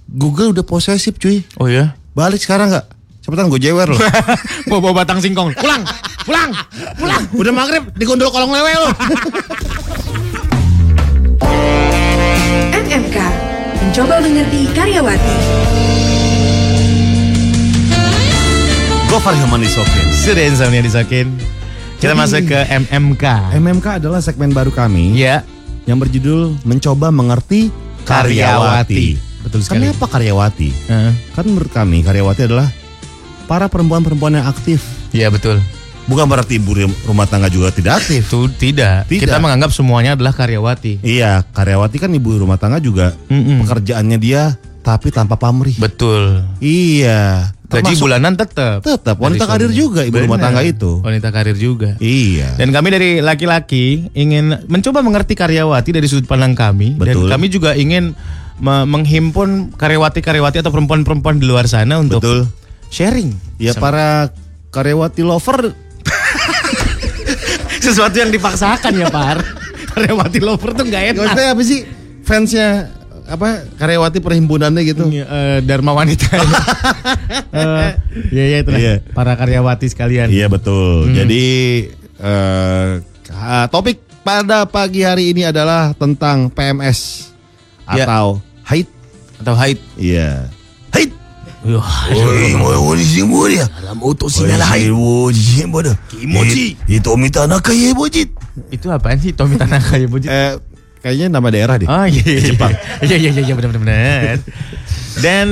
Google 0.06 0.52
udah 0.52 0.62
posesif 0.62 1.16
cuy. 1.16 1.44
Oh 1.56 1.66
ya. 1.66 1.96
Balik 2.12 2.40
sekarang 2.40 2.68
nggak? 2.68 2.86
Cepetan 3.20 3.48
gue 3.48 3.58
jewer 3.58 3.84
loh. 3.86 4.00
bawa 4.68 4.80
bawa 4.82 4.94
batang 4.98 5.18
singkong. 5.18 5.52
Pulang, 5.54 5.84
pulang, 6.24 6.50
pulang. 6.96 7.22
udah 7.30 7.52
maghrib 7.52 7.84
di 7.92 8.04
gondol 8.04 8.28
kolong 8.28 8.48
lewe 8.50 8.72
lo. 8.74 8.88
MMK 12.70 13.16
mencoba 13.78 14.14
mengerti 14.18 14.60
karyawati. 14.72 15.36
Gofar 19.08 19.32
Hilman 19.34 19.62
Isokin. 19.62 20.06
Sudah 20.14 20.44
insomnia 20.44 20.80
disokin. 20.80 21.28
Kita 21.96 22.12
Jadi- 22.12 22.18
masuk 22.18 22.42
ke 22.46 22.58
MMK. 22.68 23.24
MMK 23.56 23.86
adalah 23.98 24.20
segmen 24.20 24.52
baru 24.52 24.70
kami 24.70 25.16
Ya, 25.16 25.42
yang 25.88 25.96
berjudul 25.96 26.60
mencoba 26.68 27.08
mengerti 27.08 27.72
karyawati. 28.04 29.16
Betul 29.40 29.64
sekali. 29.64 29.88
Kenapa 29.88 30.04
karyawati? 30.04 30.68
Heeh. 30.92 31.12
Kan 31.32 31.44
menurut 31.48 31.72
kami 31.72 32.04
karyawati 32.04 32.44
adalah 32.44 32.68
para 33.48 33.72
perempuan-perempuan 33.72 34.36
yang 34.36 34.44
aktif. 34.44 34.84
Iya 35.16 35.32
betul. 35.32 35.56
Bukan 36.08 36.24
berarti 36.28 36.56
ibu 36.56 36.72
rumah 37.04 37.24
tangga 37.28 37.48
juga 37.48 37.72
tidak 37.72 38.04
aktif. 38.04 38.28
Itu 38.28 38.48
tidak. 38.52 39.08
Tidak. 39.08 39.28
Kita 39.28 39.40
menganggap 39.40 39.72
semuanya 39.72 40.16
adalah 40.16 40.32
karyawati. 40.36 41.04
Iya, 41.04 41.44
karyawati 41.52 41.96
kan 42.00 42.12
ibu 42.12 42.36
rumah 42.36 42.56
tangga 42.60 42.80
juga 42.80 43.16
Mm-mm. 43.28 43.64
pekerjaannya 43.64 44.16
dia 44.20 44.56
tapi 44.84 45.12
tanpa 45.12 45.36
pamrih. 45.36 45.76
Betul. 45.76 46.44
Iya. 46.64 47.52
Gaji 47.68 47.84
Termasuk- 47.84 48.00
bulanan 48.00 48.32
tetap. 48.32 48.80
Tetap, 48.80 49.16
wanita 49.20 49.44
karir 49.44 49.68
juga 49.68 50.00
ibu 50.00 50.16
rumah 50.16 50.40
tangga 50.40 50.64
itu. 50.64 51.04
Wanita 51.04 51.28
karir 51.28 51.52
juga. 51.52 52.00
Iya. 52.00 52.56
Dan 52.56 52.72
kami 52.72 52.88
dari 52.88 53.10
laki-laki 53.20 54.08
ingin 54.16 54.64
mencoba 54.66 55.04
mengerti 55.04 55.36
karyawati 55.36 55.92
dari 55.92 56.08
sudut 56.08 56.24
pandang 56.24 56.56
kami. 56.56 56.96
Betul. 56.96 57.28
Dan 57.28 57.36
kami 57.36 57.52
juga 57.52 57.76
ingin 57.76 58.16
me- 58.56 58.88
menghimpun 58.88 59.76
karyawati-karyawati 59.76 60.64
atau 60.64 60.72
perempuan-perempuan 60.72 61.36
di 61.36 61.44
luar 61.44 61.68
sana 61.68 62.00
untuk 62.00 62.24
Betul. 62.24 62.48
sharing. 62.88 63.36
Ya 63.60 63.76
Sama- 63.76 63.84
para 63.84 64.08
karyawati 64.72 65.20
lover 65.20 65.76
sesuatu 67.84 68.16
yang 68.16 68.32
dipaksakan 68.32 68.92
ya 68.96 69.08
Par. 69.08 69.44
karyawati 69.92 70.40
lover 70.40 70.72
tuh 70.72 70.84
nggak 70.88 71.02
enak. 71.12 71.20
Maksudnya 71.20 71.48
apa 71.52 71.62
sih 71.62 71.80
fansnya 72.24 72.68
apa 73.28 73.68
karyawati 73.76 74.18
perhimpunannya 74.24 74.82
gitu? 74.88 75.04
Eh, 75.12 75.60
Dharma 75.62 75.92
wanita. 75.92 76.26
Eh, 77.48 77.90
Iya 78.32 78.44
iya 78.44 78.58
itulah. 78.60 78.80
Iya. 78.80 78.94
Para 79.12 79.32
karyawati 79.36 79.88
sekalian. 79.88 80.28
Iya 80.28 80.48
betul. 80.48 81.08
Hmm. 81.08 81.16
Jadi 81.16 81.44
eh, 82.20 82.88
ah, 83.32 83.66
topik 83.68 84.00
pada 84.20 84.68
pagi 84.68 85.00
hari 85.04 85.32
ini 85.32 85.48
adalah 85.48 85.92
tentang 85.96 86.52
PMS 86.52 87.32
Ya. 87.88 88.04
atau 88.04 88.40
haid. 88.68 88.84
Atau 89.40 89.54
haid. 89.56 89.78
Iya. 89.96 90.52
Haid. 90.92 91.10
Itu 92.12 92.20
ya 97.72 97.92
bojit. 97.96 98.28
Itu 98.68 98.92
apaan 98.92 99.16
sih 99.22 99.32
Tommy 99.32 99.56
Tanaka 99.56 99.96
ya 99.96 100.08
Bujit? 100.10 100.28
Eh, 100.28 100.58
kayaknya 101.00 101.26
nama 101.30 101.48
daerah 101.50 101.74
deh. 101.78 101.88
Oh 101.88 102.06
iya, 102.06 102.22
iya. 102.22 102.40
Jepang. 102.52 102.72
Iya 103.04 103.16
iya 103.16 103.30
iya 103.34 103.42
iya, 103.46 103.54
benar 103.54 103.70
benar. 103.74 104.38
Dan 105.18 105.48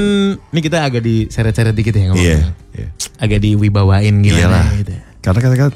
ini 0.54 0.60
kita 0.62 0.86
agak 0.86 1.02
diseret-seret 1.02 1.74
dikit 1.74 1.94
ya 1.94 2.14
ngomongnya. 2.14 2.26
Iya. 2.26 2.38
iya. 2.76 2.88
Agak 3.18 3.42
diwibawain 3.42 4.14
gimana 4.22 4.40
Iyalah. 4.62 4.66
gitu. 4.78 4.92
Karena 5.22 5.38
kita 5.42 5.56
kan 5.58 5.70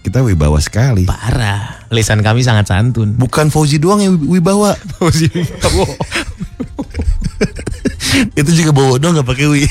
kita 0.00 0.18
wibawa 0.24 0.58
sekali. 0.60 1.04
Parah. 1.04 1.88
Lisan 1.92 2.24
kami 2.24 2.40
sangat 2.44 2.68
santun. 2.68 3.16
Bukan 3.16 3.52
Fauzi 3.52 3.76
doang 3.76 4.00
yang 4.00 4.16
wibawa. 4.16 4.76
Fauzi 5.00 5.28
itu 8.36 8.50
juga 8.52 8.70
bawa 8.74 9.00
dong 9.00 9.16
nggak 9.16 9.28
pakai 9.28 9.46
wi. 9.48 9.64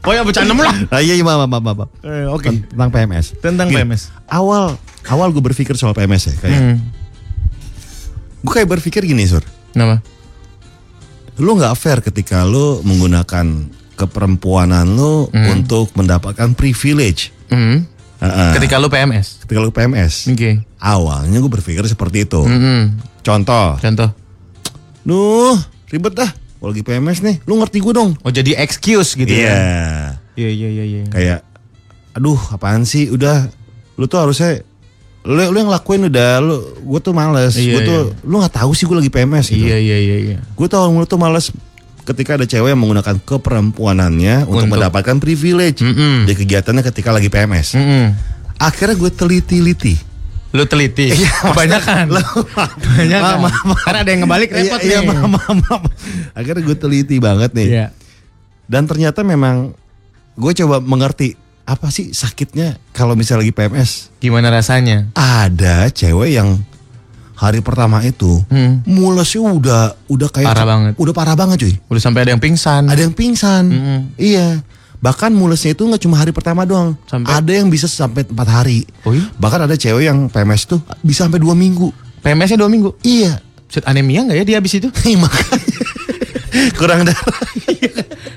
Pokoknya 0.00 0.22
bercanda 0.28 0.52
lah. 0.52 0.76
Ah, 0.92 1.00
iya 1.00 1.16
iya 1.16 1.24
maaf 1.24 1.48
maaf 1.48 1.62
maaf. 1.64 1.88
Eh, 2.04 2.28
Oke. 2.28 2.52
Tentang 2.68 2.90
PMS. 2.92 3.32
Tentang 3.40 3.68
Gini, 3.68 3.80
PMS. 3.80 4.12
Awal 4.28 4.76
awal 5.06 5.30
gue 5.30 5.40
berpikir 5.40 5.72
soal 5.74 5.92
PMS 5.92 6.28
ya 6.28 6.34
kayak. 6.36 6.60
Hmm. 6.60 6.76
Gue 8.40 8.52
kayak 8.54 8.68
berpikir 8.70 9.04
gini 9.04 9.24
sur. 9.24 9.44
Kenapa? 9.72 10.00
Lu 11.36 11.56
nggak 11.56 11.74
fair 11.74 11.98
ketika 12.00 12.44
lu 12.44 12.80
menggunakan 12.82 13.46
keperempuanan 13.96 14.84
lu 14.88 15.28
untuk 15.28 15.92
mendapatkan 15.92 16.52
privilege. 16.52 17.32
Hmm. 17.48 17.84
Heeh. 18.20 18.52
Ketika 18.56 18.76
lu 18.76 18.88
PMS. 18.88 19.44
ketika 19.44 19.60
lu 19.60 19.72
PMS. 19.72 20.28
Oke. 20.28 20.60
Awalnya 20.76 21.36
gue 21.36 21.52
berpikir 21.52 21.84
seperti 21.84 22.24
itu. 22.24 22.40
Hmm. 22.44 23.00
Contoh, 23.20 23.76
Contoh. 23.76 24.08
Nuh, 25.04 25.56
ribet 25.88 26.12
dah. 26.12 26.28
Kalau 26.60 26.76
lagi 26.76 26.84
PMS 26.84 27.24
nih, 27.24 27.40
lu 27.48 27.56
ngerti 27.56 27.80
gue 27.80 27.92
dong. 27.92 28.12
Oh 28.20 28.28
jadi 28.28 28.52
excuse 28.60 29.16
gitu 29.16 29.32
Iya. 29.32 29.48
ya? 29.48 29.56
Iya 30.36 30.50
iya 30.52 30.68
iya. 30.70 30.84
iya. 30.84 31.02
Kayak, 31.08 31.40
aduh, 32.12 32.36
apaan 32.52 32.84
sih? 32.84 33.08
Udah, 33.08 33.48
lu 33.96 34.04
tuh 34.04 34.20
harusnya, 34.20 34.60
lu, 35.20 35.36
lu 35.52 35.56
yang 35.58 35.68
lakuin 35.68 36.08
udah, 36.08 36.40
lu, 36.40 36.56
gue 36.80 37.00
tuh 37.00 37.12
males. 37.12 37.52
Iya, 37.54 37.72
gue 37.76 37.80
tuh, 37.84 38.00
lu 38.24 38.40
nggak 38.40 38.54
tahu 38.56 38.70
sih 38.72 38.88
gue 38.88 38.96
lagi 38.96 39.08
PMS 39.08 39.46
gitu. 39.48 39.64
Iya 39.64 39.76
iya 39.76 39.96
iya 39.96 40.16
iya. 40.16 40.38
Gue 40.56 40.64
tau 40.64 40.88
lu 40.88 41.04
tuh 41.04 41.16
males 41.16 41.52
ketika 42.00 42.34
ada 42.34 42.48
cewek 42.48 42.72
yang 42.72 42.80
menggunakan 42.80 43.20
keperempuanannya 43.20 44.48
untuk, 44.48 44.64
Untuk- 44.64 44.72
mendapatkan 44.72 45.16
privilege 45.18 45.84
Mm-mm. 45.84 46.24
di 46.24 46.32
kegiatannya 46.32 46.82
ketika 46.82 47.12
lagi 47.12 47.28
PMS. 47.28 47.76
Mm-mm. 47.76 48.06
Akhirnya 48.56 48.96
gue 48.96 49.10
teliti-liti. 49.10 49.94
Lu 50.50 50.66
teliti. 50.66 51.14
Iya, 51.14 51.30
Kebanyakan. 51.46 52.10
Kebanyakan. 52.10 53.22
Maaf, 53.22 53.38
maaf, 53.40 53.62
maaf. 53.64 53.80
Karena 53.86 53.98
ada 54.02 54.10
yang 54.10 54.20
ngebalik 54.26 54.50
repot 54.50 54.80
Iya, 54.82 54.98
iya, 54.98 54.98
nih. 55.06 55.28
maaf. 55.30 55.82
Akhirnya 56.34 56.62
gue 56.64 56.76
teliti 56.76 57.16
banget 57.22 57.50
nih. 57.54 57.68
Iya. 57.70 57.86
Dan 58.66 58.88
ternyata 58.88 59.22
memang 59.22 59.76
gue 60.34 60.52
coba 60.56 60.80
mengerti 60.80 61.38
apa 61.70 61.86
sih 61.88 62.10
sakitnya 62.10 62.74
kalau 62.90 63.14
misalnya 63.14 63.46
lagi 63.46 63.54
PMS. 63.54 63.90
Gimana 64.18 64.50
rasanya? 64.50 65.06
Ada 65.12 65.86
cewek 65.88 66.34
yang 66.34 66.58
hari 67.32 67.62
pertama 67.62 68.02
itu 68.02 68.42
Hmm. 68.46 68.82
mulesnya 68.84 69.40
udah 69.40 69.82
udah 70.04 70.28
kayak 70.28 70.50
Parah 70.50 70.66
banget. 70.66 70.92
Udah 70.98 71.14
parah 71.14 71.32
banget 71.32 71.56
cuy. 71.60 71.74
Udah 71.86 72.02
sampai 72.02 72.26
ada 72.26 72.30
yang 72.30 72.42
pingsan. 72.42 72.84
Ada 72.84 73.00
yang 73.00 73.14
pingsan. 73.14 73.64
Mm-mm. 73.64 73.98
Iya. 74.16 74.66
Bahkan 74.98 75.32
mulesnya 75.32 75.72
itu 75.72 75.80
nggak 75.80 76.02
cuma 76.02 76.18
hari 76.18 76.28
pertama 76.28 76.62
doang. 76.62 76.92
Sampai- 77.06 77.32
Ada 77.32 77.52
yang 77.54 77.70
bisa 77.70 77.86
sampai 77.86 78.26
empat 78.26 78.48
hari. 78.50 78.84
Oh 79.00 79.14
iya? 79.14 79.24
Bahkan 79.32 79.64
ada 79.64 79.72
cewek 79.72 80.04
yang 80.04 80.26
PMS 80.26 80.66
tuh 80.66 80.82
bisa 81.00 81.24
sampai 81.24 81.38
dua 81.38 81.54
minggu. 81.54 81.88
PMS-nya 82.20 82.58
dua 82.58 82.68
minggu. 82.68 82.98
Iya. 83.00 83.38
Set 83.64 83.86
anemia 83.86 84.26
nggak 84.26 84.36
ya 84.36 84.44
dia 84.44 84.56
habis 84.58 84.74
itu? 84.74 84.90
Iya, 85.06 85.16
makanya 85.16 85.56
kurang 86.78 87.06
darah. 87.06 87.40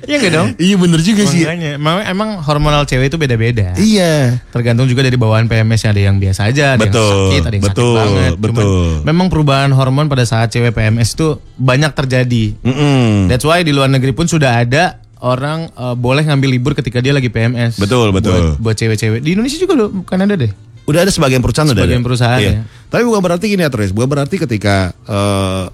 Iya 0.04 0.16
nggak 0.20 0.34
dong? 0.34 0.50
iya 0.58 0.76
bener 0.76 1.00
juga 1.00 1.24
sih. 1.24 1.42
Makanya, 1.42 1.70
emang, 1.76 1.98
emang 2.04 2.30
hormonal 2.40 2.84
cewek 2.84 3.08
itu 3.08 3.16
beda-beda. 3.16 3.72
Iya. 3.74 4.44
Tergantung 4.50 4.86
juga 4.86 5.00
dari 5.00 5.16
bawaan 5.16 5.48
PMS 5.48 5.86
ada 5.86 5.98
yang 5.98 6.18
biasa 6.18 6.52
aja, 6.52 6.76
ada 6.76 6.84
Betul, 6.84 7.00
yang 7.00 7.12
sakit, 7.14 7.42
ada 7.42 7.56
yang 7.56 7.64
betul, 7.64 7.84
sakit 7.88 7.98
banget. 7.98 8.32
Cuman 8.34 8.52
betul. 8.54 8.90
memang 9.04 9.28
perubahan 9.28 9.72
hormon 9.72 10.06
pada 10.06 10.24
saat 10.24 10.50
cewek 10.50 10.72
PMS 10.72 11.14
itu 11.14 11.28
banyak 11.56 11.92
terjadi. 11.94 12.46
Mm-mm. 12.60 13.28
That's 13.28 13.44
why 13.44 13.62
di 13.62 13.72
luar 13.72 13.88
negeri 13.88 14.12
pun 14.12 14.28
sudah 14.28 14.60
ada 14.60 15.00
orang 15.18 15.72
eh, 15.72 15.96
boleh 15.96 16.24
ngambil 16.24 16.50
libur 16.52 16.76
ketika 16.76 17.00
dia 17.00 17.16
lagi 17.16 17.32
PMS. 17.32 17.80
Betul, 17.80 18.12
betul. 18.12 18.60
Buat, 18.60 18.60
buat 18.60 18.76
cewek-cewek. 18.76 19.20
Di 19.20 19.30
Indonesia 19.32 19.56
juga 19.56 19.74
loh, 19.74 19.90
bukan 19.90 20.20
ada 20.20 20.36
deh. 20.36 20.52
Udah 20.84 21.00
ada 21.00 21.12
sebagian 21.12 21.40
perusahaan 21.40 21.64
udah 21.66 21.80
Sebagian 21.80 22.04
perusahaan, 22.04 22.42
Iya. 22.44 22.52
ya. 22.60 22.62
Tapi 22.92 23.08
bukan 23.08 23.24
berarti 23.24 23.48
gini 23.48 23.64
ya 23.64 23.72
Tris, 23.72 23.96
bukan 23.96 24.10
berarti 24.10 24.36
ketika 24.36 24.92
eh, 25.02 25.66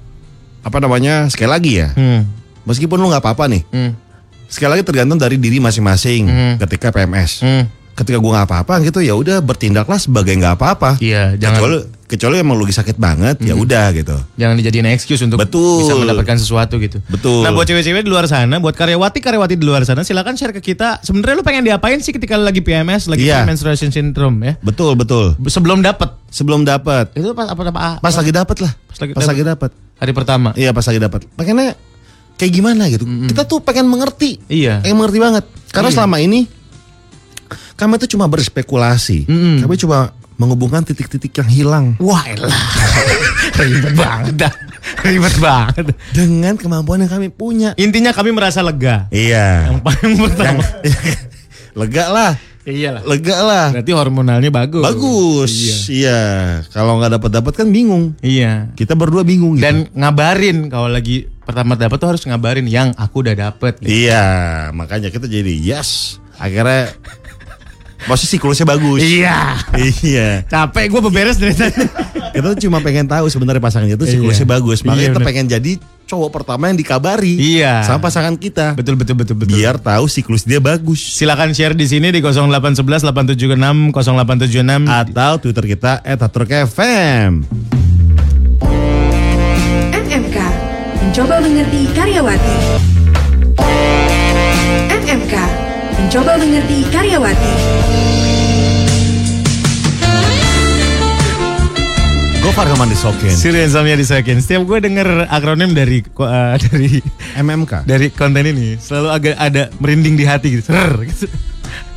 apa 0.61 0.77
namanya 0.77 1.25
sekali 1.33 1.49
lagi 1.49 1.71
ya. 1.81 1.89
Hmm. 1.97 2.29
Meskipun 2.61 3.01
lu 3.01 3.09
nggak 3.09 3.25
apa-apa 3.25 3.49
nih, 3.49 3.65
Hmm. 3.73 3.97
Sekali 4.49 4.69
lagi 4.71 4.83
tergantung 4.83 5.15
dari 5.15 5.37
diri 5.37 5.57
masing-masing 5.57 6.21
Hmm. 6.25 6.55
ketika 6.59 6.89
PMS. 6.89 7.39
Hmm. 7.39 7.65
Ketika 7.93 8.15
gua 8.15 8.31
nggak 8.33 8.47
apa-apa 8.47 8.79
gitu 8.81 8.99
ya 8.99 9.11
udah 9.11 9.37
bertindaklah 9.39 9.95
sebagai 9.95 10.31
nggak 10.33 10.55
apa-apa. 10.55 10.95
Iya, 10.97 11.35
jangan 11.35 11.59
Kecuali 11.59 11.77
kecuali 12.09 12.35
emang 12.37 12.55
lu 12.55 12.63
lagi 12.63 12.73
sakit 12.73 12.95
banget 12.95 13.37
ya 13.39 13.53
udah 13.53 13.91
gitu. 13.91 14.15
jangan 14.33 14.55
dijadiin 14.55 14.87
excuse 14.87 15.19
untuk 15.19 15.35
Betul. 15.37 15.83
bisa 15.83 15.93
mendapatkan 15.93 16.39
sesuatu 16.39 16.79
gitu. 16.79 17.03
Betul. 17.05 17.43
Nah, 17.43 17.51
buat 17.51 17.67
cewek-cewek 17.67 18.01
di 18.01 18.09
luar 18.09 18.25
sana, 18.25 18.57
buat 18.57 18.71
karyawati-karyawati 18.73 19.53
di 19.53 19.61
luar 19.61 19.83
sana, 19.83 20.01
silakan 20.01 20.33
share 20.33 20.49
ke 20.51 20.63
kita. 20.63 21.03
Sebenarnya 21.03 21.35
lu 21.35 21.43
pengen 21.43 21.61
diapain 21.61 21.99
sih 21.99 22.09
ketika 22.09 22.33
lu 22.33 22.41
lagi 22.41 22.63
PMS, 22.63 23.05
lagi 23.05 23.27
Iya. 23.27 23.43
menstruation 23.43 23.91
syndrome 23.91 24.41
ya? 24.41 24.53
Betul 24.59 24.95
betul. 24.95 25.35
Sebelum 25.43 25.83
dapat. 25.83 26.15
Sebelum 26.29 26.63
dapat, 26.63 27.11
Itu 27.13 27.35
pas 27.35 27.45
apa 27.45 27.61
apa? 27.67 27.99
pas 27.99 28.15
lagi 28.15 28.31
dapat 28.31 28.57
lah. 28.59 28.71
Pas 28.87 28.97
lagi 28.97 29.11
Pas 29.11 29.19
dapet. 29.19 29.29
lagi 29.29 29.43
dapat. 29.43 29.69
hari 29.99 30.11
pertama. 30.15 30.49
Iya 30.55 30.71
pas 30.71 30.87
lagi 30.87 30.97
dapat. 30.97 31.27
Pengennya 31.35 31.75
kayak 32.39 32.51
gimana 32.51 32.87
gitu. 32.87 33.03
Kita 33.03 33.43
tuh 33.43 33.59
pengen 33.59 33.91
mengerti. 33.91 34.39
Iya. 34.47 34.79
Pengen 34.79 34.95
mengerti 34.95 35.19
banget. 35.19 35.43
Karena 35.69 35.91
Iya. 35.91 35.95
selama 35.99 36.17
ini 36.17 36.47
kami 37.75 37.99
tuh 37.99 38.09
cuma 38.09 38.25
berspekulasi. 38.25 39.27
Mm-mm. 39.27 39.55
Kami 39.61 39.75
cuma 39.75 40.15
menghubungkan 40.39 40.87
titik-titik 40.87 41.35
yang 41.35 41.49
hilang 41.51 41.85
Wah, 41.99 42.23
elah. 42.23 42.47
Ribet 43.59 43.91
banget 43.91 44.35
dah. 44.39 44.53
Ribet 45.03 45.35
banget. 45.37 45.91
dengan 46.15 46.55
kemampuan 46.55 47.03
yang 47.03 47.11
kami 47.11 47.27
punya. 47.27 47.75
Intinya 47.75 48.15
kami 48.15 48.31
merasa 48.31 48.63
lega. 48.63 49.11
Iya. 49.11 49.67
Yang 49.75 49.79
paling 49.83 50.13
pertama. 50.15 50.63
Lega 51.79 52.05
lah. 52.09 52.31
Iyalah. 52.63 53.01
Lega 53.03 53.37
lah. 53.39 53.65
Berarti 53.71 53.91
hormonalnya 53.95 54.51
bagus. 54.51 54.83
Bagus. 54.83 55.51
Iya. 55.51 55.75
Iya. 55.89 56.19
Kalau 56.71 56.99
nggak 56.99 57.19
dapat 57.19 57.31
dapat 57.39 57.53
kan 57.55 57.67
bingung. 57.71 58.15
Iya. 58.19 58.71
Kita 58.75 58.95
berdua 58.95 59.23
bingung 59.23 59.57
gitu. 59.57 59.63
Dan 59.63 59.87
ngabarin 59.91 60.67
kalau 60.67 60.87
lagi 60.87 61.27
pertama 61.49 61.73
dapat 61.73 61.97
tuh 61.97 62.09
harus 62.13 62.23
ngabarin 62.29 62.69
yang 62.69 62.93
aku 62.93 63.25
udah 63.25 63.33
dapet. 63.33 63.81
Gitu. 63.81 64.05
Iya, 64.05 64.69
makanya 64.69 65.09
kita 65.09 65.25
jadi 65.25 65.49
yes. 65.49 66.21
Akhirnya 66.37 66.93
posisi 68.05 68.37
siklusnya 68.37 68.69
bagus. 68.69 69.01
Iya. 69.01 69.57
iya. 70.05 70.29
Capek 70.45 70.87
gue 70.87 71.01
beberes 71.03 71.41
dari 71.41 71.51
tadi. 71.51 71.83
Kita 72.37 72.53
cuma 72.61 72.77
pengen 72.79 73.09
tahu 73.09 73.25
sebenarnya 73.27 73.57
pasangannya 73.59 73.97
itu 73.97 74.05
siklusnya 74.05 74.45
Iya. 74.45 74.53
bagus. 74.55 74.85
Makanya 74.85 75.01
Iya, 75.01 75.09
kita 75.09 75.17
bener. 75.19 75.27
pengen 75.27 75.45
jadi 75.49 75.71
cowok 76.05 76.29
pertama 76.29 76.69
yang 76.69 76.77
dikabari. 76.77 77.35
Iya. 77.35 77.81
Sama 77.83 78.05
pasangan 78.05 78.37
kita. 78.37 78.77
betul 78.77 78.95
betul 78.95 79.17
betul 79.17 79.35
betul. 79.35 79.57
Biar 79.57 79.81
tahu 79.81 80.05
siklus 80.05 80.45
dia 80.45 80.61
bagus. 80.61 81.01
Silakan 81.17 81.51
share 81.57 81.73
di 81.73 81.89
sini 81.89 82.13
di 82.13 82.21
0811 82.21 83.01
876 83.09 83.91
0876 83.91 84.85
Atau 84.87 85.31
Twitter 85.41 85.65
kita 85.65 86.05
@haturkfm. 86.05 87.88
Mencoba 91.19 91.43
mengerti 91.43 91.83
karyawati 91.91 92.55
MMK 94.87 95.35
Mencoba 95.99 96.33
mengerti 96.39 96.77
karyawati 96.95 97.53
Gofar 102.39 102.71
Hilman 102.71 102.87
Disokin. 102.87 103.35
Surya 103.35 103.67
Insomnia 103.67 103.99
di 103.99 104.07
second. 104.07 104.39
Setiap 104.39 104.63
gue 104.63 104.79
denger 104.79 105.27
akronim 105.27 105.75
dari 105.75 105.99
eh, 105.99 106.55
dari 106.55 107.03
MMK. 107.35 107.83
dari 107.83 108.07
konten 108.15 108.55
ini 108.55 108.79
selalu 108.79 109.07
agak 109.11 109.35
ada 109.35 109.67
merinding 109.83 110.15
di 110.15 110.23
hati 110.23 110.55
gitu. 110.55 110.71
Gitu. 110.71 111.27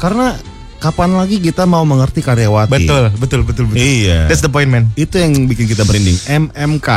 Karena 0.02 0.34
kapan 0.83 1.14
lagi 1.14 1.39
kita 1.39 1.62
mau 1.62 1.87
mengerti 1.87 2.18
karyawati? 2.18 2.74
Betul, 2.74 3.14
betul, 3.14 3.41
betul, 3.47 3.64
betul. 3.64 3.78
Iya. 3.78 4.26
That's 4.26 4.43
the 4.43 4.51
point, 4.51 4.66
man. 4.66 4.91
Itu 4.93 5.14
yang 5.14 5.47
bikin 5.47 5.64
kita 5.64 5.87
merinding. 5.87 6.18
MMK. 6.26 6.89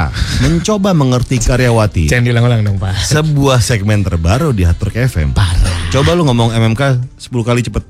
Mencoba 0.42 0.92
mengerti 0.92 1.38
karyawati. 1.38 2.10
Jangan 2.10 2.26
diulang-ulang 2.26 2.66
dong, 2.66 2.78
Pak. 2.78 2.98
Sebuah 3.06 3.62
segmen 3.62 4.02
terbaru 4.02 4.50
di 4.50 4.66
Hatur 4.66 4.90
KFM. 4.90 5.38
Parah. 5.38 5.94
Coba 5.94 6.18
lu 6.18 6.26
ngomong 6.26 6.50
MMK 6.52 6.82
10 7.16 7.30
kali 7.46 7.62
cepet. 7.62 7.84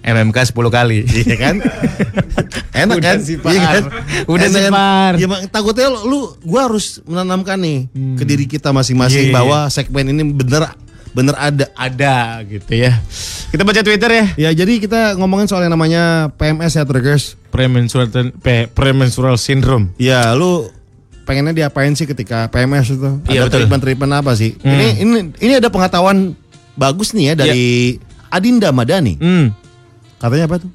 MMK 0.00 0.38
10 0.48 0.70
kali. 0.70 0.98
Iya 1.04 1.36
kan? 1.36 1.56
Enak 2.80 2.96
Udah 2.96 3.12
kan? 3.12 3.16
sih, 3.20 3.36
Iya 3.36 3.60
Par. 3.60 3.84
Udah 4.24 4.46
Enak 4.46 4.62
kan? 4.62 4.72
Par. 4.72 5.12
Ya 5.18 5.26
takutnya 5.50 5.90
lu, 5.90 5.98
lu 6.06 6.18
gua 6.40 6.70
harus 6.70 7.02
menanamkan 7.04 7.60
nih 7.60 7.90
ke 8.16 8.24
diri 8.24 8.46
kita 8.46 8.70
masing-masing 8.70 9.28
Iya. 9.28 9.34
bahwa 9.34 9.68
segmen 9.68 10.08
ini 10.08 10.22
bener 10.24 10.72
bener 11.10 11.34
ada. 11.36 11.66
Ada 11.74 12.42
gitu 12.46 12.72
ya. 12.74 12.98
Kita 13.50 13.62
baca 13.66 13.82
Twitter 13.82 14.10
ya. 14.10 14.24
Ya 14.38 14.50
jadi 14.54 14.78
kita 14.78 15.18
ngomongin 15.18 15.50
soal 15.50 15.66
yang 15.66 15.74
namanya 15.74 16.30
PMS 16.34 16.78
ya 16.78 16.86
Truckers. 16.86 17.34
Premenstrual 17.50 18.06
pe- 18.40 18.70
premenstrual 18.70 19.34
syndrome. 19.34 19.90
Ya 19.98 20.30
lu 20.32 20.70
pengennya 21.26 21.66
diapain 21.66 21.94
sih 21.94 22.06
ketika 22.06 22.46
PMS 22.50 22.94
itu? 22.94 23.10
Iya, 23.26 23.46
ada 23.46 23.54
treatment-treatment 23.54 24.12
apa 24.14 24.34
sih? 24.34 24.54
Hmm. 24.58 24.70
Ini 24.70 24.86
ini 25.02 25.18
ini 25.38 25.52
ada 25.58 25.70
pengetahuan 25.70 26.34
bagus 26.74 27.10
nih 27.14 27.34
ya 27.34 27.46
dari 27.46 27.98
Adinda 28.30 28.70
Madani. 28.70 29.18
Hmm. 29.18 29.50
Katanya 30.18 30.46
apa 30.46 30.56
tuh? 30.62 30.70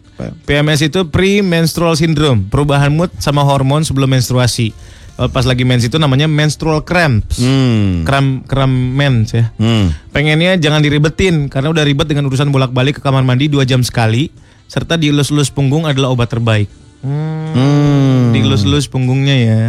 PMS 0.48 0.80
itu 0.88 1.04
premenstrual 1.12 1.96
syndrome, 2.00 2.48
perubahan 2.48 2.88
mood 2.88 3.12
sama 3.20 3.44
hormon 3.44 3.84
sebelum 3.84 4.08
menstruasi. 4.08 4.72
Kalau 5.16 5.32
Pas 5.32 5.48
lagi 5.48 5.64
mens 5.64 5.88
itu 5.88 5.96
namanya 5.96 6.28
menstrual 6.28 6.84
cramps. 6.84 7.40
Hmm. 7.40 8.04
Kram 8.04 8.44
kram 8.44 8.68
mens 8.70 9.32
ya. 9.32 9.52
Hmm. 9.56 9.96
Pengennya 10.12 10.60
jangan 10.60 10.84
diribetin 10.84 11.48
karena 11.48 11.72
udah 11.72 11.84
ribet 11.88 12.12
dengan 12.12 12.28
urusan 12.28 12.52
bolak-balik 12.52 13.00
ke 13.00 13.02
kamar 13.02 13.24
mandi 13.24 13.48
dua 13.48 13.64
jam 13.64 13.80
sekali 13.80 14.28
serta 14.68 15.00
dielus-elus 15.00 15.56
punggung 15.56 15.88
adalah 15.88 16.12
obat 16.12 16.28
terbaik. 16.28 16.68
Hmm. 17.00 17.56
Hmm. 17.56 18.36
Dielus-elus 18.36 18.92
punggungnya 18.92 19.36
ya. 19.40 19.64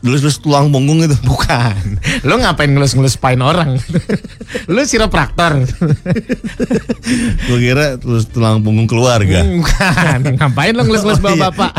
Lulus-lulus 0.00 0.38
tulang 0.38 0.68
punggung 0.68 1.00
itu. 1.00 1.16
Bukan. 1.30 1.96
Lu 2.22 2.36
ngapain 2.36 2.68
ngelus-ngelus 2.68 3.16
spine 3.16 3.40
orang? 3.40 3.80
Lu 4.72 4.80
siropraktor. 4.82 5.62
Gue 7.46 7.58
kira 7.58 7.96
tulus 7.96 8.26
tulang 8.28 8.60
punggung 8.60 8.86
keluarga. 8.86 9.42
Bukan. 9.42 10.36
Ngapain 10.36 10.72
lu 10.72 10.82
ngelus-ngelus 10.84 11.18
Oh, 11.18 11.32
iya. 11.32 11.42
bapak? 11.48 11.72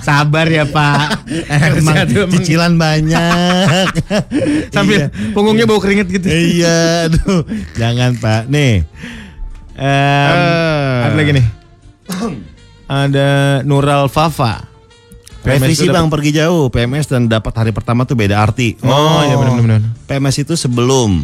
Sabar 0.00 0.46
ya, 0.46 0.62
Pak. 0.64 1.26
Emang 1.50 1.96
cicilan 2.30 2.78
banyak. 2.78 3.86
Sambil 4.70 5.10
Iya. 5.10 5.32
punggungnya 5.34 5.66
bau 5.66 5.82
keringet 5.82 6.06
gitu. 6.08 6.30
Iya, 6.30 7.10
aduh. 7.10 7.42
Jangan, 7.74 8.14
Pak. 8.16 8.46
Nih. 8.46 8.86
Em, 9.74 10.36
ada 11.02 11.12
lagi 11.12 11.32
nih. 11.34 11.46
Ada 12.86 13.60
Nural 13.66 14.06
Fafa. 14.06 14.75
Revisi 15.46 15.86
itu 15.86 15.94
bang 15.94 16.10
pergi 16.10 16.30
jauh 16.42 16.66
PMS 16.66 17.06
dan 17.06 17.30
dapat 17.30 17.54
hari 17.54 17.70
pertama 17.70 18.02
tuh 18.02 18.18
beda 18.18 18.42
arti. 18.42 18.74
Oh, 18.82 19.22
iya 19.22 19.38
benar-benar. 19.38 19.80
PMS 20.10 20.42
itu 20.42 20.58
sebelum 20.58 21.22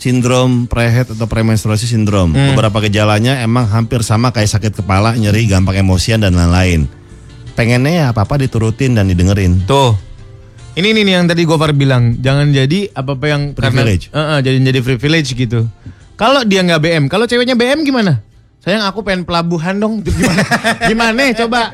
sindrom 0.00 0.66
prehead 0.66 1.12
atau 1.12 1.28
premenstruasi 1.30 1.86
sindrom. 1.86 2.34
Hmm. 2.34 2.56
Beberapa 2.56 2.82
gejalanya 2.82 3.38
emang 3.44 3.68
hampir 3.70 4.02
sama 4.02 4.32
kayak 4.34 4.50
sakit 4.50 4.72
kepala, 4.82 5.14
nyeri, 5.14 5.46
gampang 5.46 5.78
emosian 5.78 6.24
dan 6.24 6.34
lain-lain. 6.34 6.90
Pengennya 7.54 7.92
ya 7.92 8.04
apa-apa 8.10 8.40
diturutin 8.40 8.96
dan 8.96 9.06
didengerin. 9.06 9.62
Tuh. 9.68 9.94
Ini 10.70 10.96
nih 10.96 11.18
yang 11.18 11.26
tadi 11.28 11.44
Gofar 11.44 11.76
bilang, 11.76 12.16
jangan 12.22 12.54
jadi 12.54 12.88
apa-apa 12.94 13.26
yang 13.28 13.42
Privilege. 13.52 14.08
Karena, 14.08 14.38
Eh, 14.38 14.38
eh, 14.38 14.40
jadi 14.48 14.56
jadi 14.72 14.80
privilege 14.80 15.28
gitu. 15.36 15.68
Kalau 16.16 16.40
dia 16.46 16.64
nggak 16.64 16.80
BM, 16.80 17.04
kalau 17.10 17.28
ceweknya 17.28 17.58
BM 17.58 17.84
gimana? 17.84 18.22
Sayang 18.60 18.84
aku 18.84 19.00
pengen 19.00 19.24
pelabuhan 19.24 19.76
dong. 19.80 20.04
Gimana? 20.04 20.40
gimana? 20.90 21.22
Coba. 21.32 21.72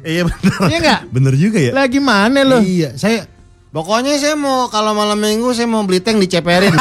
Iya 0.00 0.22
bener. 0.24 0.58
Iya 0.64 0.78
nggak? 0.78 1.00
Bener 1.08 1.34
juga 1.34 1.58
ya. 1.58 1.72
Lah 1.72 1.86
gimana 1.86 2.38
lo? 2.42 2.58
Iya, 2.60 2.94
saya 2.94 3.26
pokoknya 3.68 4.16
saya 4.16 4.34
mau 4.34 4.66
kalau 4.66 4.92
malam 4.92 5.16
minggu 5.16 5.52
saya 5.52 5.64
mau 5.64 5.82
beli 5.82 6.00
tank 6.00 6.18
diceperin. 6.18 6.72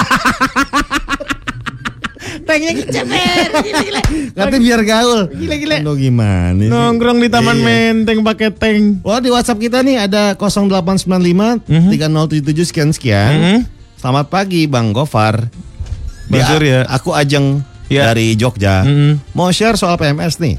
Tanknya 2.39 2.73
keceper. 2.75 3.49
Gila, 3.85 4.01
Katanya 4.33 4.59
biar 4.59 4.81
gaul. 4.81 5.21
Gila, 5.29 5.55
gila. 5.55 5.77
Aduh 5.81 5.95
gimana 5.95 6.57
sih? 6.57 6.69
Nongkrong 6.69 7.17
di 7.21 7.29
Taman 7.29 7.57
Iya. 7.57 7.65
Menteng 7.93 8.19
pakai 8.21 8.49
tank. 8.49 9.05
Wah 9.05 9.21
di 9.21 9.29
WhatsApp 9.29 9.59
kita 9.59 9.81
nih 9.81 10.01
ada 10.01 10.33
0895 10.33 11.61
3077 11.65 12.65
sekian 12.65 12.89
sekian. 12.89 13.31
Mhm. 13.31 13.59
Selamat 13.97 14.25
pagi 14.27 14.65
Bang 14.65 14.89
Gofar. 14.91 15.45
Bang 16.25 16.43
Surya. 16.43 16.89
Aku 16.89 17.13
Ajeng 17.13 17.61
Ya. 17.85 18.09
dari 18.09 18.33
Jogja. 18.33 18.81
Mhm. 18.81 19.33
Mau 19.33 19.49
share 19.49 19.73
soal 19.73 19.97
PMS 19.97 20.37
nih. 20.37 20.57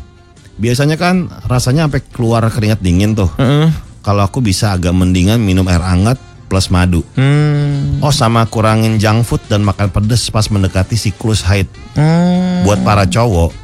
Biasanya 0.60 1.00
kan 1.00 1.32
rasanya 1.48 1.88
sampai 1.88 2.04
keluar 2.12 2.44
keringat 2.52 2.84
dingin 2.84 3.16
tuh. 3.16 3.32
Heeh. 3.40 3.72
Kalau 4.04 4.20
aku 4.24 4.44
bisa 4.44 4.76
agak 4.76 4.92
mendingan 4.92 5.40
minum 5.40 5.64
air 5.68 5.80
hangat 5.80 6.20
plus 6.52 6.68
madu. 6.68 7.00
Hmm. 7.16 8.02
Oh 8.04 8.12
sama 8.12 8.44
kurangin 8.44 9.00
junk 9.00 9.24
food 9.24 9.40
dan 9.48 9.64
makan 9.64 9.88
pedas 9.88 10.28
pas 10.28 10.44
mendekati 10.52 11.00
siklus 11.00 11.40
haid. 11.46 11.68
Hmm. 11.96 12.66
Buat 12.68 12.84
para 12.84 13.08
cowok, 13.08 13.56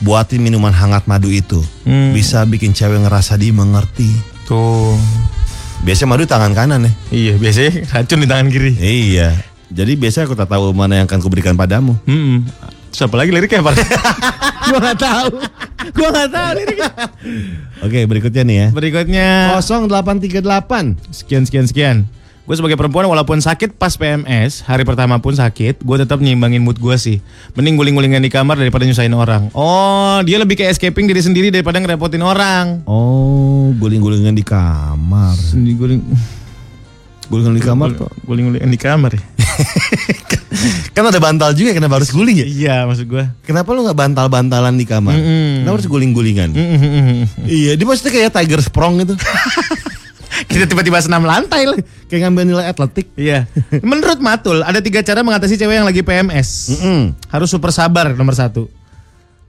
buatin 0.00 0.40
minuman 0.40 0.72
hangat 0.72 1.04
madu 1.04 1.28
itu. 1.28 1.60
Hmm. 1.84 2.16
Bisa 2.16 2.46
bikin 2.48 2.72
cewek 2.72 3.04
ngerasa 3.04 3.36
dimengerti. 3.36 4.08
Tuh. 4.48 4.96
Biasanya 5.84 6.08
madu 6.08 6.24
tangan 6.28 6.52
kanan 6.52 6.88
ya. 6.88 6.92
Iya, 7.12 7.34
biasanya 7.40 7.70
racun 7.88 8.20
di 8.20 8.28
tangan 8.28 8.48
kiri. 8.52 8.72
Iya. 8.80 9.28
Jadi 9.70 9.92
biasanya 9.96 10.24
aku 10.28 10.36
tak 10.36 10.50
tahu 10.50 10.76
mana 10.76 11.00
yang 11.00 11.06
akan 11.08 11.20
kuberikan 11.24 11.56
padamu. 11.56 11.96
Hmm. 12.04 12.48
Siapa 12.90 13.14
lagi 13.14 13.30
liriknya 13.30 13.62
Pak? 13.62 13.74
gua 14.70 14.78
nggak 14.82 14.98
tahu. 14.98 15.28
Gua 15.94 16.08
nggak 16.10 16.30
tahu 16.30 16.50
liriknya. 16.58 16.90
Oke, 17.80 17.98
berikutnya 18.04 18.42
nih 18.44 18.56
ya. 18.56 18.66
Berikutnya 18.74 19.28
0838. 19.62 21.14
sekian 21.14 21.42
sekian 21.46 21.66
sekian. 21.66 21.96
Gue 22.50 22.58
sebagai 22.58 22.74
perempuan 22.74 23.06
walaupun 23.06 23.38
sakit 23.38 23.78
pas 23.78 23.94
PMS, 23.94 24.66
hari 24.66 24.82
pertama 24.82 25.22
pun 25.22 25.30
sakit, 25.30 25.86
gue 25.86 25.96
tetap 26.02 26.18
nyimbangin 26.18 26.58
mood 26.58 26.82
gue 26.82 26.96
sih. 26.98 27.22
Mending 27.54 27.78
guling-gulingan 27.78 28.18
di 28.18 28.26
kamar 28.26 28.58
daripada 28.58 28.82
nyusahin 28.82 29.14
orang. 29.14 29.54
Oh, 29.54 30.18
dia 30.26 30.34
lebih 30.34 30.58
kayak 30.58 30.74
escaping 30.74 31.06
diri 31.06 31.22
sendiri 31.22 31.54
daripada 31.54 31.78
ngerepotin 31.78 32.18
orang. 32.26 32.82
Oh, 32.90 33.70
guling-gulingan 33.78 34.34
di 34.34 34.42
kamar. 34.42 35.38
Sendiri 35.38 35.78
guling 35.78 36.02
Gulingan 37.30 37.54
di 37.54 37.62
kamar 37.62 37.94
tuh. 37.94 38.10
guling-gulingan 38.26 38.66
di 38.66 38.80
kamar 38.82 39.14
ya. 39.14 39.22
Kan 40.94 41.04
ada 41.06 41.20
bantal 41.22 41.54
juga 41.54 41.70
kenapa 41.72 42.02
harus 42.02 42.10
guling 42.10 42.42
ya? 42.42 42.46
iya, 42.46 42.76
maksud 42.84 43.06
gue. 43.06 43.24
Kenapa 43.46 43.70
lu 43.72 43.86
nggak 43.86 43.98
bantal-bantalan 43.98 44.74
di 44.74 44.84
kamar? 44.84 45.14
Mm-mm. 45.14 45.62
Kenapa 45.62 45.74
harus 45.78 45.88
guling-gulingan? 45.88 46.50
Iya, 47.46 47.78
dia 47.78 47.86
maksudnya 47.86 48.12
kayak 48.12 48.30
Tiger 48.34 48.60
Sprong 48.60 49.02
itu. 49.06 49.14
Kita 50.50 50.66
tiba-tiba 50.66 50.98
senam 50.98 51.22
lantai 51.22 51.68
lah. 51.68 51.78
kayak 52.10 52.26
ngambil 52.26 52.44
nilai 52.48 52.66
atletik. 52.66 53.12
Iya. 53.14 53.46
Menurut 53.90 54.18
Matul, 54.18 54.66
ada 54.66 54.82
tiga 54.82 55.04
cara 55.04 55.22
mengatasi 55.22 55.54
cewek 55.54 55.78
yang 55.82 55.86
lagi 55.86 56.02
PMS. 56.02 56.74
Mm-mm. 56.74 57.14
Harus 57.30 57.48
super 57.52 57.70
sabar 57.70 58.10
nomor 58.16 58.34
satu. 58.34 58.66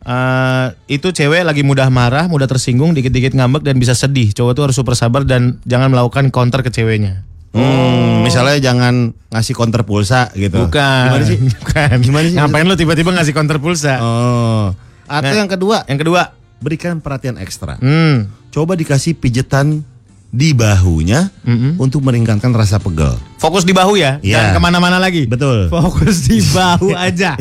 Eh, 0.01 0.67
itu 0.97 1.13
cewek 1.13 1.45
lagi 1.45 1.61
mudah 1.61 1.85
marah, 1.93 2.25
mudah 2.25 2.49
tersinggung, 2.49 2.97
dikit-dikit 2.97 3.37
ngambek 3.37 3.61
dan 3.61 3.77
bisa 3.77 3.93
sedih. 3.93 4.33
Cowok 4.33 4.51
tuh 4.57 4.63
harus 4.69 4.77
super 4.77 4.97
sabar 4.97 5.21
dan 5.21 5.61
jangan 5.69 5.93
melakukan 5.93 6.33
counter 6.33 6.65
ke 6.65 6.73
ceweknya. 6.73 7.21
Hmm, 7.51 8.23
misalnya 8.23 8.57
jangan 8.57 9.11
ngasih 9.27 9.53
counter 9.53 9.83
pulsa 9.83 10.31
gitu. 10.33 10.55
Bukan. 10.61 11.03
Gimana 11.05 11.25
sih? 11.25 11.37
Bukan. 11.59 11.95
Gimana 11.99 12.25
sih? 12.25 12.35
Ngapain 12.35 12.63
lu 12.63 12.75
tiba-tiba 12.75 13.11
ngasih 13.11 13.33
counter 13.33 13.57
pulsa? 13.57 13.99
Oh. 13.99 14.65
Atau 15.05 15.29
Nah. 15.29 15.39
yang 15.43 15.51
kedua, 15.51 15.77
Yang 15.85 15.99
kedua, 16.01 16.21
berikan 16.57 16.97
perhatian 16.97 17.35
ekstra. 17.35 17.75
hmm, 17.77 18.31
Coba 18.49 18.75
dikasih 18.75 19.15
pijetan 19.15 19.83
di 20.31 20.55
bahunya 20.55 21.27
Mm-mm. 21.43 21.75
untuk 21.75 21.99
meringankan 22.01 22.49
rasa 22.51 22.79
pegel. 22.79 23.19
fokus 23.35 23.61
di 23.61 23.73
bahu 23.73 23.93
ya, 23.95 24.15
Iya. 24.21 24.37
jangan 24.37 24.51
ke 24.53 24.61
mana-mana 24.61 24.95
lagi. 24.95 25.27
Betul. 25.27 25.67
Fokus 25.73 26.23
di 26.25 26.39
bahu 26.47 26.95
aja. 27.07 27.35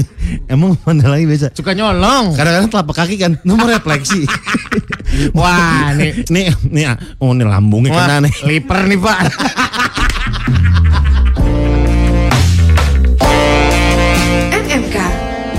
Emang 0.47 0.75
mana 0.81 1.07
lagi 1.09 1.25
biasa? 1.25 1.53
Suka 1.53 1.71
nyolong. 1.71 2.35
Kadang-kadang 2.35 2.67
telapak 2.69 2.95
kaki 2.99 3.15
kan 3.17 3.33
nomor 3.47 3.71
refleksi. 3.71 4.27
Wah, 5.31 5.91
nih. 5.93 6.27
nih, 6.27 6.51
nih, 6.65 6.85
oh 7.19 7.31
ini 7.31 7.43
lambungnya 7.43 7.91
Wah, 7.91 8.07
kena 8.07 8.17
nih. 8.23 8.35
liper 8.45 8.81
nih 8.85 8.99
pak. 8.99 9.19
MMK 14.51 14.97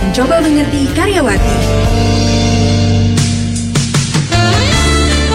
mencoba 0.02 0.36
mengerti 0.42 0.82
karyawati. 0.92 1.56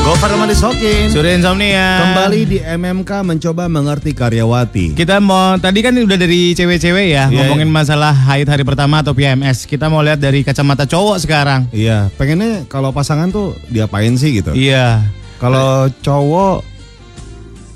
Gofar 0.06 0.30
sama 0.30 0.46
disokin. 0.46 1.10
Sudah 1.10 1.34
insomnia. 1.34 1.98
Kembali 1.98 2.40
di 2.46 2.58
MMK 2.62 3.10
mencoba 3.26 3.66
mengerti 3.66 4.14
karyawati. 4.14 4.94
Kita 4.94 5.18
mau 5.18 5.58
tadi 5.58 5.82
kan 5.82 5.98
udah 5.98 6.14
dari 6.14 6.54
cewek-cewek 6.54 7.10
ya 7.10 7.26
Iya, 7.26 7.42
ngomongin 7.42 7.66
masalah 7.66 8.14
haid 8.14 8.46
hari 8.46 8.62
pertama 8.62 9.02
atau 9.02 9.18
PMS. 9.18 9.66
Kita 9.66 9.90
mau 9.90 10.06
lihat 10.06 10.22
dari 10.22 10.46
kacamata 10.46 10.86
cowok 10.86 11.18
sekarang. 11.18 11.66
Iya, 11.74 12.06
pengennya 12.14 12.70
kalau 12.70 12.94
pasangan 12.94 13.34
tuh 13.34 13.58
diapain 13.66 14.14
sih 14.14 14.38
gitu. 14.38 14.54
Iya. 14.54 15.02
Kalau 15.42 15.90
cowok 15.90 16.62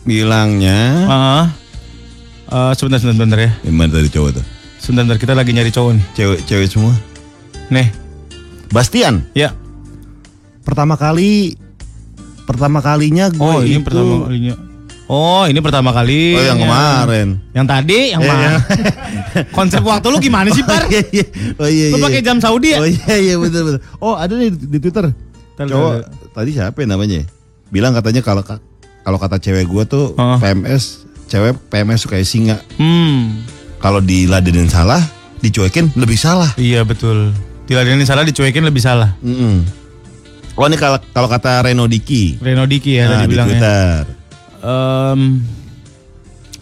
bilangnya 0.07 0.79
Heeh. 1.11 1.45
Eh, 2.47 2.73
sebentar, 2.79 3.03
sebentar, 3.03 3.27
sebentar 3.27 3.39
ya. 3.43 3.51
gimana 3.67 3.91
dari 3.91 4.07
cowok 4.07 4.31
tuh? 4.39 4.45
Sebentar, 4.79 5.03
sebentar, 5.03 5.19
kita 5.19 5.35
lagi 5.35 5.51
nyari 5.51 5.75
cowok 5.75 5.99
nih. 5.99 6.05
Cewek-cewek 6.15 6.69
semua. 6.71 6.95
Nih, 7.75 7.91
Bastian, 8.71 9.27
ya. 9.35 9.51
pertama 10.63 10.95
kali 10.95 11.59
pertama 12.43 12.79
kalinya 12.79 13.29
gue 13.29 13.41
Oh, 13.41 13.61
ini 13.61 13.77
itu- 13.77 13.85
pertama 13.85 14.15
kalinya. 14.25 14.55
Oh, 15.11 15.43
ini 15.43 15.59
pertama 15.59 15.91
kali. 15.91 16.39
Oh, 16.39 16.45
yang 16.47 16.59
kemarin. 16.61 17.29
Yang 17.51 17.67
tadi, 17.67 17.99
yang 18.15 18.23
Iya, 18.23 18.31
mana? 18.31 18.47
yang- 18.47 18.63
Konsep 19.51 19.83
waktu 19.83 20.07
lu 20.07 20.19
gimana 20.19 20.49
sih, 20.49 20.63
Par? 20.63 20.87
Oh 20.87 20.89
iya, 20.89 21.03
iya. 21.11 21.25
Oh 21.59 21.67
iya, 21.67 21.87
Lu 21.91 21.99
iya. 21.99 22.05
pakai 22.07 22.21
jam 22.23 22.39
Saudi 22.39 22.71
ya? 22.71 22.79
Oh 22.79 22.87
iya 22.87 23.15
iya 23.19 23.35
betul 23.35 23.63
betul. 23.67 23.81
Oh 23.99 24.15
ada 24.15 24.31
nih 24.33 24.55
di 24.55 24.79
Twitter. 24.79 25.11
Cowok 25.57 26.07
tadi 26.31 26.51
siapa 26.53 26.79
ya 26.79 26.87
namanya? 26.89 27.27
Bilang 27.69 27.91
katanya 27.91 28.23
kalau 28.23 28.41
ka- 28.41 28.63
kalau 29.03 29.19
kata 29.19 29.37
cewek 29.37 29.67
gue 29.67 29.83
tuh 29.85 30.15
Oh. 30.15 30.39
PMS 30.39 31.03
cewek 31.27 31.59
PMS 31.67 32.07
suka 32.07 32.23
singa. 32.23 32.63
Hmm. 32.77 33.43
Kalau 33.77 33.99
diladenin 33.99 34.71
salah, 34.71 35.03
dicuekin 35.39 35.91
lebih 35.97 36.15
salah. 36.15 36.55
Iya, 36.55 36.85
betul. 36.85 37.35
Diladenin 37.65 38.05
salah, 38.05 38.23
dicuekin 38.23 38.63
lebih 38.63 38.79
salah. 38.79 39.19
Mm-mm. 39.19 39.67
Oh 40.59 40.67
ini 40.67 40.77
kalau 40.77 40.99
kalau 41.13 41.29
kata 41.31 41.67
Reno 41.67 41.87
Diki. 41.87 42.39
Reno 42.43 42.67
Diki 42.67 42.99
ya 42.99 43.07
nah, 43.07 43.11
tadi 43.19 43.25
di 43.27 43.31
bilangnya. 43.35 43.51
Twitter. 43.55 44.01
Em, 44.61 45.21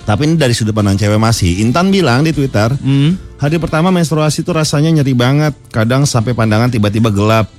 Tapi 0.05 0.21
ini 0.25 0.35
dari 0.41 0.57
sudut 0.57 0.73
pandang 0.73 0.97
cewek 0.97 1.21
masih. 1.21 1.61
Intan 1.61 1.93
bilang 1.93 2.25
di 2.25 2.33
Twitter, 2.33 2.73
hmm. 2.73 3.37
hari 3.37 3.61
pertama 3.61 3.93
menstruasi 3.93 4.41
itu 4.41 4.51
rasanya 4.57 4.89
nyeri 4.89 5.13
banget. 5.13 5.53
Kadang 5.69 6.09
sampai 6.09 6.33
pandangan 6.33 6.73
tiba-tiba 6.73 7.13
gelap 7.13 7.53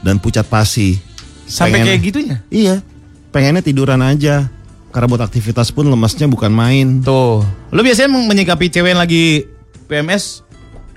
dan 0.00 0.16
pucat 0.16 0.48
pasi. 0.48 0.96
Sampai 1.44 1.84
Pengen- 1.84 1.86
kayak 1.92 2.00
gitunya. 2.00 2.36
Iya, 2.48 2.80
pengennya 3.28 3.60
tiduran 3.60 4.00
aja. 4.00 4.48
Karena 4.90 5.06
buat 5.06 5.22
aktivitas 5.22 5.70
pun 5.70 5.86
lemesnya 5.86 6.26
bukan 6.26 6.50
main. 6.50 6.98
Tuh. 7.04 7.44
Lu 7.70 7.80
biasanya 7.84 8.10
menyikapi 8.10 8.72
cewek 8.74 8.90
yang 8.96 8.98
lagi 8.98 9.46
PMS, 9.86 10.42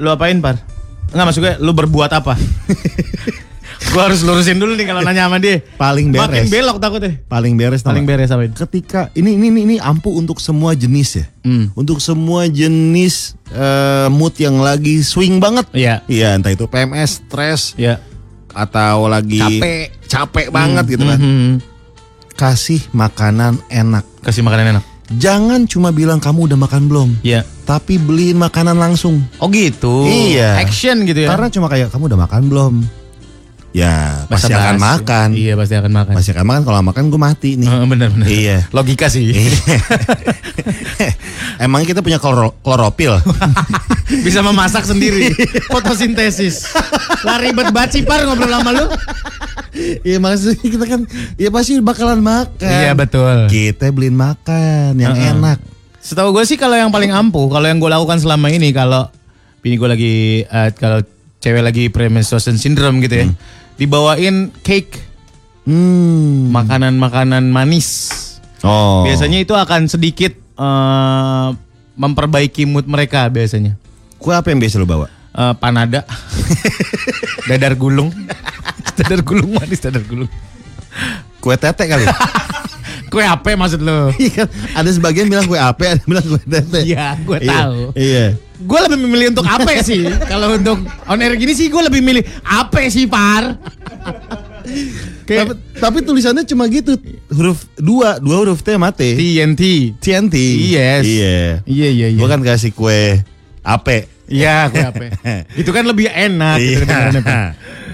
lu 0.01 0.09
apain, 0.09 0.39
Par? 0.41 0.57
Enggak 1.13 1.25
maksudnya 1.29 1.53
lu 1.61 1.77
berbuat 1.77 2.09
apa? 2.09 2.34
Gua 3.91 4.11
harus 4.11 4.22
lurusin 4.22 4.57
dulu 4.57 4.74
nih 4.74 4.86
kalau 4.86 5.01
nanya 5.01 5.28
sama 5.28 5.38
dia. 5.38 5.61
Paling 5.76 6.11
beres. 6.11 6.26
Makin 6.26 6.45
belok 6.49 6.78
takutnya. 6.80 7.11
Paling 7.26 7.53
beres 7.55 7.82
Paling 7.82 8.05
beres 8.05 8.30
apa 8.30 8.43
ini? 8.43 8.53
Ketika 8.53 9.01
ini 9.14 9.36
ini 9.36 9.45
ini, 9.49 9.59
ini 9.64 9.76
ampuh 9.78 10.14
untuk 10.14 10.38
semua 10.39 10.74
jenis 10.74 11.09
ya. 11.20 11.26
Hmm. 11.43 11.72
Untuk 11.74 11.99
semua 11.99 12.47
jenis 12.47 13.36
eh, 13.49 14.07
mood 14.09 14.34
yang 14.38 14.59
lagi 14.59 15.03
swing 15.03 15.38
banget. 15.38 15.68
Iya. 15.72 16.01
Iya, 16.07 16.36
entah 16.36 16.51
itu 16.51 16.66
PMS, 16.66 17.24
stres 17.24 17.76
Ya. 17.76 17.99
atau 18.49 19.07
lagi 19.07 19.41
Capek. 19.41 19.84
capek 20.05 20.47
banget 20.49 20.86
gitu 20.93 21.03
kan. 21.05 21.20
Mhm. 21.20 21.51
Kasih 22.34 22.82
makanan 22.91 23.61
enak. 23.70 24.05
Kasih 24.26 24.41
makanan 24.41 24.78
enak. 24.78 24.84
Jangan 25.14 25.68
cuma 25.70 25.91
bilang 25.91 26.18
kamu 26.18 26.49
udah 26.49 26.57
makan 26.57 26.89
belum, 26.89 27.09
Iya. 27.22 27.43
tapi 27.68 27.99
beliin 28.01 28.39
makanan 28.39 28.74
langsung. 28.74 29.22
Oh 29.38 29.51
gitu. 29.51 30.07
Iya. 30.09 30.57
Action 30.57 31.05
gitu 31.05 31.28
ya. 31.28 31.30
Karena 31.30 31.51
cuma 31.51 31.68
kayak 31.70 31.93
kamu 31.93 32.09
udah 32.09 32.20
makan 32.26 32.41
belum? 32.49 32.74
Ya, 33.74 34.30
pasti 34.30 34.53
akan 34.53 34.78
Basa-basi. 34.78 34.86
makan. 34.86 35.28
Iya 35.34 35.53
pasti 35.57 35.74
akan 35.74 35.91
makan. 35.91 36.13
Pasti 36.13 36.30
akan 36.30 36.45
makan 36.45 36.61
kalau 36.61 36.80
makan 36.84 37.03
gue 37.09 37.17
mati 37.17 37.49
nih. 37.57 37.65
Eh, 37.65 37.86
bener 37.89 38.07
bener. 38.07 38.28
Iya. 38.30 38.57
Logika 38.76 39.09
sih. 39.09 39.34
Emang 41.57 41.82
kita 41.82 42.01
punya 42.01 42.17
kloro- 42.17 42.53
kloropil. 42.59 43.17
Bisa 44.26 44.41
memasak 44.41 44.84
sendiri. 44.84 45.34
Fotosintesis. 45.67 46.69
Lah 47.24 47.39
ribet 47.39 47.71
banget 47.71 47.89
sih 47.91 48.03
par 48.03 48.21
ngobrol 48.21 48.51
sama 48.51 48.71
lu. 48.71 48.86
Iya 50.03 50.21
maksudnya 50.21 50.61
kita 50.61 50.86
kan 50.86 51.01
ya 51.34 51.49
pasti 51.49 51.82
bakalan 51.82 52.21
makan. 52.21 52.61
Iya 52.61 52.93
betul. 52.93 53.49
Kita 53.49 53.89
beliin 53.89 54.13
makan 54.13 54.97
yang 54.97 55.13
Heeh. 55.13 55.34
enak. 55.34 55.57
Setahu 55.97 56.30
gue 56.32 56.43
sih 56.43 56.59
kalau 56.59 56.76
yang 56.76 56.91
paling 56.91 57.09
ampuh, 57.09 57.47
kalau 57.47 57.65
yang 57.65 57.80
gue 57.80 57.88
lakukan 57.88 58.19
selama 58.19 58.51
ini 58.51 58.69
kalau 58.69 59.07
bini 59.63 59.80
gue 59.80 59.89
lagi 59.89 60.13
eh, 60.43 60.69
kalau 60.76 60.99
cewek 61.39 61.63
lagi 61.63 61.88
premenstruation 61.88 62.55
syndrome 62.55 62.99
gitu 62.99 63.15
ya, 63.17 63.28
dibawain 63.76 64.51
cake, 64.61 64.99
Hmm. 65.63 66.51
makanan-makanan 66.51 67.47
manis. 67.47 68.11
Oh. 68.63 69.07
Biasanya 69.07 69.39
itu 69.39 69.55
akan 69.55 69.88
sedikit 69.88 70.36
eh, 70.53 71.49
memperbaiki 71.95 72.67
mood 72.67 72.86
mereka 72.86 73.26
biasanya. 73.28 73.80
kue 74.19 74.32
apa 74.32 74.51
yang 74.51 74.59
biasa 74.59 74.80
lu 74.80 74.88
bawa? 74.88 75.07
Eh, 75.34 75.53
panada, 75.59 76.03
dadar 77.49 77.76
gulung, 77.76 78.11
dadar 78.95 79.19
gulung 79.19 79.55
manis, 79.55 79.84
dadar 79.84 80.03
gulung. 80.03 80.32
Kue 81.39 81.55
tete 81.55 81.88
kali. 81.88 82.07
Kue 83.14 83.22
apa 83.22 83.53
maksud 83.53 83.80
lo? 83.80 84.09
Iya 84.18 84.32
kan? 84.36 84.47
Ada 84.74 84.89
sebagian 84.91 85.30
bilang 85.30 85.45
kue 85.45 85.55
apa, 85.55 85.93
ada 85.93 86.01
bilang 86.01 86.26
kue 86.26 86.41
tete. 86.41 86.82
Iya, 86.82 87.14
gue 87.16 87.38
Iya, 87.39 87.51
tahu. 87.53 87.78
Iya. 87.93 88.26
Gue 88.59 88.80
lebih 88.82 88.97
memilih 88.99 89.28
untuk 89.30 89.45
apa 89.45 89.70
sih? 89.86 90.01
Kalau 90.26 90.49
untuk 90.51 90.82
on 91.05 91.20
air 91.20 91.38
gini 91.38 91.53
sih 91.53 91.68
gue 91.68 91.78
lebih 91.80 92.01
milih 92.01 92.26
apa 92.41 92.82
sih 92.88 93.05
par? 93.05 93.61
Tapi, 95.24 95.51
tapi 95.74 95.97
tulisannya 96.01 96.43
cuma 96.43 96.66
gitu, 96.66 96.95
huruf 97.30 97.64
dua, 97.76 98.18
dua 98.18 98.36
huruf 98.41 98.59
T 98.59 98.76
mati. 98.76 99.14
TNT. 99.14 99.61
TNT. 99.97 100.36
Yes. 100.66 101.03
Iya. 101.05 101.38
Iya 101.64 101.88
iya 101.89 102.07
iya. 102.09 102.18
Gua 102.18 102.28
kan 102.28 102.41
kasih 102.41 102.72
kue 102.72 103.22
ape. 103.61 104.09
Iya 104.26 104.68
kue 104.68 104.82
apa? 104.82 105.03
Itu 105.59 105.70
kan 105.70 105.84
lebih 105.84 106.07
enak. 106.07 106.57
gitu 106.57 106.66
Iya. 106.66 106.80
kedengarannya, 106.82 107.22
Pak. 107.22 107.39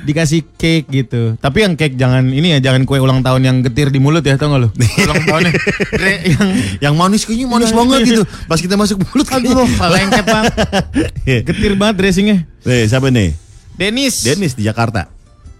Dikasih 0.09 0.41
cake 0.57 0.89
gitu. 0.89 1.37
Tapi 1.37 1.57
yang 1.69 1.77
cake 1.77 1.93
jangan 1.93 2.25
ini 2.33 2.57
ya, 2.57 2.73
jangan 2.73 2.81
kue 2.89 2.97
ulang 2.97 3.21
tahun 3.21 3.45
yang 3.45 3.57
getir 3.61 3.93
di 3.93 4.01
mulut 4.01 4.25
ya, 4.25 4.41
tau 4.41 4.49
gak 4.49 4.65
lo? 4.65 4.69
ulang 5.05 5.21
tahunnya 5.21 5.53
yang 6.33 6.47
Yang 6.81 6.93
manis 6.97 7.21
kayaknya 7.29 7.45
manis 7.45 7.69
banget 7.69 7.99
gitu. 8.09 8.23
Pas 8.49 8.57
kita 8.57 8.73
masuk 8.73 9.05
mulut 9.05 9.27
aduh 9.29 9.69
lengket 9.69 10.25
banget. 10.25 10.53
Iya. 11.29 11.45
Getir 11.45 11.77
banget 11.77 11.95
dressingnya. 12.01 12.37
Nih, 12.65 12.89
siapa 12.89 13.13
nih? 13.13 13.37
Denis. 13.77 14.25
Dennis 14.25 14.57
di 14.57 14.65
Jakarta. 14.65 15.05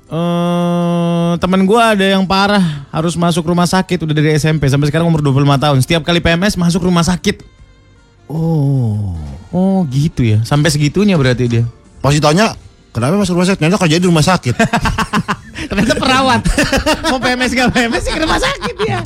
Eh, 0.09 1.31
temen 1.37 1.69
gue 1.69 1.77
ada 1.77 2.01
yang 2.01 2.25
parah 2.25 2.89
harus 2.89 3.13
masuk 3.13 3.45
rumah 3.45 3.69
sakit 3.69 4.01
udah 4.01 4.15
dari 4.17 4.33
SMP 4.41 4.65
sampai 4.65 4.89
sekarang 4.89 5.05
umur 5.05 5.21
25 5.21 5.61
tahun. 5.61 5.77
Setiap 5.85 6.01
kali 6.01 6.17
PMS 6.17 6.57
masuk 6.57 6.89
rumah 6.89 7.05
sakit. 7.05 7.45
Oh. 8.25 9.13
Oh 9.53 9.85
gitu 9.85 10.25
ya. 10.25 10.41
Sampai 10.41 10.73
segitunya 10.73 11.13
berarti 11.13 11.45
dia. 11.45 11.63
Pas 12.01 12.09
ditanya, 12.09 12.57
kenapa 12.93 13.13
masuk 13.17 13.37
rumah 13.37 13.47
sakit? 13.47 13.59
Ternyata 13.61 13.79
kerja 13.79 13.97
di 13.99 14.07
rumah 14.07 14.25
sakit. 14.25 14.55
Ternyata 15.69 15.93
perawat. 15.99 16.41
Mau 17.11 17.19
PMS 17.19 17.51
gak 17.53 17.69
PMS 17.75 18.01
sih 18.05 18.11
ke 18.15 18.19
rumah 18.23 18.39
sakit 18.41 18.75
ya. 18.87 18.99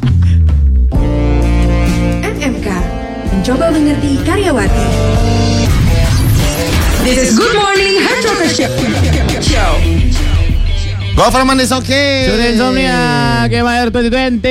MMK 2.24 2.68
mencoba 3.34 3.66
mengerti 3.74 4.12
karyawati. 4.24 4.88
This 7.04 7.20
is 7.20 7.30
Good 7.36 7.52
Morning 7.52 8.00
Hard 8.00 8.24
Rocker 8.24 8.48
Show. 9.44 9.72
Government 11.14 11.62
is 11.62 11.70
okay. 11.70 12.26
Sudah 12.26 12.48
insomnia 12.50 12.98
KMR 13.46 13.92
2020. 13.92 14.42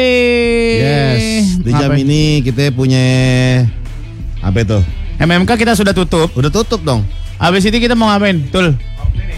Yes. 0.78 1.58
Di 1.58 1.70
jam 1.74 1.90
Apa? 1.90 1.98
ini 1.98 2.38
kita 2.44 2.70
punya 2.70 3.02
apa 4.38 4.58
itu? 4.62 4.78
MMK 5.18 5.50
kita 5.58 5.72
sudah 5.74 5.90
tutup. 5.96 6.30
Udah 6.38 6.52
tutup 6.52 6.84
dong. 6.84 7.02
Habis 7.40 7.66
itu 7.66 7.82
kita 7.82 7.98
mau 7.98 8.12
ngapain? 8.12 8.46
Tul. 8.54 8.78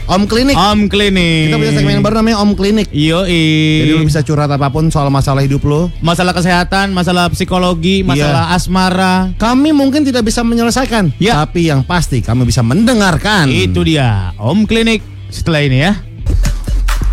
Om 0.04 0.28
Klinik. 0.28 0.52
Om 0.52 0.86
Klinik. 0.86 1.48
Kita 1.48 1.56
punya 1.56 1.72
segmen 1.72 2.00
baru 2.00 2.14
namanya 2.20 2.38
Om 2.40 2.52
Klinik. 2.52 2.86
Yo 2.90 3.24
Jadi 3.24 3.88
lu 3.88 4.04
bisa 4.04 4.20
curhat 4.20 4.46
apa 4.46 4.68
pun 4.68 4.88
soal 4.88 5.08
masalah 5.08 5.40
hidup 5.40 5.64
lu. 5.64 5.88
masalah 5.98 6.30
kesehatan, 6.30 6.92
masalah 6.92 7.30
psikologi, 7.30 8.02
masalah 8.02 8.52
asmara. 8.52 9.32
Kami 9.34 9.72
mungkin 9.72 10.02
tidak 10.02 10.24
bisa 10.24 10.40
menyelesaikan, 10.40 11.16
Ya. 11.16 11.40
tapi 11.40 11.66
yang 11.66 11.80
pasti 11.82 12.20
kami 12.20 12.44
bisa 12.44 12.60
mendengarkan. 12.60 13.48
Itu 13.48 13.80
dia, 13.80 14.36
Om 14.36 14.64
Klinik 14.64 15.00
setelah 15.28 15.62
ini 15.62 15.78
ya. 15.80 15.92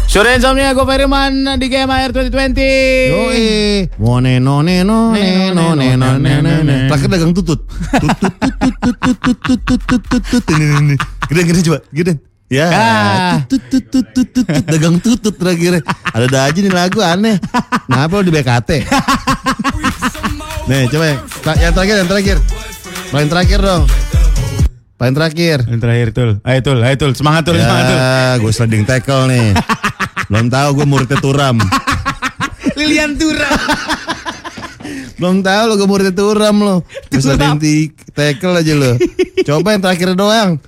Sore 0.05 0.35
insomnia 0.35 0.75
gue 0.75 0.83
Firman 0.83 1.55
di 1.55 1.71
GMR 1.71 2.11
2020. 2.11 2.59
Yoi. 3.07 3.43
Mone 3.95 4.43
no 4.43 4.59
ne 4.59 4.83
no 4.83 5.15
ne 5.15 5.55
no 5.55 5.71
ne 5.71 5.95
no 5.95 6.19
ne 6.19 6.33
no 6.37 6.53
ne. 6.61 6.75
Terakhir 6.91 7.07
dagang 7.07 7.31
tutut. 7.31 7.63
Tutut 7.95 8.33
tutut 8.35 8.75
tutut 8.99 9.39
tutut 9.39 9.81
tutut 9.87 10.23
tutut. 10.27 10.43
Gede 11.31 11.41
gede 11.47 11.59
coba, 11.63 11.79
gede. 11.95 12.30
Ya, 12.51 12.67
Ah. 12.67 13.47
tutut 13.47 13.63
tutut 13.79 14.03
tutut 14.11 14.43
tutut 14.43 14.65
dagang 14.67 14.99
tutut 14.99 15.31
terakhir. 15.31 15.79
Ada 16.11 16.25
ada 16.27 16.39
aja 16.51 16.59
nih 16.59 16.67
lagu 16.67 16.99
aneh. 16.99 17.39
Kenapa 17.87 18.19
lu 18.19 18.27
di 18.27 18.33
BKT? 18.35 18.69
Nih, 20.67 20.83
coba 20.91 21.05
yang, 21.07 21.19
yang 21.63 21.73
terakhir, 21.73 21.95
yang 22.03 22.09
terakhir. 22.11 22.37
Paling 23.07 23.29
terakhir 23.31 23.59
dong. 23.63 23.83
Paling 24.99 25.15
terakhir. 25.15 25.57
Yang 25.63 25.79
terakhir 25.79 26.07
Tul. 26.11 26.31
Ayo 26.43 26.59
Tul, 26.59 26.77
ayo 26.83 26.95
Tul. 26.99 27.11
Semangat 27.15 27.41
Tul, 27.47 27.55
semangat 27.55 27.83
Tul. 27.87 27.97
Ya, 27.97 28.11
gue 28.37 28.51
sliding 28.51 28.83
tackle 28.83 29.23
nih. 29.31 29.47
Belum 30.27 30.47
tahu 30.51 30.67
gue 30.75 30.85
muridnya 30.85 31.17
Turam. 31.17 31.55
Lilian 32.75 33.15
Tura. 33.15 33.47
Belum 35.15 35.39
tahu 35.39 35.61
lo 35.65 35.73
gue 35.79 35.87
muridnya 35.87 36.13
Turam 36.13 36.55
lo. 36.59 36.75
Gue 37.07 37.21
sliding 37.23 37.95
tackle 38.11 38.59
aja 38.59 38.73
lo. 38.75 38.91
Coba 39.41 39.73
yang 39.73 39.81
terakhir 39.81 40.13
doang. 40.13 40.59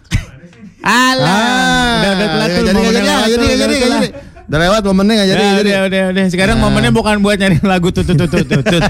Alah. 0.84 1.95
udah 1.97 2.11
udah 2.11 2.27
telat 2.27 2.49
Tul. 2.49 2.63
jadi, 2.63 2.77
jadi, 2.77 2.91
jadi, 2.91 3.45
jadi, 3.55 3.55
udah 3.55 3.79
jadi. 3.79 4.09
Udah 4.43 4.59
lewat 4.59 4.81
momennya 4.84 5.13
nggak 5.15 5.29
jadi, 5.29 5.39
Ya, 5.39 5.47
nggak 5.47 5.55
jadi. 5.55 5.69
udah, 5.71 5.81
udah, 5.81 6.03
udah. 6.11 6.25
Sekarang 6.27 6.57
momennya 6.59 6.91
bukan 6.91 7.15
buat 7.19 7.38
nyari 7.38 7.57
lagu 7.63 7.89
tut 7.89 8.03
tut 8.03 8.19
tut 8.19 8.43
tut. 8.43 8.84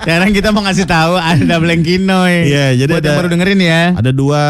Sekarang 0.00 0.32
kita 0.32 0.48
mau 0.50 0.64
ngasih 0.64 0.84
tahu 0.84 1.14
ada 1.14 1.54
Blengkinoy. 1.56 2.48
Iya, 2.48 2.66
jadi 2.74 2.90
buat 2.90 3.02
yang 3.02 3.12
ada- 3.12 3.18
baru 3.20 3.28
dengerin 3.28 3.60
ya. 3.60 3.82
Ada 3.92 4.10
dua 4.10 4.42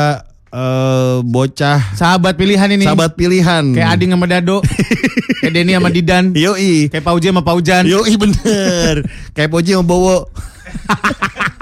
eh, 0.48 1.16
bocah 1.20 1.80
Sahabat 1.92 2.38
pilihan 2.38 2.70
ini. 2.70 2.86
sahabat 2.86 3.12
pilihan. 3.12 3.74
Kayak 3.74 3.88
Ading 3.92 4.10
sama 4.12 4.26
Dado. 4.26 4.58
Kayak 5.42 5.52
Denny 5.52 5.72
sama 5.74 5.90
Didan. 5.90 6.24
Yoi. 6.32 6.88
Kayak 6.88 7.04
Pauji 7.04 7.26
sama 7.28 7.42
Paujan. 7.42 7.82
Yoi 7.84 8.14
bener. 8.14 8.94
Kayak 9.34 9.50
Poji 9.50 9.74
sama 9.74 9.84
Bowo. 9.84 10.18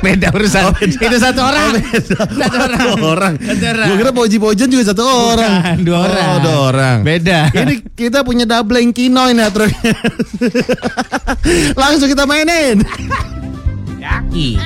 Beda 0.00 0.32
urusan. 0.32 0.62
Oh, 0.64 0.72
beda. 0.72 0.96
Itu 0.96 1.16
satu 1.18 1.40
orang. 1.40 1.70
Satu 1.92 2.44
orang. 2.48 2.80
Dua 2.96 3.08
orang. 3.12 3.34
Satu 3.36 3.64
orang. 3.68 3.86
Gue 3.86 3.96
kira 4.00 4.12
Poji 4.12 4.36
Pojan 4.38 4.68
juga 4.68 4.84
satu 4.88 5.02
orang. 5.04 5.52
Bukan, 5.54 5.78
dua 5.84 5.96
Oh, 5.96 6.04
orang. 6.04 6.28
dua 6.40 6.56
orang. 6.68 6.98
Beda. 7.04 7.38
Ini 7.52 7.74
kita 7.92 8.24
punya 8.24 8.44
double 8.44 8.80
kinoy 8.90 9.30
nih 9.32 9.48
terus. 9.50 9.72
Langsung 11.74 12.08
kita 12.08 12.24
mainin. 12.24 12.80
Yaki, 13.96 14.60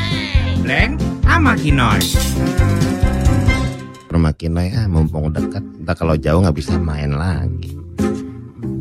Blank, 0.62 0.98
sama 1.22 1.54
Kinoy. 1.54 2.02
Rumah 4.08 4.32
kinoy 4.34 4.72
ah 4.72 4.86
mumpung 4.86 5.30
dekat. 5.30 5.62
Entah 5.78 5.94
kalau 5.94 6.16
jauh 6.16 6.40
nggak 6.40 6.56
bisa 6.56 6.74
main 6.74 7.12
lagi. 7.12 7.76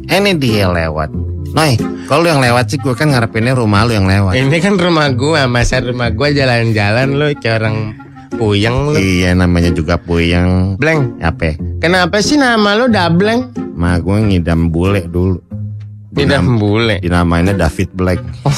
Ini 0.07 0.31
dia 0.39 0.71
lewat. 0.71 1.11
Noy, 1.55 1.79
kalau 2.05 2.27
yang 2.27 2.43
lewat 2.43 2.71
sih 2.71 2.79
gue 2.79 2.91
kan 2.91 3.09
ngarepinnya 3.11 3.55
rumah 3.55 3.87
lu 3.87 3.95
yang 3.95 4.07
lewat. 4.07 4.35
Ini 4.35 4.57
kan 4.59 4.75
rumah 4.75 5.09
gua, 5.15 5.47
masa 5.47 5.79
rumah 5.79 6.11
gua 6.11 6.29
jalan-jalan 6.29 7.15
lu 7.15 7.31
kayak 7.39 7.63
orang 7.63 7.77
puyeng 8.35 8.91
lu. 8.91 8.99
Iya 8.99 9.31
namanya 9.33 9.71
juga 9.71 9.95
puyeng. 9.95 10.75
Bleng, 10.75 11.15
Apa? 11.23 11.55
kenapa 11.79 12.19
sih 12.19 12.35
nama 12.35 12.75
lu 12.75 12.91
Dableng? 12.91 13.55
Ma 13.77 14.01
gue 14.01 14.17
ngidam 14.17 14.73
bule 14.73 15.05
dulu. 15.05 15.37
Dinam- 16.11 16.57
bule. 16.57 16.97
Dinamainnya 16.97 17.53
David 17.53 17.93
Black. 17.93 18.17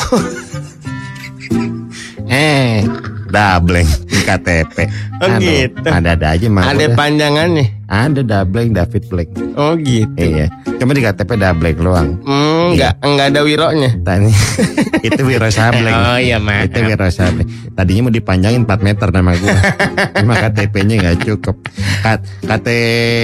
eh, 2.32 2.88
Dableng 3.30 3.88
di 4.10 4.20
KTP. 4.20 4.76
Oh, 5.22 5.28
Aduh, 5.30 5.42
gitu. 5.42 5.86
Ada-ada 5.86 6.28
aja 6.34 6.48
mah. 6.50 6.64
Ada 6.66 6.86
panjangannya. 6.98 7.66
Ada 7.90 8.22
Dableng 8.22 8.74
David 8.74 9.04
Black. 9.10 9.30
Oh 9.58 9.74
gitu. 9.78 10.14
Iya. 10.14 10.50
Cuma 10.78 10.94
di 10.94 11.02
KTP 11.02 11.38
Dableng 11.38 11.78
doang. 11.78 12.10
Hmm, 12.22 12.74
enggak 12.74 12.94
enggak 13.02 13.28
ada 13.34 13.42
wironya. 13.42 13.90
Tadi 14.02 14.30
itu 15.10 15.22
Wiro 15.26 15.50
Sableng. 15.50 15.94
Oh 15.94 16.20
iya 16.22 16.38
maaf. 16.38 16.70
Itu 16.70 16.86
Wiro 16.86 17.10
Sableng. 17.10 17.50
Tadinya 17.74 18.10
mau 18.10 18.14
dipanjangin 18.14 18.66
4 18.66 18.86
meter 18.86 19.08
nama 19.10 19.32
gua. 19.34 19.58
Cuma 20.22 20.34
KTP-nya 20.38 20.96
nggak 21.00 21.18
cukup. 21.26 21.56
Kat, 22.00 22.20
KT 22.46 22.68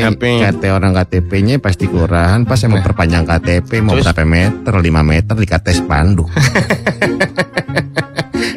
Apa? 0.10 0.26
KT 0.50 0.64
orang 0.72 0.92
KTP-nya 0.94 1.62
pasti 1.62 1.86
kelurahan. 1.86 2.44
Pas 2.44 2.58
saya 2.58 2.74
mau 2.74 2.82
perpanjang 2.82 3.26
KTP 3.26 3.82
mau 3.82 3.94
Terus? 3.98 4.10
berapa 4.10 4.24
meter? 4.26 4.74
5 4.74 4.82
meter 5.06 5.36
di 5.36 5.48
KT 5.48 5.68
spanduk. 5.86 6.30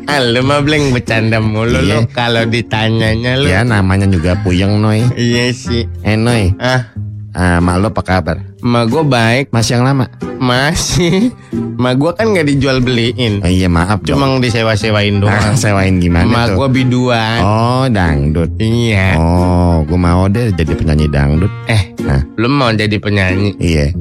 Ah, 0.05 0.20
lu 0.20 0.41
mah 0.41 0.61
bleng 0.61 0.91
bercanda 0.91 1.39
mulu 1.39 1.78
Iya. 1.78 2.01
lu 2.01 2.09
kalau 2.11 2.43
ditanyanya 2.45 3.36
lu. 3.36 3.47
ya 3.47 3.61
namanya 3.62 4.05
juga 4.05 4.34
puyeng 4.36 4.78
noy. 4.78 5.05
Iya 5.14 5.51
sih. 5.51 5.84
Eh 6.01 6.14
noy. 6.14 6.53
Ah, 6.57 6.91
Ah, 7.30 7.59
mak 7.59 7.78
lo 7.78 7.89
apa 7.89 8.03
kabar? 8.03 8.36
emak 8.59 8.84
gua 8.89 9.05
baik 9.05 9.45
Masih 9.49 9.78
yang 9.78 9.86
lama? 9.86 10.11
masih. 10.39 11.30
Emak 11.78 11.95
gua 11.95 12.11
kan 12.12 12.26
nggak 12.28 12.49
dijual 12.49 12.80
beliin. 12.80 13.39
Oh, 13.39 13.47
iya 13.47 13.68
maaf 13.68 14.03
dong. 14.03 14.18
Cuma 14.18 14.26
disewa-sewain 14.39 15.20
Ah, 15.20 15.39
doang. 15.39 15.55
sewain 15.55 15.97
gimana 15.97 16.26
Emak 16.26 16.47
tuh? 16.49 16.55
gua 16.57 16.68
biduan. 16.68 17.39
Oh 17.39 17.84
dangdut. 17.86 18.51
Iya. 18.59 19.14
Oh, 19.14 19.84
gue 19.84 19.95
mau 19.95 20.26
deh 20.26 20.51
jadi 20.51 20.72
penyanyi 20.72 21.07
dangdut. 21.07 21.53
Eh, 21.66 21.95
Nah, 22.01 22.24
lu 22.34 22.49
mau 22.49 22.72
jadi 22.72 22.97
penyanyi? 22.97 23.55
iya. 23.59 23.93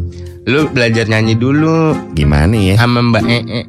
Lu 0.47 0.63
belajar 0.65 1.03
nyanyi 1.05 1.35
dulu 1.35 1.91
Gimana 2.13 2.55
ya? 2.55 2.79
sama 2.79 3.03
Mbak 3.03 3.23
Ee. 3.27 3.63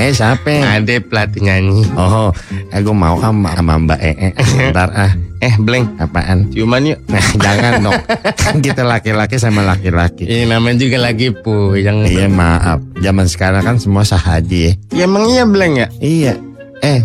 E 0.00 0.12
siapa? 0.16 0.80
Ada 0.80 1.00
pelatih 1.00 1.40
nyanyi. 1.44 1.84
Oh, 1.96 2.32
aku 2.72 2.90
mau 2.92 3.16
sama, 3.20 3.52
sama 3.56 3.76
Mbak 3.80 4.00
E. 4.00 4.12
Ntar 4.72 4.90
ah, 4.96 5.12
Eh, 5.40 5.56
bleng. 5.56 5.88
apaan? 5.96 6.52
Ciuman 6.52 6.84
yuk. 6.84 7.00
Nah, 7.08 7.24
jangan 7.40 7.72
dong. 7.80 8.00
Kan 8.36 8.60
kita 8.66 8.84
laki-laki 8.84 9.40
sama 9.40 9.64
laki-laki. 9.64 10.28
Ini 10.28 10.52
namanya 10.52 10.76
juga 10.84 11.00
lagi 11.00 11.32
puyeng. 11.32 12.04
Iya 12.04 12.28
maaf, 12.28 12.84
zaman 13.00 13.24
sekarang 13.24 13.64
kan 13.64 13.76
semua 13.80 14.04
sahaji 14.04 14.68
ya. 14.68 14.72
Ya 14.92 15.02
emang 15.08 15.24
iya 15.32 15.48
bleng 15.48 15.80
ya? 15.80 15.88
Iya. 15.96 16.36
Eh, 16.84 17.00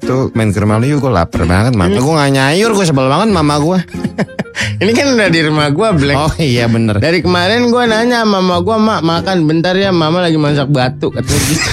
tuh 0.00 0.30
main 0.34 0.50
ke 0.50 0.58
rumah 0.62 0.78
lu 0.78 0.86
yuk, 0.86 1.04
gue 1.04 1.12
lapar 1.12 1.44
banget. 1.44 1.72
Mama 1.74 1.94
gue 1.94 2.14
gak 2.14 2.32
nyayur, 2.32 2.70
gue 2.74 2.84
sebel 2.86 3.06
banget 3.06 3.28
mama 3.30 3.58
gue. 3.58 3.78
Ini 4.58 4.90
kan 4.94 5.06
udah 5.14 5.28
di 5.30 5.40
rumah 5.42 5.70
gua 5.70 5.94
bleng. 5.94 6.18
Oh 6.18 6.34
iya 6.38 6.66
bener. 6.66 6.98
Dari 6.98 7.22
kemarin 7.22 7.70
gua 7.70 7.86
nanya 7.86 8.26
sama 8.26 8.42
mama 8.42 8.58
gua, 8.62 8.78
"Mak, 8.78 9.00
makan 9.06 9.46
bentar 9.46 9.74
ya, 9.74 9.94
mama 9.94 10.18
lagi 10.18 10.34
masak 10.34 10.70
batu." 10.70 11.14
Katanya 11.14 11.42
gitu. 11.46 11.70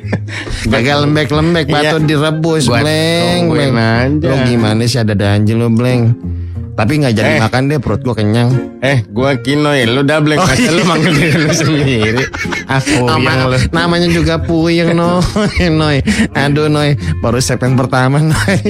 Gagal 0.72 0.96
lembek-lembek, 1.04 1.68
batu 1.68 1.96
Iya. 2.00 2.08
direbus, 2.08 2.64
bleng, 2.72 3.52
bleng. 3.52 3.72
Lu 4.20 4.36
gimana 4.48 4.80
sih 4.88 5.00
ada 5.00 5.12
danjil 5.12 5.60
lu, 5.60 5.68
bleng? 5.72 6.12
Tapi 6.76 6.92
nggak 7.00 7.14
jadi 7.16 7.30
Eh. 7.34 7.40
makan 7.40 7.62
deh, 7.66 7.80
perut 7.80 8.04
gua 8.04 8.12
kenyang. 8.12 8.52
eh, 8.78 9.00
gua 9.08 9.32
kinoy, 9.34 9.88
lu 9.88 10.04
udah 10.04 10.20
bleng. 10.20 10.36
Oh, 10.36 10.44
Masa 10.44 10.60
iya. 10.60 10.70
lu 10.70 10.82
manggil 10.84 11.08
diri 11.10 11.36
lu 11.40 11.48
sendiri? 11.50 12.22
Aku 12.68 13.08
Nama- 13.08 13.24
yang 13.24 13.40
lu. 13.48 13.58
namanya 13.72 14.08
juga 14.08 14.34
puyeng, 14.38 14.92
Noy. 14.92 15.24
Noy. 15.72 16.04
Aduh, 16.36 16.68
Noy. 16.68 16.92
Baru 17.18 17.40
segmen 17.40 17.74
pertama, 17.74 18.20
Noy. 18.20 18.60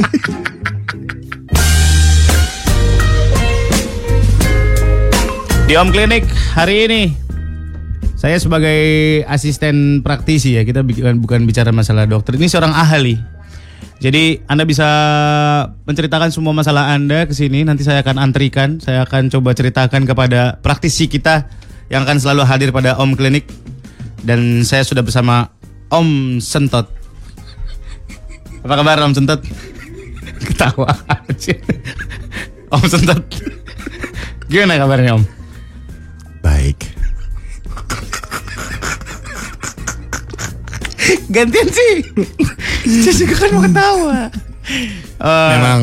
Di 5.66 5.74
Om 5.74 5.90
Klinik 5.90 6.22
hari 6.54 6.86
ini 6.86 7.02
saya 8.14 8.38
sebagai 8.38 8.78
asisten 9.26 10.00
praktisi 10.00 10.54
ya 10.54 10.62
kita 10.62 10.80
bukan 10.80 11.18
bukan 11.18 11.40
bicara 11.42 11.68
masalah 11.68 12.06
dokter 12.06 12.34
ini 12.34 12.46
seorang 12.46 12.70
ahli. 12.70 13.18
Jadi 13.96 14.44
Anda 14.44 14.68
bisa 14.68 14.88
menceritakan 15.88 16.28
semua 16.28 16.52
masalah 16.52 16.92
Anda 16.92 17.24
ke 17.24 17.32
sini 17.32 17.64
nanti 17.64 17.80
saya 17.80 18.04
akan 18.04 18.20
antrikan, 18.20 18.76
saya 18.76 19.08
akan 19.08 19.32
coba 19.32 19.56
ceritakan 19.56 20.04
kepada 20.04 20.60
praktisi 20.60 21.08
kita 21.08 21.48
yang 21.88 22.04
akan 22.04 22.20
selalu 22.20 22.42
hadir 22.44 22.68
pada 22.76 23.00
Om 23.00 23.16
Klinik 23.16 23.48
dan 24.20 24.60
saya 24.68 24.84
sudah 24.84 25.00
bersama 25.00 25.48
Om 25.88 26.42
Sentot. 26.44 26.92
Apa 28.68 28.74
kabar 28.84 29.00
Om 29.00 29.16
Sentot? 29.16 29.40
Ketawa 30.46 30.92
aja. 31.08 31.56
Om 32.68 32.84
Sentot. 32.84 33.22
Gimana 34.52 34.76
kabarnya 34.76 35.16
Om? 35.16 35.24
Baik. 36.44 36.96
Gantian 41.28 41.68
sih. 41.68 41.92
Saya 43.02 43.14
juga 43.16 43.34
kan 43.36 43.48
mau 43.50 43.62
ketawa. 43.62 44.18
Eh, 45.16 45.50
Memang 45.56 45.80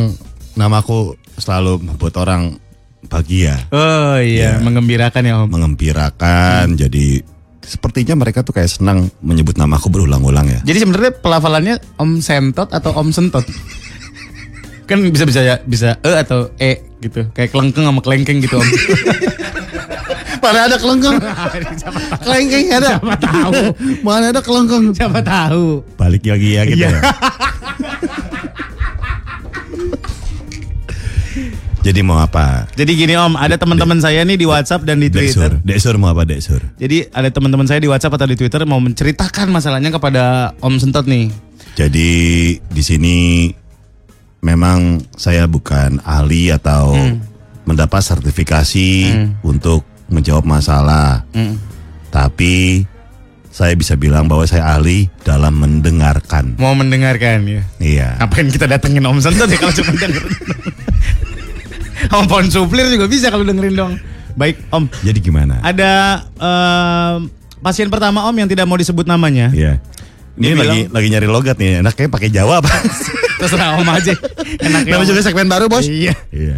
namaku 0.53 1.15
selalu 1.35 1.81
membuat 1.81 2.13
orang 2.19 2.55
bahagia, 3.03 3.59
Oh 3.69 4.15
iya, 4.15 4.57
Ya. 4.57 4.63
mengembirakan 4.63 5.21
ya 5.21 5.33
Om. 5.43 5.49
mengembirakan. 5.49 6.73
Jadi 6.73 7.19
sepertinya 7.59 8.15
mereka 8.15 8.43
tuh 8.43 8.51
kayak 8.51 8.71
senang 8.71 9.07
menyebut 9.19 9.55
namaku 9.55 9.87
berulang-ulang 9.87 10.47
ya. 10.47 10.59
Jadi 10.63 10.83
sebenarnya 10.83 11.11
pelafalannya 11.15 11.75
Om 11.95 12.19
Sentot 12.19 12.69
atau 12.69 12.91
Om 12.93 13.11
Sentot? 13.11 13.43
kan 14.83 14.99
bisa 14.99 15.23
bisa 15.23 15.39
ya 15.39 15.55
bisa 15.63 15.95
e 15.99 16.11
atau 16.11 16.51
e 16.59 16.83
gitu. 16.99 17.23
Kayak 17.31 17.55
kelengkeng 17.55 17.87
sama 17.87 18.03
kelengkeng 18.03 18.43
gitu 18.43 18.59
Om. 18.59 18.67
Mana 20.43 20.67
ada 20.67 20.75
kelengkeng? 20.75 21.17
kelengkeng 22.27 22.65
ada. 22.69 22.99
Siapa 22.99 23.15
tahu? 23.15 23.51
Mana 24.05 24.25
ada 24.35 24.41
kelengkeng? 24.43 24.91
Siapa 24.91 25.19
tahu? 25.23 25.79
Balik 25.95 26.27
lagi 26.27 26.49
ya 26.59 26.61
gitu 26.67 26.83
Iya. 26.83 26.89
ya. 26.91 27.01
Jadi 31.83 31.99
mau 31.99 32.15
apa? 32.15 32.63
Jadi 32.79 32.95
gini 32.95 33.11
Om, 33.11 33.35
ada 33.35 33.59
teman-teman 33.59 33.99
saya 33.99 34.23
nih 34.23 34.39
di 34.39 34.47
WhatsApp 34.47 34.87
dan 34.87 35.03
di 35.03 35.11
Twitter. 35.11 35.59
Deksur. 35.59 35.67
Deksur 35.67 35.95
mau 35.99 36.15
apa 36.15 36.23
Deksur? 36.23 36.63
Jadi 36.79 37.11
ada 37.11 37.27
teman-teman 37.27 37.67
saya 37.67 37.83
di 37.83 37.91
WhatsApp 37.91 38.15
atau 38.15 38.23
di 38.23 38.39
Twitter 38.39 38.63
mau 38.63 38.79
menceritakan 38.79 39.51
masalahnya 39.51 39.91
kepada 39.91 40.55
Om 40.63 40.79
Sentot 40.79 41.03
nih. 41.03 41.27
Jadi 41.75 42.11
di 42.55 42.83
sini 42.83 43.51
memang 44.39 45.03
saya 45.19 45.43
bukan 45.43 45.99
ahli 46.07 46.55
atau 46.55 46.95
mendapat 47.67 47.99
sertifikasi 47.99 48.87
untuk 49.43 49.83
menjawab 50.09 50.43
masalah. 50.43 51.23
Hmm. 51.31 51.59
Tapi 52.09 52.85
saya 53.53 53.77
bisa 53.77 53.93
bilang 53.93 54.25
bahwa 54.25 54.49
saya 54.49 54.65
ahli 54.65 55.05
dalam 55.21 55.53
mendengarkan. 55.61 56.57
Mau 56.57 56.73
mendengarkan 56.73 57.45
ya. 57.45 57.61
Iya. 57.77 58.07
Ngapain 58.17 58.49
kita 58.49 58.65
datengin 58.65 59.05
Om 59.05 59.21
Sentot 59.21 59.45
ya 59.45 59.57
kalau 59.61 59.73
cuma 59.77 59.93
dengerin. 59.93 60.33
Om 62.17 62.25
Pon 62.25 62.47
Suplir 62.49 62.89
juga 62.89 63.05
bisa 63.05 63.29
kalau 63.29 63.45
dengerin 63.45 63.77
dong. 63.77 63.93
Baik 64.33 64.57
Om, 64.73 64.89
Jadi 65.05 65.19
gimana? 65.21 65.61
ada 65.61 66.25
em, 66.41 67.29
pasien 67.61 67.93
pertama 67.93 68.25
Om 68.25 68.35
yang 68.41 68.49
tidak 68.49 68.65
mau 68.65 68.73
disebut 68.73 69.05
namanya. 69.05 69.53
Iya. 69.53 69.77
Ini 70.33 70.49
Dia 70.49 70.57
lagi 70.57 70.79
lagi 70.89 71.07
nyari 71.13 71.27
logat 71.29 71.61
nih. 71.61 71.85
Enaknya 71.85 72.09
pakai 72.09 72.29
Jawa 72.33 72.57
apa? 72.57 72.73
Terserah 73.39 73.77
Om 73.77 73.85
aja. 73.85 74.13
Enaknya 74.65 74.97
Om. 74.97 75.05
juga 75.05 75.21
segmen 75.21 75.45
baru, 75.45 75.69
Bos. 75.69 75.85
Iya. 75.85 76.17
Iya. 76.33 76.57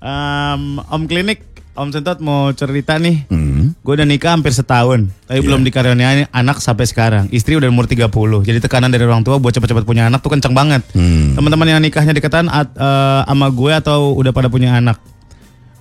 Em, 0.00 0.80
om 0.80 1.02
Klinik, 1.04 1.44
Om 1.74 1.90
Sentot 1.90 2.22
mau 2.22 2.54
cerita 2.54 2.94
nih. 2.96 3.26
Hmm. 3.26 3.74
Gue 3.82 3.98
udah 3.98 4.06
nikah 4.06 4.30
hampir 4.30 4.54
setahun, 4.54 5.10
tapi 5.26 5.42
Iya. 5.42 5.46
belum 5.50 5.66
dikaruniai 5.66 6.30
anak 6.30 6.62
sampai 6.62 6.86
sekarang. 6.86 7.26
Istri 7.28 7.58
udah 7.58 7.66
umur 7.66 7.90
30. 7.90 8.46
Jadi 8.46 8.62
tekanan 8.62 8.94
dari 8.94 9.02
orang 9.02 9.26
tua 9.26 9.42
buat 9.42 9.50
cepet-cepet 9.50 9.82
punya 9.82 10.06
anak 10.06 10.22
tuh 10.22 10.30
kenceng 10.30 10.54
banget. 10.54 10.86
Hmm. 10.94 11.34
Teman-teman 11.34 11.66
yang 11.66 11.82
nikahnya 11.82 12.14
deketan 12.14 12.46
at- 12.46 12.70
eh, 12.70 13.20
sama 13.26 13.50
gue 13.50 13.72
atau 13.74 14.14
udah 14.14 14.30
pada 14.30 14.46
punya 14.46 14.78
anak. 14.78 15.02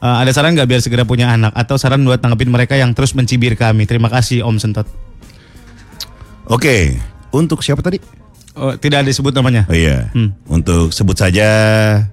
Eh, 0.01 0.15
ada 0.19 0.33
saran 0.33 0.57
nggak 0.57 0.65
biar 0.65 0.81
segera 0.81 1.05
punya 1.05 1.29
anak 1.29 1.53
atau 1.53 1.77
saran 1.77 2.01
buat 2.01 2.17
tanggapin 2.17 2.49
mereka 2.49 2.73
yang 2.73 2.89
terus 2.91 3.13
mencibir 3.13 3.53
kami? 3.53 3.85
Terima 3.85 4.09
kasih 4.09 4.41
Om 4.41 4.57
Sentot. 4.57 4.89
Oke, 6.49 6.97
untuk 7.29 7.61
siapa 7.61 7.85
tadi? 7.85 8.01
Oh, 8.53 8.73
tidak 8.75 9.05
ada 9.05 9.09
disebut 9.09 9.33
namanya. 9.33 9.69
Oh 9.69 9.77
iya. 9.77 10.09
Hmm. 10.13 10.33
Untuk 10.45 10.89
sebut 10.89 11.17
saja 11.17 11.47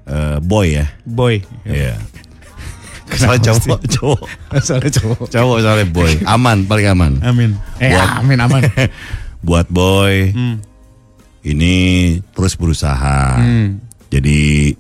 eh, 0.05 0.37
boy 0.39 0.77
ya. 0.77 0.87
Boy. 1.03 1.41
Iya. 1.65 1.97
Soalnya 3.13 3.43
cowok, 3.49 3.81
cowok, 3.89 4.21
Soalnya 4.67 4.91
cowok. 4.93 5.27
cowok 5.29 5.57
soalnya 5.61 5.87
boy. 5.87 6.13
Aman, 6.25 6.59
paling 6.65 6.87
aman. 6.89 7.13
Amin. 7.21 7.51
Eh, 7.77 7.91
Buat- 7.91 8.13
amin 8.19 8.39
aman. 8.39 8.63
Buat 9.47 9.67
boy, 9.67 10.15
Hmm. 10.31 10.57
ini 11.43 11.75
terus 12.31 12.55
berusaha. 12.55 13.37
Hmm. 13.37 13.81
Jadi 14.09 14.71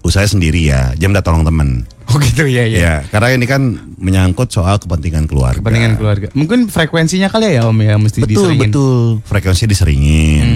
usaha 0.00 0.24
sendiri 0.24 0.64
ya, 0.64 0.94
jangan 0.94 1.12
minta 1.12 1.22
tolong 1.22 1.44
temen. 1.44 1.84
Oh 2.08 2.16
gitu 2.16 2.48
ya 2.48 2.64
ya. 2.64 2.78
Ya, 2.80 2.94
karena 3.04 3.36
ini 3.36 3.44
kan 3.44 3.60
menyangkut 3.94 4.48
soal 4.48 4.80
kepentingan 4.80 5.28
keluarga. 5.28 5.60
Kepentingan 5.60 6.00
keluarga. 6.00 6.32
Mungkin 6.32 6.64
frekuensinya 6.66 7.28
kali 7.28 7.52
ya 7.52 7.68
Om 7.68 7.78
ya 7.84 8.00
mesti 8.00 8.24
Betul, 8.24 8.56
diseringin. 8.56 8.62
betul. 8.72 9.02
Frekuensi 9.28 9.64
diseringin. 9.68 10.48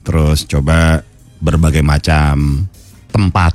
Terus 0.00 0.48
coba 0.48 1.04
berbagai 1.36 1.84
macam 1.84 2.64
tempat 3.12 3.52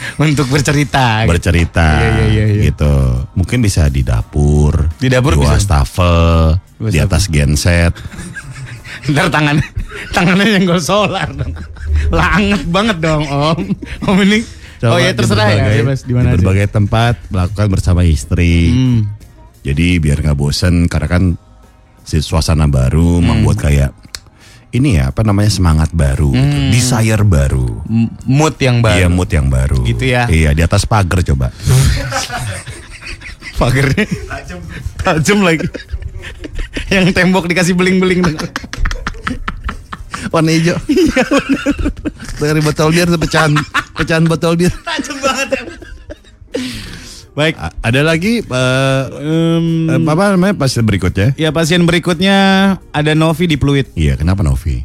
Untuk 0.22 0.46
bercerita. 0.46 1.22
gitu. 1.22 1.30
bercerita 1.30 1.88
Iya, 1.94 2.08
iya, 2.08 2.24
iya, 2.26 2.44
iya. 2.50 2.62
gitu. 2.66 2.94
Mungkin 3.32 3.58
bisa 3.60 3.86
di 3.86 4.00
dapur, 4.00 4.88
Di 4.94 5.06
dapur 5.06 5.34
di 5.34 5.40
bisa. 5.40 5.54
wastafel, 5.54 6.56
di 6.82 6.98
atas 6.98 7.26
genset. 7.26 7.92
Ntar 9.10 9.28
tangan 9.28 9.56
Tangannya 10.10 10.56
nyenggol 10.56 10.78
solar 10.78 11.28
dong. 11.30 11.52
Langet 12.10 12.62
banget 12.66 12.96
dong 12.98 13.22
Om. 13.22 13.60
Om 14.02 14.18
ini. 14.22 14.40
Coba 14.76 14.90
oh 14.90 14.98
ya 14.98 15.10
di 15.10 15.16
terserah 15.18 15.46
ya. 15.46 15.54
berbagai- 15.58 15.76
Bebas 15.78 16.00
di 16.00 16.12
mana 16.12 16.24
di 16.24 16.28
aja. 16.30 16.36
berbagai 16.38 16.66
tempat 16.70 17.14
melakukan 17.28 17.66
bersama 17.68 18.00
istri. 18.02 18.54
Hmm. 18.68 19.00
Jadi 19.60 20.00
biar 20.00 20.18
nggak 20.18 20.34
bosen 20.34 20.88
karena 20.88 21.08
kan 21.10 21.24
si 22.02 22.16
suasana 22.18 22.64
baru 22.64 23.20
Hmm. 23.20 23.26
membuat 23.26 23.60
kayak 23.60 23.92
ini 24.70 24.94
ya 24.94 25.10
apa 25.10 25.20
namanya 25.20 25.48
semangat 25.48 25.90
baru, 25.90 26.30
gitu. 26.30 26.56
desire 26.70 27.20
baru. 27.20 27.82
M- 27.84 28.08
Mood 28.22 28.54
yang 28.56 28.78
baru. 28.78 28.96
Iya 28.96 29.06
mood 29.08 29.28
yang 29.28 29.46
baru. 29.46 29.78
Gitu 29.82 30.04
ya. 30.06 30.24
Iya 30.26 30.50
di 30.52 30.60
atas 30.62 30.84
pagar 30.84 31.20
coba. 31.22 31.50
Pagernya 33.58 34.04
tajam 34.96 35.42
lagi. 35.42 35.66
yang 36.88 37.10
tembok 37.10 37.44
dikasih 37.44 37.74
beling-beling. 37.74 38.22
Warna 40.30 40.50
hijau. 40.50 40.76
Iya 40.86 41.22
Dari 42.38 42.60
botol 42.60 42.88
bir 42.90 43.08
pecahan 43.10 43.52
pecahan 43.92 44.24
botol 44.24 44.54
bir. 44.54 44.70
tajam 44.80 45.16
banget 45.18 45.48
ya. 45.50 45.60
Baik. 47.30 47.54
A- 47.56 47.74
Ada 47.80 48.02
lagi 48.02 48.42
Em, 48.42 49.66
eh, 49.88 50.00
apa 50.02 50.34
namanya 50.34 50.52
pasien 50.52 50.82
berikutnya? 50.82 51.32
ya 51.34 51.50
pasien 51.50 51.82
berikutnya 51.82 52.36
ada 52.90 53.12
Novi 53.14 53.46
di 53.46 53.54
Pluit. 53.54 53.86
Iya 53.94 54.14
kenapa 54.14 54.42
Novi? 54.42 54.82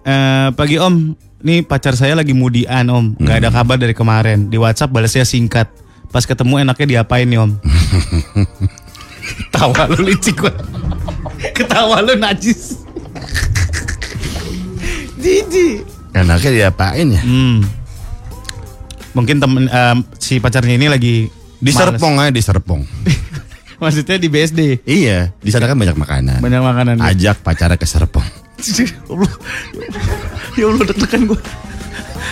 Eh, 0.00 0.48
pagi 0.52 0.76
Om, 0.76 1.12
nih 1.40 1.60
pacar 1.62 1.92
saya 1.92 2.12
lagi 2.12 2.32
mudian 2.32 2.86
Om, 2.86 3.16
nggak 3.16 3.36
ada 3.38 3.50
kabar 3.50 3.76
dari 3.76 3.92
kemarin. 3.92 4.48
Di 4.48 4.56
WhatsApp 4.56 4.90
balasnya 4.90 5.22
singkat. 5.22 5.68
Pas 6.08 6.22
ketemu 6.22 6.62
enaknya 6.62 6.86
diapain 6.98 7.24
nih 7.24 7.38
Om? 7.38 7.50
Tawa 9.54 9.88
lu 9.90 10.04
licik 10.04 10.36
gua. 10.38 10.52
Ketawa 11.50 12.00
lu 12.00 12.14
najis. 12.14 12.80
Jiji. 15.16 15.80
Enaknya 16.12 16.50
diapain 16.52 17.06
ya? 17.08 17.20
Hmm. 17.20 17.64
Mungkin 19.12 19.38
temen 19.38 19.66
em, 19.66 19.98
si 20.16 20.36
pacarnya 20.36 20.74
ini 20.74 20.86
lagi 20.86 21.30
Di 21.64 21.72
males. 21.72 21.80
Serpong 21.96 22.14
aja 22.20 22.28
di 22.28 22.42
Serpong. 22.44 22.82
Maksudnya 23.82 24.16
di 24.20 24.28
BSD. 24.28 24.60
iya, 24.84 25.32
di 25.40 25.48
sana 25.48 25.64
kan 25.64 25.80
banyak 25.80 25.96
makanan. 25.96 26.38
Banyak 26.44 26.62
makanan. 26.62 26.94
Ajak 27.00 27.40
pacarnya 27.40 27.80
ke 27.80 27.88
Serpong. 27.88 28.24
Ya 28.64 28.86
Allah. 29.10 29.32
Ya 30.54 30.64
Allah 30.70 30.84
deg-degan 30.88 31.22
gua. 31.26 31.40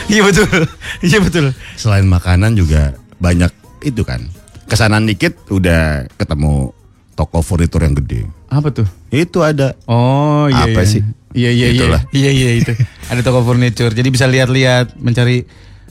Iya 0.09 0.23
betul. 0.25 0.65
Iya 1.03 1.19
betul. 1.21 1.47
Selain 1.77 2.07
makanan 2.07 2.55
juga 2.55 2.95
banyak 3.19 3.51
itu 3.83 4.05
kan. 4.07 4.23
Kesanan 4.71 5.05
dikit 5.05 5.37
udah 5.51 6.07
ketemu 6.17 6.73
toko 7.13 7.45
furnitur 7.45 7.85
yang 7.85 7.93
gede. 7.99 8.25
Apa 8.49 8.73
tuh? 8.73 8.87
Itu 9.13 9.45
ada. 9.45 9.77
Oh 9.85 10.49
iya 10.49 10.65
Apa 10.71 10.85
iya. 10.85 10.89
sih? 10.89 11.03
Iya 11.33 11.51
iya 11.53 11.67
iya. 11.73 11.81
Itulah. 11.81 12.03
Iya 12.15 12.31
iya 12.33 12.51
itu. 12.61 12.73
Ada 13.11 13.21
toko 13.21 13.45
furniture. 13.45 13.93
Jadi 13.93 14.09
bisa 14.09 14.25
lihat-lihat 14.31 14.97
mencari 14.97 15.45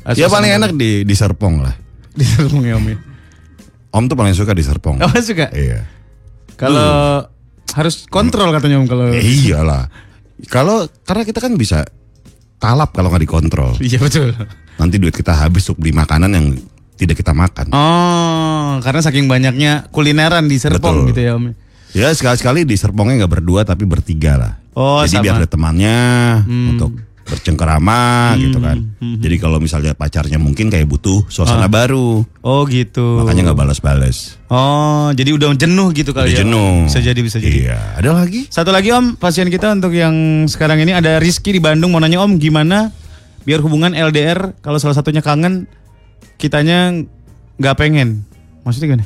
uh, 0.07 0.15
Ya 0.17 0.31
paling 0.31 0.57
enak 0.57 0.71
di 0.73 1.03
di 1.05 1.13
Serpong 1.13 1.61
lah. 1.61 1.75
di 2.17 2.25
Serpong 2.25 2.63
ya 2.65 2.79
Om. 2.79 3.10
Ya. 3.91 3.97
Om 3.99 4.03
tuh 4.07 4.15
paling 4.15 4.31
suka 4.31 4.55
di 4.55 4.63
Serpong. 4.63 5.03
Oh 5.03 5.11
suka. 5.19 5.51
Iya. 5.51 5.83
Kalau 6.55 7.27
harus 7.75 8.07
kontrol 8.07 8.55
katanya 8.55 8.79
Om 8.79 8.87
kalau. 8.87 9.11
Eh, 9.11 9.19
iyalah. 9.19 9.91
Kalau 10.47 10.87
karena 11.03 11.23
kita 11.27 11.43
kan 11.43 11.53
bisa 11.59 11.83
kalap 12.57 12.95
kalau 12.95 13.11
nggak 13.11 13.27
dikontrol. 13.27 13.75
Iya 13.83 13.99
betul. 13.99 14.31
Nanti 14.79 14.95
duit 14.97 15.13
kita 15.13 15.35
habis 15.35 15.67
untuk 15.69 15.83
beli 15.83 15.93
makanan 15.93 16.31
yang 16.31 16.47
tidak 17.01 17.17
kita 17.17 17.33
makan. 17.33 17.73
Oh, 17.73 18.77
karena 18.85 19.01
saking 19.01 19.25
banyaknya 19.25 19.89
kulineran 19.89 20.45
di 20.45 20.61
Serpong 20.61 21.05
Betul. 21.05 21.09
gitu 21.13 21.21
ya 21.25 21.31
Om. 21.37 21.45
Ya 21.91 22.07
sekali-sekali 22.13 22.63
di 22.63 22.77
Serpongnya 22.77 23.25
nggak 23.25 23.41
berdua 23.41 23.65
tapi 23.65 23.89
bertiga 23.89 24.37
lah. 24.37 24.53
Oh, 24.77 25.03
Jadi 25.03 25.19
sama. 25.19 25.23
biar 25.25 25.35
ada 25.43 25.49
temannya 25.49 25.99
untuk 26.47 26.95
bercengkerama 27.31 28.01
gitu 28.35 28.59
kan. 28.59 28.77
Hmm. 28.99 29.17
Jadi 29.17 29.35
kalau 29.39 29.57
misalnya 29.57 29.95
pacarnya 29.95 30.35
mungkin 30.35 30.67
kayak 30.67 30.83
butuh 30.85 31.23
suasana 31.25 31.65
baru, 31.65 32.27
Oh 32.43 32.67
gitu. 32.67 33.23
makanya 33.23 33.51
nggak 33.51 33.59
balas-balas. 33.63 34.35
Oh, 34.51 35.15
jadi 35.15 35.31
udah 35.31 35.55
jenuh 35.55 35.95
gitu 35.95 36.11
kali 36.11 36.29
Udah 36.29 36.35
ya. 36.35 36.39
jenuh. 36.43 36.71
Bisa 36.85 36.99
jadi 36.99 37.19
bisa 37.23 37.37
jadi. 37.39 37.71
Iya. 37.71 37.77
Ada 37.97 38.09
lagi? 38.11 38.51
Satu 38.51 38.69
lagi 38.69 38.91
Om, 38.91 39.15
pasien 39.15 39.47
kita 39.47 39.71
untuk 39.71 39.95
yang 39.95 40.43
sekarang 40.45 40.83
ini 40.83 40.91
ada 40.91 41.17
Rizky 41.17 41.55
di 41.55 41.63
Bandung 41.63 41.95
mau 41.95 42.03
nanya 42.03 42.19
Om 42.19 42.35
gimana 42.35 42.91
biar 43.41 43.63
hubungan 43.63 43.95
LDR 43.95 44.53
kalau 44.59 44.77
salah 44.77 44.93
satunya 44.93 45.23
kangen 45.23 45.71
kitanya 46.35 46.91
nggak 47.57 47.75
pengen. 47.79 48.27
Maksudnya 48.61 48.93
gimana? 48.93 49.05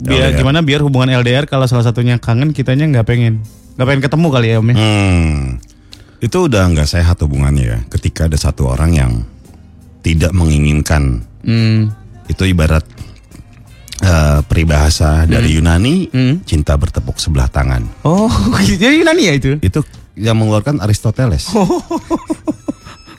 Biar 0.00 0.32
LDR. 0.32 0.38
gimana 0.40 0.58
biar 0.64 0.80
hubungan 0.80 1.12
LDR 1.12 1.44
kalau 1.44 1.68
salah 1.68 1.84
satunya 1.84 2.16
kangen 2.16 2.56
kitanya 2.56 2.88
nggak 2.88 3.04
pengen. 3.04 3.44
Nggak 3.76 3.86
pengen 3.86 4.02
ketemu 4.02 4.26
kali 4.32 4.46
ya 4.48 4.56
Om 4.58 4.68
ya. 4.72 4.74
Hmm. 4.74 5.42
Itu 6.20 6.46
udah 6.46 6.68
nggak 6.68 6.84
sehat 6.86 7.16
hubungannya 7.20 7.64
ya. 7.66 7.78
Ketika 7.88 8.28
ada 8.28 8.36
satu 8.36 8.68
orang 8.68 8.92
yang 8.92 9.12
tidak 10.00 10.32
menginginkan 10.32 11.24
Hmm. 11.40 11.88
itu 12.26 12.44
ibarat 12.44 12.84
eh, 14.00 14.40
peribahasa 14.44 15.24
dari 15.24 15.56
Yunani 15.56 16.08
Hmm. 16.08 16.40
cinta 16.44 16.72
bertepuk 16.72 17.16
sebelah 17.16 17.48
tangan. 17.48 17.84
Oh, 18.02 18.28
jadi 18.64 18.96
Yunani 18.96 19.22
ya 19.24 19.34
itu? 19.34 19.50
Itu 19.60 19.80
yang 20.16 20.36
mengeluarkan 20.36 20.80
Aristoteles. 20.80 21.48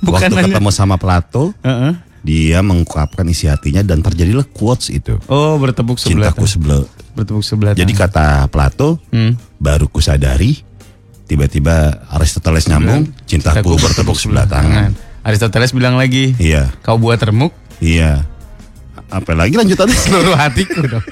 Bukan 0.02 0.34
Waktu 0.34 0.50
ketemu 0.50 0.70
sama 0.70 0.98
Plato, 0.98 1.54
Heeh. 1.62 1.94
dia 2.22 2.60
mengungkapkan 2.62 3.22
isi 3.26 3.46
hatinya 3.46 3.86
dan 3.86 4.02
terjadilah 4.02 4.50
quotes 4.50 4.90
itu. 4.90 5.22
Oh, 5.30 5.58
bertepuk 5.58 5.98
sebelah. 5.98 6.34
Cintaku 6.34 6.46
sebelah. 6.46 6.82
bertepuk 7.12 7.44
sebelah. 7.44 7.74
Jadi 7.76 7.94
kata 7.94 8.48
Plato, 8.48 8.98
Hmm. 9.14 9.38
baru 9.58 9.86
kusadari 9.86 10.58
tiba-tiba 11.32 12.04
Aristoteles 12.12 12.68
nyambung, 12.68 13.08
cintaku 13.24 13.80
bertepuk 13.80 14.20
sebelah 14.20 14.44
tangan. 14.44 14.92
Aristoteles 15.24 15.72
bilang 15.72 15.96
lagi, 15.96 16.36
Iya, 16.36 16.68
kau 16.84 17.00
buat 17.00 17.24
remuk 17.24 17.56
iya. 17.80 18.28
Apa 19.08 19.32
lagi 19.32 19.56
lanjutannya? 19.56 19.96
seluruh 20.08 20.36
hatiku 20.36 20.84
dong. 20.84 21.04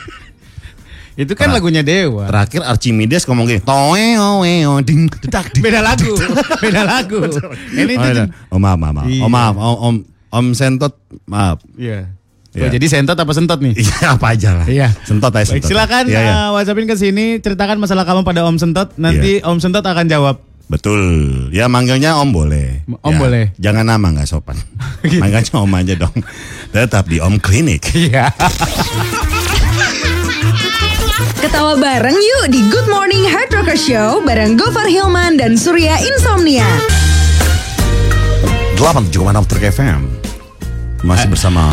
Itu 1.19 1.35
kan 1.35 1.51
lagunya 1.51 1.83
Dewa. 1.83 2.27
Terakhir 2.31 2.63
Archimedes 2.63 3.27
ngomong 3.27 3.47
gini, 3.47 3.59
toeo 3.63 4.43
weo 4.43 4.79
ding 4.83 5.07
dedak 5.23 5.51
ding. 5.51 5.63
Beda 5.63 5.83
lagu, 5.83 6.15
beda 6.63 6.81
lagu. 6.83 7.19
Ini 7.75 7.93
Oh, 7.95 8.07
iya. 8.07 8.23
oh, 8.51 8.59
maaf, 8.59 8.75
maaf, 8.79 8.93
maaf. 8.95 9.07
Iya. 9.07 9.23
Oh, 9.23 9.31
maaf, 9.31 9.55
om, 9.55 9.75
om, 9.83 9.95
om 10.31 10.45
Sentot, 10.55 10.95
maaf. 11.27 11.59
Iya. 11.75 12.11
Iya. 12.49 12.65
Oh, 12.65 12.69
jadi 12.71 12.85
sentot 12.87 13.13
apa 13.13 13.29
sentot 13.29 13.59
nih? 13.59 13.77
Iya 13.77 14.17
apa 14.17 14.33
aja 14.33 14.49
lah. 14.55 14.65
Iya. 14.65 14.89
Sentot 15.03 15.29
aja 15.29 15.45
Baik, 15.45 15.61
sentot. 15.61 15.69
silakan 15.69 16.03
Iya, 16.05 16.19
iya. 16.19 16.33
uh, 16.33 16.49
WhatsAppin 16.53 16.85
ke 16.85 16.95
sini, 16.95 17.37
ceritakan 17.37 17.77
masalah 17.77 18.03
kamu 18.03 18.21
pada 18.23 18.41
Om 18.43 18.57
Sentot. 18.57 18.89
Nanti 18.95 19.37
Om 19.39 19.57
Sentot 19.57 19.81
akan 19.81 20.05
jawab. 20.05 20.41
Betul. 20.65 21.01
Ya 21.49 21.65
manggilnya 21.65 22.17
Om 22.17 22.29
boleh. 22.29 22.85
Om 23.01 23.09
Ya, 23.11 23.17
boleh. 23.17 23.45
Jangan 23.55 23.85
nama 23.87 24.07
nggak 24.11 24.25
sopan. 24.25 24.57
Gitu. 25.01 25.17
Manggilnya 25.17 25.55
Om 25.55 25.71
aja 25.75 25.93
dong. 25.95 26.17
Tetap 26.69 27.05
di 27.05 27.17
Om 27.17 27.37
Klinik. 27.37 27.85
Iya. 27.91 28.29
Ketawa 31.35 31.73
bareng 31.73 32.13
yuk 32.13 32.45
di 32.49 32.65
Good 32.67 32.87
Morning 32.87 33.23
Hard 33.25 33.49
Rocker 33.49 33.75
Show 33.75 34.19
bareng 34.21 34.53
Gofar 34.55 34.85
Hilman 34.85 35.37
dan 35.37 35.53
Surya 35.53 35.95
Insomnia. 35.97 36.67
87,6 38.75 39.11
Truk 39.45 39.63
FM. 39.65 40.01
Masih 41.01 41.27
Eh. 41.27 41.31
bersama 41.31 41.63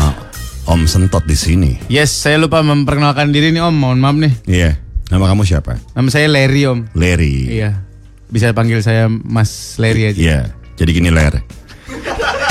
Om 0.67 0.83
Sentot 0.83 1.23
di 1.23 1.31
sini. 1.39 1.79
Yes, 1.87 2.11
saya 2.11 2.35
lupa 2.35 2.59
memperkenalkan 2.59 3.31
diri 3.31 3.55
nih 3.55 3.63
Om. 3.63 3.75
Mohon 3.75 3.99
maaf 4.03 4.17
nih. 4.19 4.33
Iya. 4.43 4.71
Nama 5.07 5.25
kamu 5.31 5.47
siapa? 5.47 5.79
Nama 5.95 6.09
saya 6.11 6.27
Larry 6.27 6.67
Om. 6.67 6.91
Larry. 6.91 7.55
Iya. 7.55 7.87
Bisa 8.27 8.51
panggil 8.51 8.83
saya 8.83 9.07
Mas 9.07 9.79
Larry 9.79 10.11
aja. 10.11 10.19
Iya. 10.19 10.39
Jadi 10.75 10.91
gini 10.91 11.07
Ler. 11.07 11.39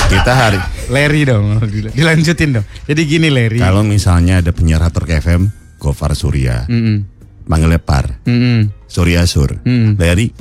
Kita 0.09 0.33
hari 0.33 0.57
Larry 0.89 1.29
dong. 1.29 1.61
Dilanjutin 1.93 2.57
dong. 2.57 2.67
Jadi 2.89 3.01
gini 3.05 3.29
Larry. 3.29 3.61
kalau 3.61 3.85
misalnya 3.85 4.41
ada 4.41 4.49
penyiar 4.49 4.81
Truk 4.89 5.13
FM, 5.13 5.53
Gofar 5.77 6.17
Surya. 6.17 6.65
Mm-mm. 6.73 7.05
Panggilnya 7.45 7.79
Par. 7.85 8.25
Mm-mm. 8.25 8.73
Surya 8.89 9.29
Sur. 9.29 9.61
Hmm. 9.61 10.01
Larry 10.01 10.33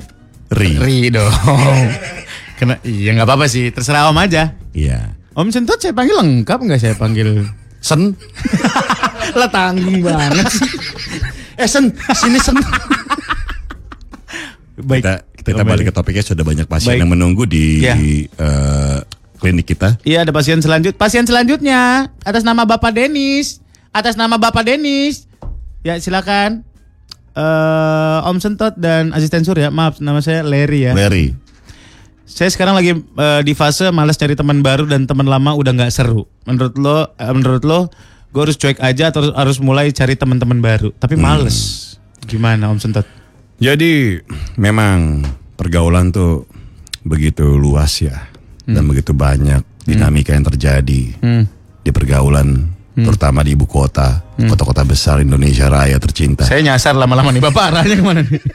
Ri. 0.48 0.80
Ri 0.80 1.12
dong. 1.12 1.28
Kena, 2.56 2.80
iya 2.88 3.12
nggak 3.12 3.28
apa-apa 3.28 3.52
sih. 3.52 3.68
Terserah 3.76 4.08
Om 4.08 4.18
aja. 4.24 4.56
Iya. 4.72 5.12
Om 5.36 5.52
Sentot 5.52 5.76
saya 5.84 5.92
panggil 5.92 6.16
lengkap 6.16 6.60
nggak 6.64 6.80
saya 6.80 6.96
panggil? 6.96 7.44
Sen. 7.86 8.18
Lah 9.38 9.46
tanggung 9.48 10.02
banget 10.02 10.50
sih. 10.50 10.66
Eh 11.56 11.70
Sen, 11.70 11.86
sini 12.12 12.42
Sen. 12.42 12.58
Baik. 14.76 15.02
Kita, 15.02 15.14
kita 15.38 15.62
Om 15.62 15.70
balik 15.70 15.86
ke 15.88 15.94
topiknya 15.94 16.24
sudah 16.26 16.42
banyak 16.42 16.66
pasien 16.66 16.98
Baik. 16.98 17.02
yang 17.06 17.12
menunggu 17.12 17.46
di 17.46 17.80
Ya. 17.80 17.96
eh, 17.96 19.00
klinik 19.38 19.70
kita. 19.70 20.02
Iya 20.02 20.26
ada 20.26 20.34
pasien 20.34 20.60
selanjut. 20.60 20.98
Pasien 20.98 21.24
selanjutnya 21.24 22.10
atas 22.22 22.42
nama 22.42 22.66
Bapak 22.66 22.92
Denis. 22.92 23.62
Atas 23.92 24.18
nama 24.18 24.36
Bapak 24.36 24.66
Denis. 24.66 25.30
Ya 25.80 25.96
silakan. 25.96 26.66
Eh 27.32 28.20
Om 28.26 28.38
Sentot 28.40 28.74
dan 28.76 29.14
asisten 29.14 29.46
Surya. 29.46 29.70
Maaf 29.70 30.02
nama 30.02 30.20
saya 30.20 30.42
Larry 30.42 30.90
ya. 30.90 30.92
Larry. 30.92 31.32
Saya 32.36 32.52
sekarang 32.52 32.76
lagi 32.76 32.92
eh, 33.00 33.42
di 33.48 33.56
fase 33.56 33.88
malas 33.96 34.20
cari 34.20 34.36
teman 34.36 34.60
baru 34.60 34.84
dan 34.84 35.08
teman 35.08 35.24
lama 35.24 35.56
udah 35.56 35.72
nggak 35.72 35.88
seru. 35.88 36.28
Menurut 36.44 36.76
lo, 36.76 37.08
eh, 37.16 37.32
menurut 37.32 37.64
lo, 37.64 37.88
gue 38.36 38.42
harus 38.44 38.60
cuek 38.60 38.84
aja 38.84 39.08
atau 39.08 39.32
harus 39.32 39.64
mulai 39.64 39.96
cari 39.96 40.20
teman-teman 40.20 40.60
baru. 40.60 40.92
Tapi 40.92 41.16
males. 41.16 41.96
Gimana 42.28 42.68
Om 42.68 42.80
Sentot? 42.84 43.08
Jadi 43.56 44.20
memang 44.60 45.24
pergaulan 45.56 46.12
tuh 46.12 46.44
begitu 47.08 47.56
luas 47.56 48.04
ya 48.04 48.28
dan 48.68 48.84
begitu 48.84 49.16
banyak 49.16 49.64
dinamika 49.88 50.36
yang 50.36 50.44
terjadi 50.44 51.16
Hmm. 51.24 51.46
di 51.86 51.94
pergaulan 51.96 52.75
terutama 52.96 53.44
di 53.44 53.52
ibu 53.54 53.68
kota, 53.68 54.24
kota-kota 54.40 54.88
besar 54.88 55.20
Indonesia 55.20 55.68
Raya 55.68 56.00
tercinta. 56.00 56.48
Saya 56.48 56.64
nyasar 56.64 56.96
lama-lama 56.96 57.36
nih. 57.36 57.44
Bapak 57.44 57.64
arahnya 57.76 57.96
ke 58.00 58.04
mana 58.04 58.22
nih? 58.24 58.40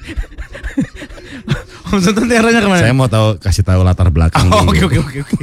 Om 1.90 1.98
arahnya 2.00 2.60
ke 2.62 2.70
mana? 2.70 2.80
Saya 2.80 2.94
mau 2.94 3.10
tahu 3.10 3.36
kasih 3.42 3.66
tahu 3.66 3.80
latar 3.82 4.08
belakang 4.08 4.46
Oh. 4.48 4.64
Oke 4.70 4.86
oke 4.86 4.98
oke 5.02 5.18
oke. 5.26 5.36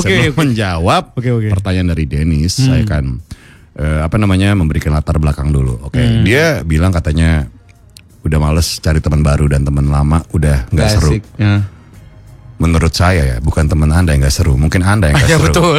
Oke 0.00 0.14
menjawab 0.34 1.14
Oke, 1.14 1.30
oke. 1.30 1.48
pertanyaan 1.52 1.92
dari 1.92 2.04
Dennis, 2.08 2.58
saya 2.58 2.82
kan 2.88 3.20
eh, 3.76 4.00
apa 4.02 4.16
namanya 4.18 4.56
memberikan 4.56 4.96
latar 4.96 5.20
belakang 5.20 5.52
dulu. 5.54 5.78
Oke, 5.86 6.00
dia 6.26 6.64
bilang 6.66 6.90
katanya 6.90 7.46
udah 8.20 8.38
males 8.40 8.80
cari 8.84 9.00
teman 9.00 9.24
baru 9.24 9.48
dan 9.48 9.64
teman 9.64 9.88
lama 9.88 10.20
udah 10.34 10.68
nggak 10.72 10.88
seru. 10.90 11.16
Ya. 11.40 11.64
Menurut 12.60 12.92
saya 12.92 13.24
ya, 13.24 13.36
bukan 13.40 13.66
teman 13.66 13.88
anda 13.88 14.12
yang 14.12 14.20
nggak 14.20 14.36
seru, 14.36 14.52
mungkin 14.54 14.84
anda 14.84 15.08
yang 15.08 15.16
nggak 15.18 15.32
Ya 15.32 15.38
seru. 15.40 15.48
betul, 15.48 15.76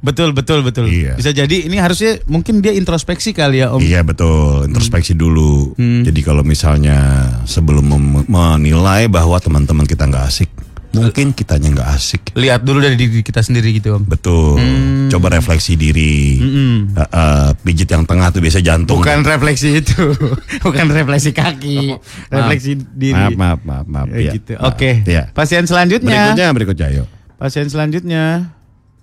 betul, 0.00 0.28
betul, 0.32 0.58
betul. 0.64 0.84
Iya. 0.88 1.20
Bisa 1.20 1.28
jadi 1.30 1.68
ini 1.68 1.76
harusnya 1.76 2.24
mungkin 2.24 2.64
dia 2.64 2.72
introspeksi 2.72 3.36
kali 3.36 3.60
ya 3.60 3.76
Om. 3.76 3.84
Iya 3.84 4.00
betul, 4.00 4.64
introspeksi 4.64 5.12
dulu. 5.12 5.76
Jadi 5.76 6.20
kalau 6.24 6.40
misalnya 6.40 7.28
sebelum 7.44 7.84
menilai 8.26 9.06
bahwa 9.06 9.36
teman-teman 9.36 9.84
kita 9.84 10.08
nggak 10.08 10.24
asik, 10.24 10.48
mungkin 10.92 11.32
kitanya 11.32 11.68
nggak 11.70 11.88
asik. 11.90 12.22
Lihat 12.32 12.62
dulu 12.62 12.78
dari 12.78 12.94
diri 12.94 13.20
kita 13.20 13.40
sendiri 13.40 13.72
gitu 13.76 13.96
Om. 13.96 14.04
Betul. 14.04 14.60
Coba 15.08 15.32
refleksi 15.32 15.74
diri. 15.74 16.38
Eh, 16.38 17.00
eh, 17.00 17.48
pijit 17.58 17.88
yang 17.88 18.04
tengah 18.04 18.28
tuh 18.28 18.40
biasa 18.40 18.60
jantung. 18.60 19.00
Bukan 19.00 19.24
refleksi 19.24 19.80
itu, 19.80 20.12
bukan 20.64 20.86
refleksi 20.88 21.32
kaki, 21.32 21.96
refleksi 22.28 22.76
diri. 22.92 23.32
Maaf, 23.34 23.36
maaf, 23.36 23.60
maaf, 23.64 23.86
maaf. 23.86 24.06
Ya, 24.12 24.20
Ya, 24.20 24.32
gitu. 24.36 24.52
maaf. 24.56 24.72
Oke. 24.72 24.90
Ya. 25.04 25.28
Pasien 25.32 25.64
selanjutnya. 25.64 26.32
Berikutnya, 26.32 26.48
berikutnya 26.52 26.88
yuk. 26.92 27.08
Pasien 27.36 27.66
selanjutnya. 27.66 28.52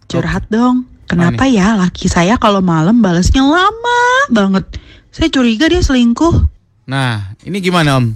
Curhat 0.08 0.48
dong. 0.48 0.86
Kenapa 1.10 1.50
ya 1.50 1.74
laki 1.74 2.06
saya 2.06 2.38
kalau 2.38 2.62
malam 2.62 3.02
balasnya 3.02 3.42
lama 3.42 4.02
banget? 4.30 4.78
Saya 5.10 5.34
curiga 5.34 5.66
dia 5.66 5.82
selingkuh. 5.82 6.46
Nah, 6.86 7.34
ini 7.42 7.58
gimana 7.60 7.98
Om? 7.98 8.14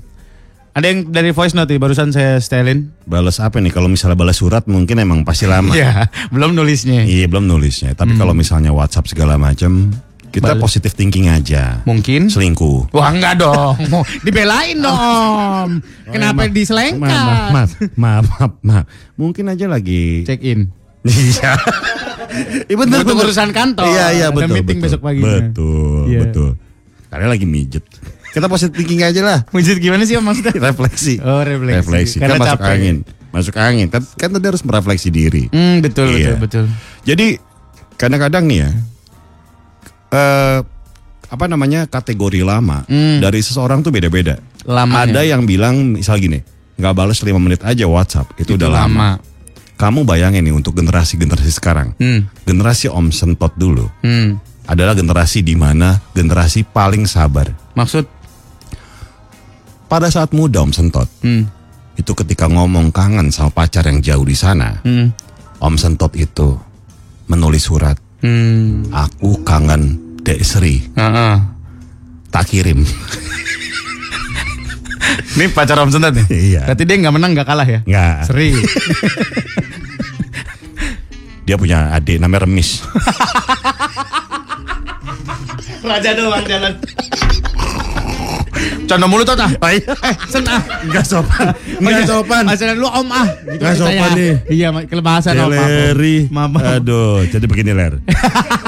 Ada 0.74 0.86
yang 0.86 1.00
dari 1.08 1.30
voice 1.30 1.54
note 1.54 1.70
nih, 1.70 1.78
barusan 1.78 2.10
saya 2.10 2.42
setelin. 2.42 2.90
Balas 3.06 3.38
apa 3.38 3.62
nih? 3.62 3.70
Kalau 3.70 3.86
misalnya 3.86 4.18
balas 4.18 4.36
surat 4.36 4.66
mungkin 4.66 4.98
emang 4.98 5.22
pasti 5.22 5.46
lama. 5.46 5.70
Iya, 5.70 6.10
belum 6.34 6.52
nulisnya. 6.52 7.06
Iya, 7.06 7.30
belum 7.30 7.46
nulisnya. 7.46 7.94
Tapi 7.94 8.14
kalau 8.14 8.34
misalnya 8.34 8.74
WhatsApp 8.74 9.06
segala 9.06 9.38
macam, 9.38 9.94
kita 10.28 10.58
Balas. 10.58 10.66
positive 10.66 10.90
thinking 10.92 11.30
aja. 11.30 11.86
Mungkin. 11.86 12.26
Selingkuh. 12.26 12.90
Wah 12.90 13.06
enggak 13.08 13.38
dong, 13.38 13.78
mau 13.94 14.02
dibelain 14.26 14.74
dong. 14.76 15.86
Kenapa 16.10 16.42
Maaf, 16.44 16.52
diselengkat? 16.52 17.06
maaf, 17.54 17.70
maaf, 17.94 18.26
maaf, 18.26 18.52
maaf. 18.60 18.86
Mungkin 19.14 19.54
aja 19.54 19.70
lagi. 19.70 20.26
Check 20.26 20.42
in. 20.42 20.74
Iya. 21.04 21.54
Iya 22.66 22.74
Untuk 22.74 23.14
bener. 23.14 23.30
urusan 23.30 23.54
kantor. 23.54 23.86
Iya 23.86 24.06
iya 24.12 24.26
Ada 24.28 24.36
betul. 24.42 24.56
meeting 24.58 24.78
betul. 24.80 24.86
besok 24.90 25.02
pagi. 25.06 25.22
Betul 25.22 26.02
Iya. 26.10 26.20
betul. 26.26 26.50
Karena 27.08 27.28
lagi 27.30 27.46
mijet. 27.46 27.86
Kita 28.34 28.50
positive 28.50 28.74
thinking 28.74 29.00
aja 29.00 29.22
lah. 29.22 29.40
Wujud 29.50 29.78
gimana 29.78 30.02
sih 30.04 30.18
Om 30.18 30.26
maksudnya? 30.26 30.58
Refleksi. 30.68 31.22
Oh, 31.22 31.46
refleksi. 31.46 32.18
Kan 32.18 32.34
Karena 32.34 32.42
masuk 32.42 32.60
capek. 32.60 32.74
angin. 32.74 32.96
Masuk 33.30 33.56
angin. 33.56 33.88
Kan, 33.88 34.02
kan 34.18 34.30
tadi 34.30 34.46
harus 34.46 34.62
merefleksi 34.62 35.10
diri. 35.10 35.44
Hmm, 35.48 35.80
betul 35.80 36.10
Iya. 36.12 36.34
betul 36.36 36.66
betul. 36.66 36.66
Jadi 37.04 37.38
kadang-kadang 37.94 38.44
nih 38.46 38.60
ya. 38.60 38.70
eh 40.10 40.60
apa 41.30 41.46
namanya 41.50 41.86
kategori 41.86 42.46
lama 42.46 42.86
dari 43.18 43.42
seseorang 43.42 43.82
tuh 43.82 43.90
beda-beda. 43.90 44.38
Hmm. 44.38 44.70
Lamanya. 44.70 45.10
Ada 45.10 45.22
yang 45.26 45.42
bilang 45.44 45.98
misal 45.98 46.18
gini, 46.18 46.38
nggak 46.78 46.94
balas 46.94 47.20
5 47.20 47.34
menit 47.36 47.62
aja 47.62 47.84
WhatsApp 47.84 48.30
itu, 48.38 48.54
udah 48.54 48.70
lama. 48.72 49.18
Kamu 49.74 50.06
bayangin 50.06 50.46
nih 50.46 50.54
untuk 50.54 50.74
generasi-generasi 50.74 51.50
sekarang. 51.52 51.98
Hmm. 51.98 52.30
Generasi 52.46 52.88
Om 52.88 53.10
Sentot 53.10 53.54
dulu 53.54 53.90
Hmm. 54.00 54.38
adalah 54.64 54.94
generasi 54.94 55.42
di 55.42 55.54
mana 55.54 55.98
generasi 56.14 56.62
paling 56.64 57.04
sabar. 57.04 57.50
Maksud 57.74 58.06
Pada 59.94 60.10
saat 60.10 60.34
muda 60.34 60.66
Om 60.66 60.74
Sentot, 60.74 61.06
hmm. 61.22 61.46
itu 62.02 62.18
ketika 62.18 62.50
ngomong 62.50 62.90
kangen 62.90 63.30
sama 63.30 63.54
pacar 63.54 63.86
yang 63.86 64.02
jauh 64.02 64.26
di 64.26 64.34
sana, 64.34 64.82
Hmm. 64.82 65.14
Om 65.62 65.78
Sentot 65.78 66.10
itu 66.18 66.58
menulis 67.30 67.70
surat, 67.70 67.94
Hmm. 68.26 68.90
aku 68.90 69.46
kangen 69.46 70.02
Dek 70.26 70.42
Sri, 70.42 70.82
Heeh. 70.98 71.36
tak 72.34 72.50
kirim. 72.50 72.82
Ini 75.38 75.46
pacar 75.54 75.78
Om 75.78 75.94
Sentat 75.94 76.18
nih? 76.18 76.58
Iya. 76.58 76.74
Berarti 76.74 76.90
dia 76.90 76.98
nggak 76.98 77.14
menang 77.14 77.38
nggak 77.38 77.46
kalah 77.46 77.68
ya? 77.70 77.86
Nggak, 77.86 78.34
Seri. 78.34 78.50
dia 81.46 81.54
punya 81.54 81.94
adik 81.94 82.18
namanya 82.18 82.50
Remis. 82.50 82.82
Raja 85.86 86.18
doang 86.18 86.42
jalan. 86.50 86.82
Canda 88.86 89.06
mulut 89.10 89.26
tuh 89.26 89.36
ah. 89.46 89.52
Eh, 89.72 89.82
sen 90.30 90.46
ah. 90.46 90.62
Nggak 90.86 91.06
sopan, 91.06 91.54
nggak 91.82 92.06
sopan. 92.06 92.44
Ajaran 92.46 92.76
lu 92.78 92.88
om 92.88 93.10
ah. 93.10 93.28
Gitu 93.50 93.64
sopan 93.80 94.10
saya. 94.14 94.18
nih. 94.18 94.34
Iya, 94.50 94.68
kelebasan 94.86 95.34
om. 95.40 95.50
Maaf, 96.30 96.50
maaf. 96.54 96.64
Aduh, 96.80 97.26
jadi 97.28 97.46
begini 97.50 97.72
ler. 97.74 98.00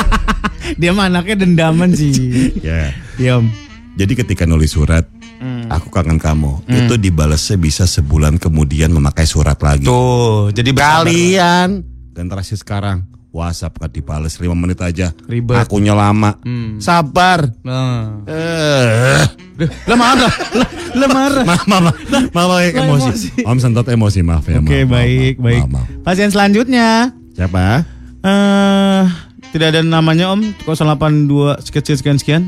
Dia 0.82 0.92
mah 0.92 1.08
anaknya 1.08 1.46
dendaman 1.46 1.94
sih. 1.94 2.12
ya. 2.68 2.92
Iya 3.22 3.40
om. 3.40 3.48
Jadi 3.96 4.12
ketika 4.12 4.44
nulis 4.44 4.76
surat, 4.76 5.08
aku 5.72 5.88
kangen 5.88 6.20
kamu, 6.20 6.68
itu 6.68 7.00
dibalasnya 7.00 7.56
bisa 7.56 7.88
sebulan 7.88 8.36
kemudian 8.36 8.92
memakai 8.92 9.24
surat 9.24 9.56
lagi. 9.64 9.88
Tuh, 9.88 10.52
jadi. 10.52 10.76
Kalian 10.76 11.80
generasi 12.12 12.60
sekarang 12.60 13.15
WhatsApp 13.36 13.76
kan 13.76 13.92
dibales 13.92 14.40
5 14.40 14.48
menit 14.56 14.80
aja. 14.80 15.12
Ribet. 15.28 15.60
Akunya 15.60 15.92
lama. 15.92 16.40
Sabar. 16.80 17.52
Nah. 17.68 18.24
Eh. 18.24 19.24
Lah 19.88 19.98
marah. 20.00 20.34
Lah, 20.96 21.10
marah. 21.12 21.44
Maaf, 21.44 21.68
maaf, 22.32 22.60
emosi. 22.72 23.44
Om 23.44 23.60
sentot 23.60 23.88
emosi, 23.92 24.24
maaf 24.24 24.48
ya. 24.48 24.64
Oke, 24.64 24.88
maaf, 24.88 24.96
baik, 24.96 25.36
maaf, 25.36 25.44
baik. 25.44 25.64
maaf, 25.68 25.72
maaf. 25.84 25.88
Pasien 26.08 26.32
selanjutnya. 26.32 27.12
Siapa? 27.36 27.84
Eh, 28.24 29.04
tidak 29.52 29.68
ada 29.76 29.80
namanya 29.84 30.32
Om 30.32 30.56
082 30.64 31.60
sekian 31.68 31.96
sekian 32.00 32.18
sekian. 32.20 32.44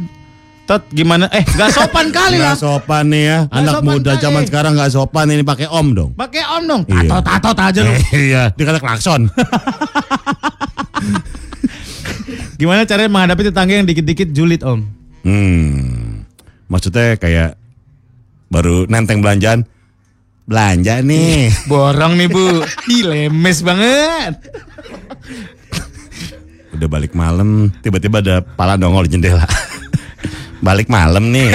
Tot 0.68 0.84
gimana? 0.92 1.32
Eh, 1.32 1.48
gak 1.48 1.72
sopan 1.72 2.12
kali 2.12 2.44
lah. 2.44 2.52
Nggak 2.52 2.60
sopan 2.60 3.08
nih 3.08 3.24
ya. 3.24 3.38
Anak 3.56 3.80
muda 3.88 4.20
kali. 4.20 4.24
zaman 4.28 4.44
sekarang 4.44 4.76
nggak 4.76 4.92
sopan 4.92 5.32
ini 5.32 5.40
pakai 5.48 5.72
om 5.72 5.96
dong. 5.96 6.12
Pakai 6.12 6.44
Om 6.44 6.64
dong. 6.68 6.82
Iya. 6.92 7.08
Tato 7.08 7.40
tato 7.40 7.62
aja 7.64 7.80
lu. 7.88 7.92
Eh, 7.96 8.04
iya, 8.36 8.52
dia 8.52 8.64
kata 8.68 8.84
klakson. 8.84 9.32
Gimana 12.60 12.84
caranya 12.84 13.12
menghadapi 13.12 13.52
tetangga 13.52 13.74
yang 13.78 13.88
dikit-dikit 13.88 14.30
julid 14.34 14.62
Om? 14.66 14.80
Hmm. 15.24 16.24
Maksudnya 16.68 17.16
kayak 17.16 17.56
baru 18.52 18.88
nenteng 18.88 19.24
belanjaan. 19.24 19.64
Belanja 20.48 21.04
nih. 21.04 21.52
Borong 21.72 22.16
nih 22.16 22.28
Bu. 22.32 22.64
Ih, 22.96 23.04
lemes 23.04 23.60
banget. 23.64 24.40
Udah 26.72 26.88
balik 26.88 27.12
malam, 27.18 27.74
tiba-tiba 27.82 28.22
ada 28.22 28.40
pala 28.40 28.78
nongol 28.78 29.10
di 29.10 29.18
jendela. 29.18 29.44
balik 30.62 30.88
malam 30.88 31.34
nih. 31.34 31.52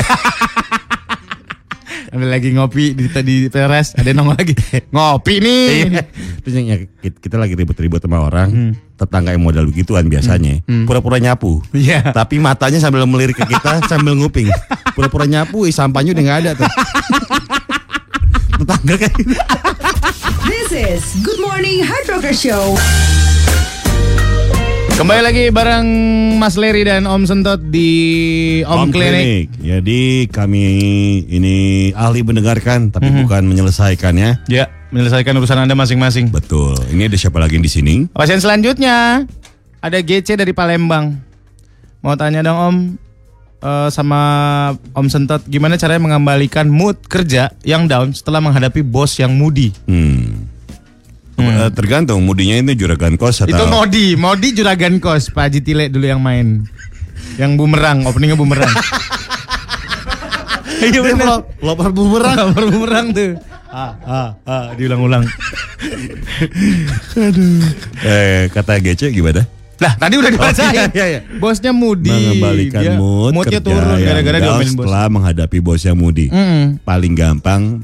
Ada 2.13 2.29
lagi 2.29 2.53
ngopi 2.53 2.93
di 2.93 3.09
di 3.09 3.37
teras, 3.49 3.97
ada 3.97 4.05
yang 4.05 4.21
nongol 4.21 4.37
lagi. 4.37 4.53
Ngopi 4.93 5.35
nih. 5.41 5.65
Iya. 5.89 6.05
Terus 6.45 6.55
ya, 6.61 6.77
kita 7.09 7.41
lagi 7.41 7.57
ribut-ribut 7.57 8.05
sama 8.05 8.21
orang, 8.21 8.77
tetangga 9.01 9.33
yang 9.33 9.41
modal 9.41 9.65
begituan 9.65 10.13
biasanya, 10.13 10.61
pura-pura 10.85 11.17
nyapu. 11.17 11.65
Iya. 11.73 12.13
Tapi 12.13 12.37
matanya 12.37 12.85
sambil 12.85 13.09
melirik 13.09 13.41
ke 13.41 13.49
kita 13.49 13.81
sambil 13.91 14.13
nguping. 14.13 14.53
Pura-pura 14.93 15.25
nyapu, 15.25 15.65
sampahnya 15.73 16.13
udah 16.13 16.25
nggak 16.29 16.41
ada 16.45 16.51
tuh. 16.61 16.71
tetangga 18.61 18.95
kayak 19.01 19.15
gitu. 19.17 19.35
This 20.53 20.69
is 20.69 21.03
Good 21.25 21.41
Morning 21.41 21.81
Hard 21.81 22.13
Rocker 22.13 22.37
Show. 22.37 22.77
Kembali 24.93 25.24
lagi 25.24 25.48
bareng 25.48 25.89
Mas 26.36 26.60
Leri 26.60 26.85
dan 26.85 27.09
Om 27.09 27.24
Sentot 27.24 27.56
di 27.56 27.90
Om, 28.60 28.93
Clinic. 28.93 29.48
Jadi 29.56 30.28
kami 30.28 30.64
ini 31.32 31.56
ahli 31.97 32.20
mendengarkan 32.20 32.93
tapi 32.93 33.09
bukan 33.24 33.48
menyelesaikan 33.48 34.12
ya. 34.20 34.31
Ya, 34.52 34.64
menyelesaikan 34.93 35.32
urusan 35.40 35.64
Anda 35.64 35.73
masing-masing. 35.73 36.28
Betul. 36.28 36.77
Ini 36.93 37.09
ada 37.09 37.16
siapa 37.16 37.40
lagi 37.40 37.56
di 37.56 37.73
sini? 37.73 38.05
Pasien 38.12 38.39
selanjutnya 38.39 39.24
ada 39.81 39.98
GC 39.98 40.36
dari 40.36 40.52
Palembang. 40.52 41.16
Mau 42.05 42.12
tanya 42.19 42.44
dong 42.44 42.59
Om 42.60 42.77
eh, 43.64 43.89
sama 43.89 44.20
Om 44.93 45.09
Sentot 45.09 45.40
gimana 45.48 45.81
caranya 45.81 46.05
mengembalikan 46.05 46.69
mood 46.69 47.01
kerja 47.09 47.48
yang 47.64 47.89
down 47.89 48.12
setelah 48.12 48.44
menghadapi 48.44 48.85
bos 48.85 49.16
yang 49.16 49.32
moody? 49.40 49.73
Hmm. 49.89 50.41
Eh, 51.35 51.71
Tergantung 51.73 52.21
mudinya 52.21 52.55
itu 52.55 52.79
juragan 52.79 53.17
kos 53.17 53.41
atau 53.41 53.51
Itu 53.51 53.65
Modi, 53.67 54.15
Modi 54.15 54.53
juragan 54.53 54.97
kos 54.97 55.29
Pak 55.29 55.49
Haji 55.49 55.61
Tile 55.61 55.85
dulu 55.89 56.05
yang 56.05 56.19
main. 56.19 56.69
Yang 57.35 57.53
bumerang, 57.57 58.05
openingnya 58.05 58.37
bumerang. 58.37 58.69
Iya 60.79 60.99
bener. 61.01 61.25
lo- 61.25 61.47
lopar 61.63 61.91
bumerang. 61.91 62.37
Lopar 62.51 62.65
bumerang 62.67 63.07
tuh. 63.11 63.39
ah, 63.69 63.95
ah, 64.03 64.29
ah, 64.43 64.65
diulang-ulang. 64.75 65.23
Eh, 68.03 68.51
kata 68.51 68.79
Gece 68.79 69.09
gimana? 69.09 69.47
Lah, 69.79 69.95
tadi 69.97 70.15
udah 70.15 70.31
dibacain. 70.31 70.71
iya, 70.71 70.85
iya, 70.89 71.07
iya. 71.09 71.21
Bosnya 71.37 71.71
Mudi. 71.71 72.07
Mengembalikan 72.07 72.81
Dia- 72.81 72.95
mood 72.95 73.33
moodnya 73.33 73.59
turun 73.59 73.99
gara-gara 73.99 74.39
diomelin 74.39 74.75
bos. 74.75 74.85
setelah 74.85 75.05
menghadapi 75.09 75.59
bos 75.59 75.83
yang 75.83 75.97
mudi. 75.97 76.27
Mm-mm. 76.29 76.79
Paling 76.83 77.15
gampang 77.15 77.83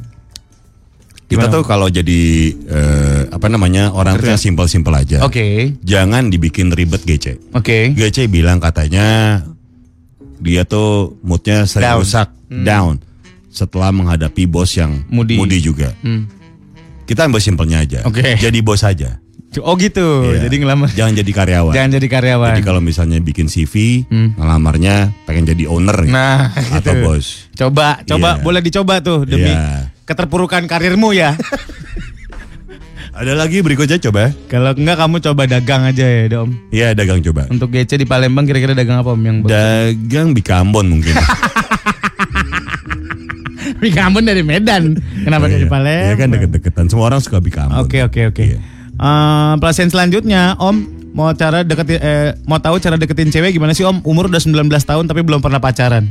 kita 1.28 1.44
Gimana? 1.44 1.52
tuh 1.52 1.62
kalau 1.62 1.86
jadi 1.86 2.20
eh, 2.64 3.20
apa 3.28 3.46
namanya 3.46 3.92
orang 3.92 4.16
tuh 4.16 4.28
yang 4.28 4.40
simpel-simpel 4.40 4.90
aja. 4.90 5.20
Oke, 5.20 5.76
Jangan 5.82 6.26
dibikin 6.26 6.72
ribet 6.72 7.04
Gece. 7.04 7.36
oke. 7.52 7.92
Gece 7.92 8.26
bilang 8.26 8.56
katanya 8.58 9.40
dia 10.38 10.64
tuh 10.64 11.20
moodnya 11.20 11.64
sering 11.64 11.84
Down. 11.84 12.00
rusak, 12.00 12.28
down 12.48 12.94
setelah 13.48 13.90
menghadapi 13.90 14.46
bos 14.46 14.72
yang 14.72 15.04
Mudi. 15.06 15.36
juga. 15.58 15.92
Hmm. 16.00 16.30
Kita 17.04 17.24
ambil 17.24 17.40
simpelnya 17.40 17.82
aja. 17.82 18.04
Oke. 18.04 18.36
Jadi 18.38 18.60
bos 18.60 18.80
aja. 18.80 19.20
Oh 19.58 19.74
gitu. 19.74 20.28
Iya. 20.28 20.44
Jadi 20.46 20.60
ngelamar. 20.60 20.92
Jangan 20.92 21.12
jadi 21.14 21.32
karyawan. 21.34 21.72
Jangan 21.72 21.90
jadi 21.90 22.06
karyawan. 22.06 22.48
Jadi 22.52 22.62
kalau 22.62 22.80
misalnya 22.80 23.16
bikin 23.18 23.48
CV, 23.48 24.04
Hmm. 24.06 24.36
ngelamarnya 24.36 25.12
pengen 25.24 25.48
jadi 25.48 25.64
owner 25.66 25.96
gitu. 26.04 26.12
Nah, 26.12 26.52
atau 26.70 26.92
gitu. 26.94 27.02
bos. 27.02 27.26
Coba, 27.52 28.00
coba 28.04 28.36
Iya. 28.36 28.44
boleh 28.44 28.60
dicoba 28.60 28.94
tuh 29.00 29.24
demi 29.24 29.48
Iya. 29.48 29.88
Keterpurukan 30.08 30.64
karirmu 30.64 31.12
ya. 31.12 31.36
Ada 33.18 33.34
lagi 33.34 33.60
berikutnya 33.60 33.98
coba. 33.98 34.30
Kalau 34.46 34.72
enggak 34.72 34.94
kamu 34.96 35.16
coba 35.20 35.42
dagang 35.44 35.82
aja 35.82 36.06
ya, 36.06 36.30
Dom. 36.30 36.54
Iya 36.70 36.94
dagang 36.94 37.18
coba. 37.20 37.50
Untuk 37.50 37.68
GC 37.68 37.98
di 37.98 38.06
Palembang 38.06 38.46
kira-kira 38.46 38.72
dagang 38.72 39.02
apa 39.02 39.10
Om 39.10 39.22
yang 39.22 39.36
Dagang 39.42 40.32
Bikambon 40.32 40.86
mungkin. 40.86 41.18
Bikambon 43.78 44.22
dari 44.22 44.42
Medan. 44.42 44.94
Kenapa 45.22 45.46
dari 45.46 45.66
Iya. 45.66 45.70
Palembang? 45.70 46.06
Iya 46.06 46.14
kan 46.14 46.28
deket-deketan. 46.30 46.84
Semua 46.88 47.10
orang 47.10 47.18
suka 47.18 47.42
Bikambon. 47.42 47.82
Oke 47.82 48.00
oke 48.00 48.30
oke. 48.30 48.42
Iya. 48.44 48.58
Eh, 48.94 49.52
pelatihan 49.58 49.90
selanjutnya 49.90 50.54
Om 50.54 50.76
mau 51.10 51.30
cara 51.32 51.62
deketin 51.62 51.98
eh, 51.98 52.38
mau 52.46 52.58
tahu 52.58 52.78
cara 52.78 52.94
deketin 52.94 53.30
cewek 53.30 53.50
gimana 53.50 53.74
sih 53.74 53.82
Om? 53.82 54.02
Umur 54.02 54.30
udah 54.30 54.38
19 54.38 54.54
tahun 54.62 55.04
tapi 55.06 55.20
belum 55.22 55.42
pernah 55.42 55.58
pacaran. 55.58 56.06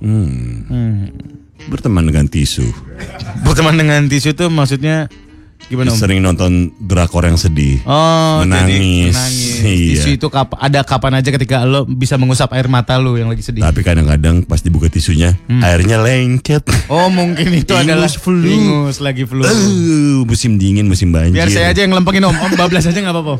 Hmm. 0.00 0.68
Hmm. 0.68 1.00
Berteman 1.64 2.04
dengan 2.04 2.26
tisu. 2.26 2.66
Berteman 3.40 3.74
dengan 3.74 4.04
tisu 4.04 4.32
tuh 4.32 4.48
maksudnya 4.48 5.08
gimana 5.64 5.90
Om? 5.90 5.96
Sering 5.96 6.20
nonton 6.20 6.52
drakor 6.78 7.24
yang 7.24 7.36
sedih. 7.36 7.80
Oh, 7.82 8.44
Menangis. 8.44 8.68
Jadi, 8.68 8.90
menangis. 9.08 9.52
Iya. 9.64 9.96
Tisu 9.96 10.08
itu 10.12 10.26
kap- 10.28 10.60
ada 10.60 10.84
kapan 10.84 11.18
aja 11.18 11.30
ketika 11.30 11.64
lo 11.64 11.88
bisa 11.88 12.14
mengusap 12.14 12.52
air 12.52 12.68
mata 12.68 13.00
lo 13.00 13.16
yang 13.16 13.32
lagi 13.32 13.40
sedih. 13.40 13.64
Tapi 13.64 13.80
kadang-kadang 13.80 14.44
pas 14.44 14.60
dibuka 14.60 14.86
tisunya, 14.86 15.32
airnya 15.64 15.96
lengket. 15.98 16.68
Oh, 16.86 17.08
mungkin 17.08 17.48
itu 17.54 17.72
Ingus 17.72 17.80
adalah 17.82 18.10
flu. 18.12 18.44
Ingus 18.44 19.00
lagi 19.00 19.24
flu. 19.24 19.40
Uh, 19.40 20.20
musim 20.22 20.60
dingin, 20.60 20.84
musim 20.84 21.08
banjir. 21.08 21.32
Biar 21.32 21.48
saya 21.48 21.72
aja 21.72 21.80
yang 21.80 21.96
lempengin 21.96 22.28
Om. 22.28 22.36
Om 22.36 22.52
bablas 22.54 22.84
aja 22.84 22.92
nggak 22.94 23.08
apa-apa. 23.10 23.36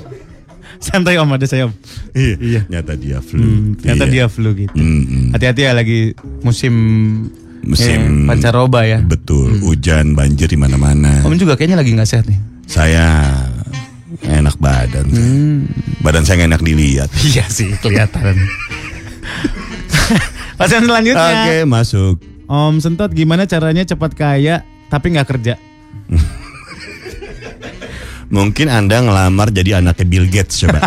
Santai 0.81 1.21
Om, 1.21 1.29
ada 1.29 1.45
saya 1.45 1.69
Om. 1.69 1.73
Iya. 2.17 2.65
Nyata 2.67 2.97
dia 2.97 3.21
flu. 3.21 3.45
Hmm, 3.45 3.77
ternyata 3.77 4.05
Iya. 4.07 4.13
dia 4.17 4.27
flu 4.27 4.49
gitu. 4.55 4.73
Hmm, 4.73 5.03
hmm. 5.05 5.27
Hati-hati 5.37 5.61
ya 5.61 5.73
lagi 5.77 6.17
musim 6.41 6.73
Musim 7.65 8.25
eh, 8.25 8.29
pancaroba 8.29 8.85
ya. 8.85 9.01
Betul, 9.01 9.57
hujan, 9.65 10.13
banjir 10.13 10.53
di 10.53 10.59
mana-mana. 10.61 11.25
Om 11.25 11.37
juga 11.41 11.57
kayaknya 11.57 11.81
lagi 11.81 11.97
nggak 11.97 12.09
sehat 12.09 12.29
nih. 12.29 12.39
Saya 12.69 13.33
enak 14.25 14.57
badan. 14.61 15.09
Badan 16.05 16.25
saya 16.25 16.45
enak 16.45 16.61
dilihat. 16.61 17.09
Iya 17.29 17.45
sih 17.49 17.73
kelihatan. 17.81 18.35
Pasien 20.61 20.87
selanjutnya. 20.87 21.49
Oke, 21.49 21.57
masuk. 21.67 22.17
Om 22.45 22.79
Sentot 22.79 23.11
gimana 23.11 23.49
caranya 23.49 23.83
cepat 23.89 24.13
kaya 24.15 24.63
tapi 24.93 25.17
nggak 25.17 25.29
kerja? 25.29 25.55
Mungkin 28.35 28.69
Anda 28.69 29.05
ngelamar 29.05 29.55
jadi 29.55 29.81
anaknya 29.81 30.07
Bill 30.07 30.27
Gates 30.29 30.65
coba. 30.65 30.81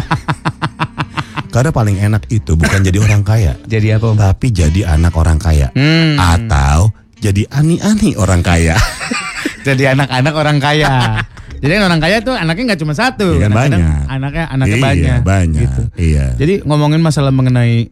Karena 1.58 1.74
paling 1.74 1.98
enak 1.98 2.30
itu 2.30 2.54
bukan 2.54 2.86
jadi 2.86 3.02
orang 3.02 3.26
kaya, 3.26 3.58
Jadi 3.74 3.88
apa 3.90 4.14
Om? 4.14 4.16
tapi 4.16 4.54
jadi 4.54 4.82
anak 4.88 5.18
orang 5.18 5.42
kaya. 5.42 5.74
Hmm. 5.74 6.14
Atau 6.16 6.94
jadi 7.18 7.50
ani-ani 7.50 8.14
orang 8.14 8.46
kaya. 8.46 8.78
Jadi 9.66 9.84
anak-anak 9.84 10.32
orang 10.32 10.58
kaya. 10.62 11.20
Jadi 11.66 11.74
orang 11.76 11.98
kaya 11.98 12.22
tuh 12.22 12.32
anaknya 12.32 12.72
nggak 12.72 12.82
cuma 12.86 12.94
satu, 12.94 13.36
Iya, 13.36 13.50
Kadang-kadang 13.50 13.82
banyak. 13.84 14.08
Anaknya 14.08 14.46
anaknya 14.48 14.78
Iya, 14.78 14.86
banyak. 14.86 15.20
banyak. 15.26 15.60
Gitu. 15.60 15.82
Iya. 15.98 16.26
Jadi 16.38 16.54
ngomongin 16.64 17.02
masalah 17.02 17.34
mengenai 17.34 17.90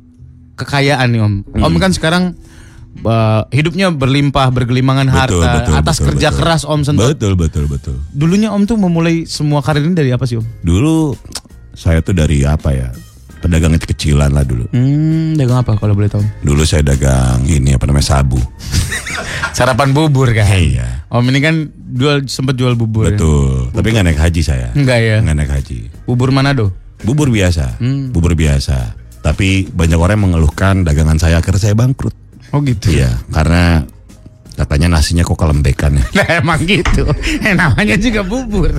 kekayaan 0.56 1.08
nih 1.10 1.20
Om. 1.20 1.34
Om 1.52 1.68
Hmm. 1.68 1.82
kan 1.82 1.92
sekarang 1.92 2.24
uh, 3.02 3.44
hidupnya 3.50 3.92
berlimpah, 3.92 4.54
bergelimangan 4.54 5.10
Betul, 5.10 5.42
harta 5.44 5.50
betul, 5.60 5.74
atas 5.76 5.98
betul, 5.98 6.08
kerja 6.08 6.28
betul. 6.30 6.40
keras 6.40 6.62
Om 6.64 6.82
Sentot. 6.86 7.10
Betul, 7.12 7.34
betul, 7.36 7.66
betul. 7.68 7.98
Dulunya 8.14 8.54
Om 8.54 8.64
tuh 8.64 8.78
memulai 8.78 9.26
semua 9.26 9.60
karir 9.60 9.84
ini 9.84 9.98
dari 9.98 10.14
apa 10.14 10.24
sih 10.24 10.40
Om? 10.40 10.46
Dulu 10.62 11.12
saya 11.74 12.00
tuh 12.00 12.14
dari 12.14 12.46
apa 12.46 12.72
ya? 12.72 12.94
Pedagang 13.40 13.78
kecilan 13.78 14.32
lah 14.34 14.42
dulu. 14.42 14.66
Hmm, 14.74 15.38
dagang 15.38 15.62
apa 15.62 15.78
kalau 15.78 15.94
boleh 15.94 16.10
tahu? 16.10 16.24
Dulu 16.42 16.64
saya 16.66 16.82
dagang 16.82 17.46
ini 17.46 17.76
apa 17.78 17.86
namanya 17.86 18.18
sabu. 18.18 18.40
Sarapan 19.58 19.94
bubur 19.96 20.34
kan? 20.34 20.50
Iya. 20.50 21.06
Om 21.08 21.30
ini 21.32 21.40
kan 21.40 21.56
jual 21.96 22.26
sempat 22.28 22.58
jual 22.58 22.74
bubur. 22.76 23.08
ya? 23.08 23.16
Betul. 23.16 23.70
Tapi 23.72 23.88
nggak 23.94 24.06
naik 24.12 24.20
haji 24.20 24.42
saya. 24.42 24.70
Enggak 24.74 25.00
ya? 25.00 25.18
Nggak 25.22 25.36
naik 25.38 25.52
haji. 25.52 25.80
Bubur 26.10 26.34
Manado. 26.34 26.74
Bubur 27.06 27.30
biasa. 27.30 27.78
Hmm. 27.80 28.10
Bubur 28.12 28.34
biasa. 28.34 28.98
Tapi 29.22 29.70
banyak 29.70 29.98
orang 29.98 30.18
yang 30.20 30.26
mengeluhkan 30.32 30.86
dagangan 30.86 31.18
saya 31.18 31.42
akhirnya 31.42 31.62
saya 31.62 31.76
bangkrut. 31.78 32.14
Oh 32.54 32.62
gitu. 32.62 32.94
Iya, 32.94 33.10
karena 33.34 33.84
katanya 34.56 34.98
nasinya 34.98 35.26
kok 35.26 35.36
kelembekan 35.36 35.98
ya. 36.00 36.06
Nah 36.16 36.28
emang 36.40 36.62
gitu. 36.64 37.04
Yang 37.44 37.58
namanya 37.58 37.96
juga 38.00 38.22
bubur. 38.24 38.72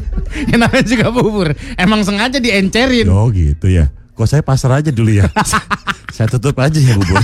Yang 0.49 0.61
namanya 0.61 0.85
juga 0.87 1.07
bubur. 1.13 1.49
Emang 1.77 2.01
sengaja 2.07 2.39
diencerin. 2.41 3.07
Oh 3.11 3.29
gitu 3.29 3.69
ya. 3.69 3.91
Kok 4.17 4.25
saya 4.25 4.41
pasar 4.41 4.81
aja 4.81 4.89
dulu 4.89 5.13
ya. 5.13 5.29
saya 6.17 6.25
tutup 6.33 6.57
aja 6.57 6.81
ya 6.81 6.97
bubur. 6.97 7.21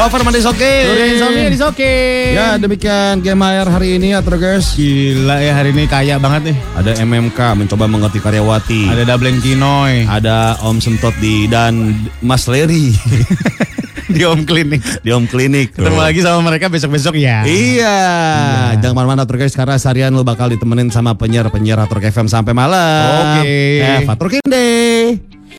Cover 0.00 0.24
Mandis 0.24 0.48
oke. 0.48 0.64
Turin 0.64 1.20
Somi 1.20 1.40
is 1.52 1.60
oke. 1.60 1.92
Ya 2.32 2.56
demikian 2.56 3.20
game 3.20 3.42
air 3.44 3.68
hari 3.68 4.00
ini 4.00 4.16
ya 4.16 4.24
Trugers. 4.24 4.72
Gila 4.78 5.42
ya 5.42 5.52
hari 5.52 5.76
ini 5.76 5.84
kaya 5.84 6.16
banget 6.16 6.54
nih. 6.54 6.56
Ada 6.78 7.02
MMK 7.04 7.36
mencoba 7.36 7.84
mengerti 7.84 8.16
karyawati. 8.22 8.88
Ada 8.88 9.04
Dublin 9.04 9.44
Kinoy 9.44 10.08
Ada 10.08 10.56
Om 10.64 10.80
Sentot 10.80 11.12
di 11.20 11.44
dan 11.52 11.92
Mas 12.24 12.48
Leri 12.48 12.94
di 14.16 14.22
Om 14.26 14.42
Klinik. 14.42 14.82
di 15.00 15.10
Om 15.14 15.24
Klinik. 15.30 15.74
Ketemu 15.74 15.96
Tuh. 15.96 16.02
lagi 16.02 16.20
sama 16.20 16.40
mereka 16.42 16.66
besok-besok 16.66 17.14
ya. 17.14 17.46
Iya, 17.46 17.98
jangan 18.82 18.92
ke 18.92 18.96
mana-mana 18.96 19.22
Trugers 19.24 19.54
karena 19.54 19.78
seharian 19.78 20.10
lo 20.10 20.26
bakal 20.26 20.50
ditemenin 20.50 20.90
sama 20.90 21.14
penyiar-penyiar 21.14 21.78
Truk 21.86 22.02
FM 22.02 22.26
sampai 22.26 22.52
malam. 22.52 23.40
Oke. 23.40 23.80
Eh, 23.80 24.00
Fatur 24.04 24.28
Kinde. 24.28 24.68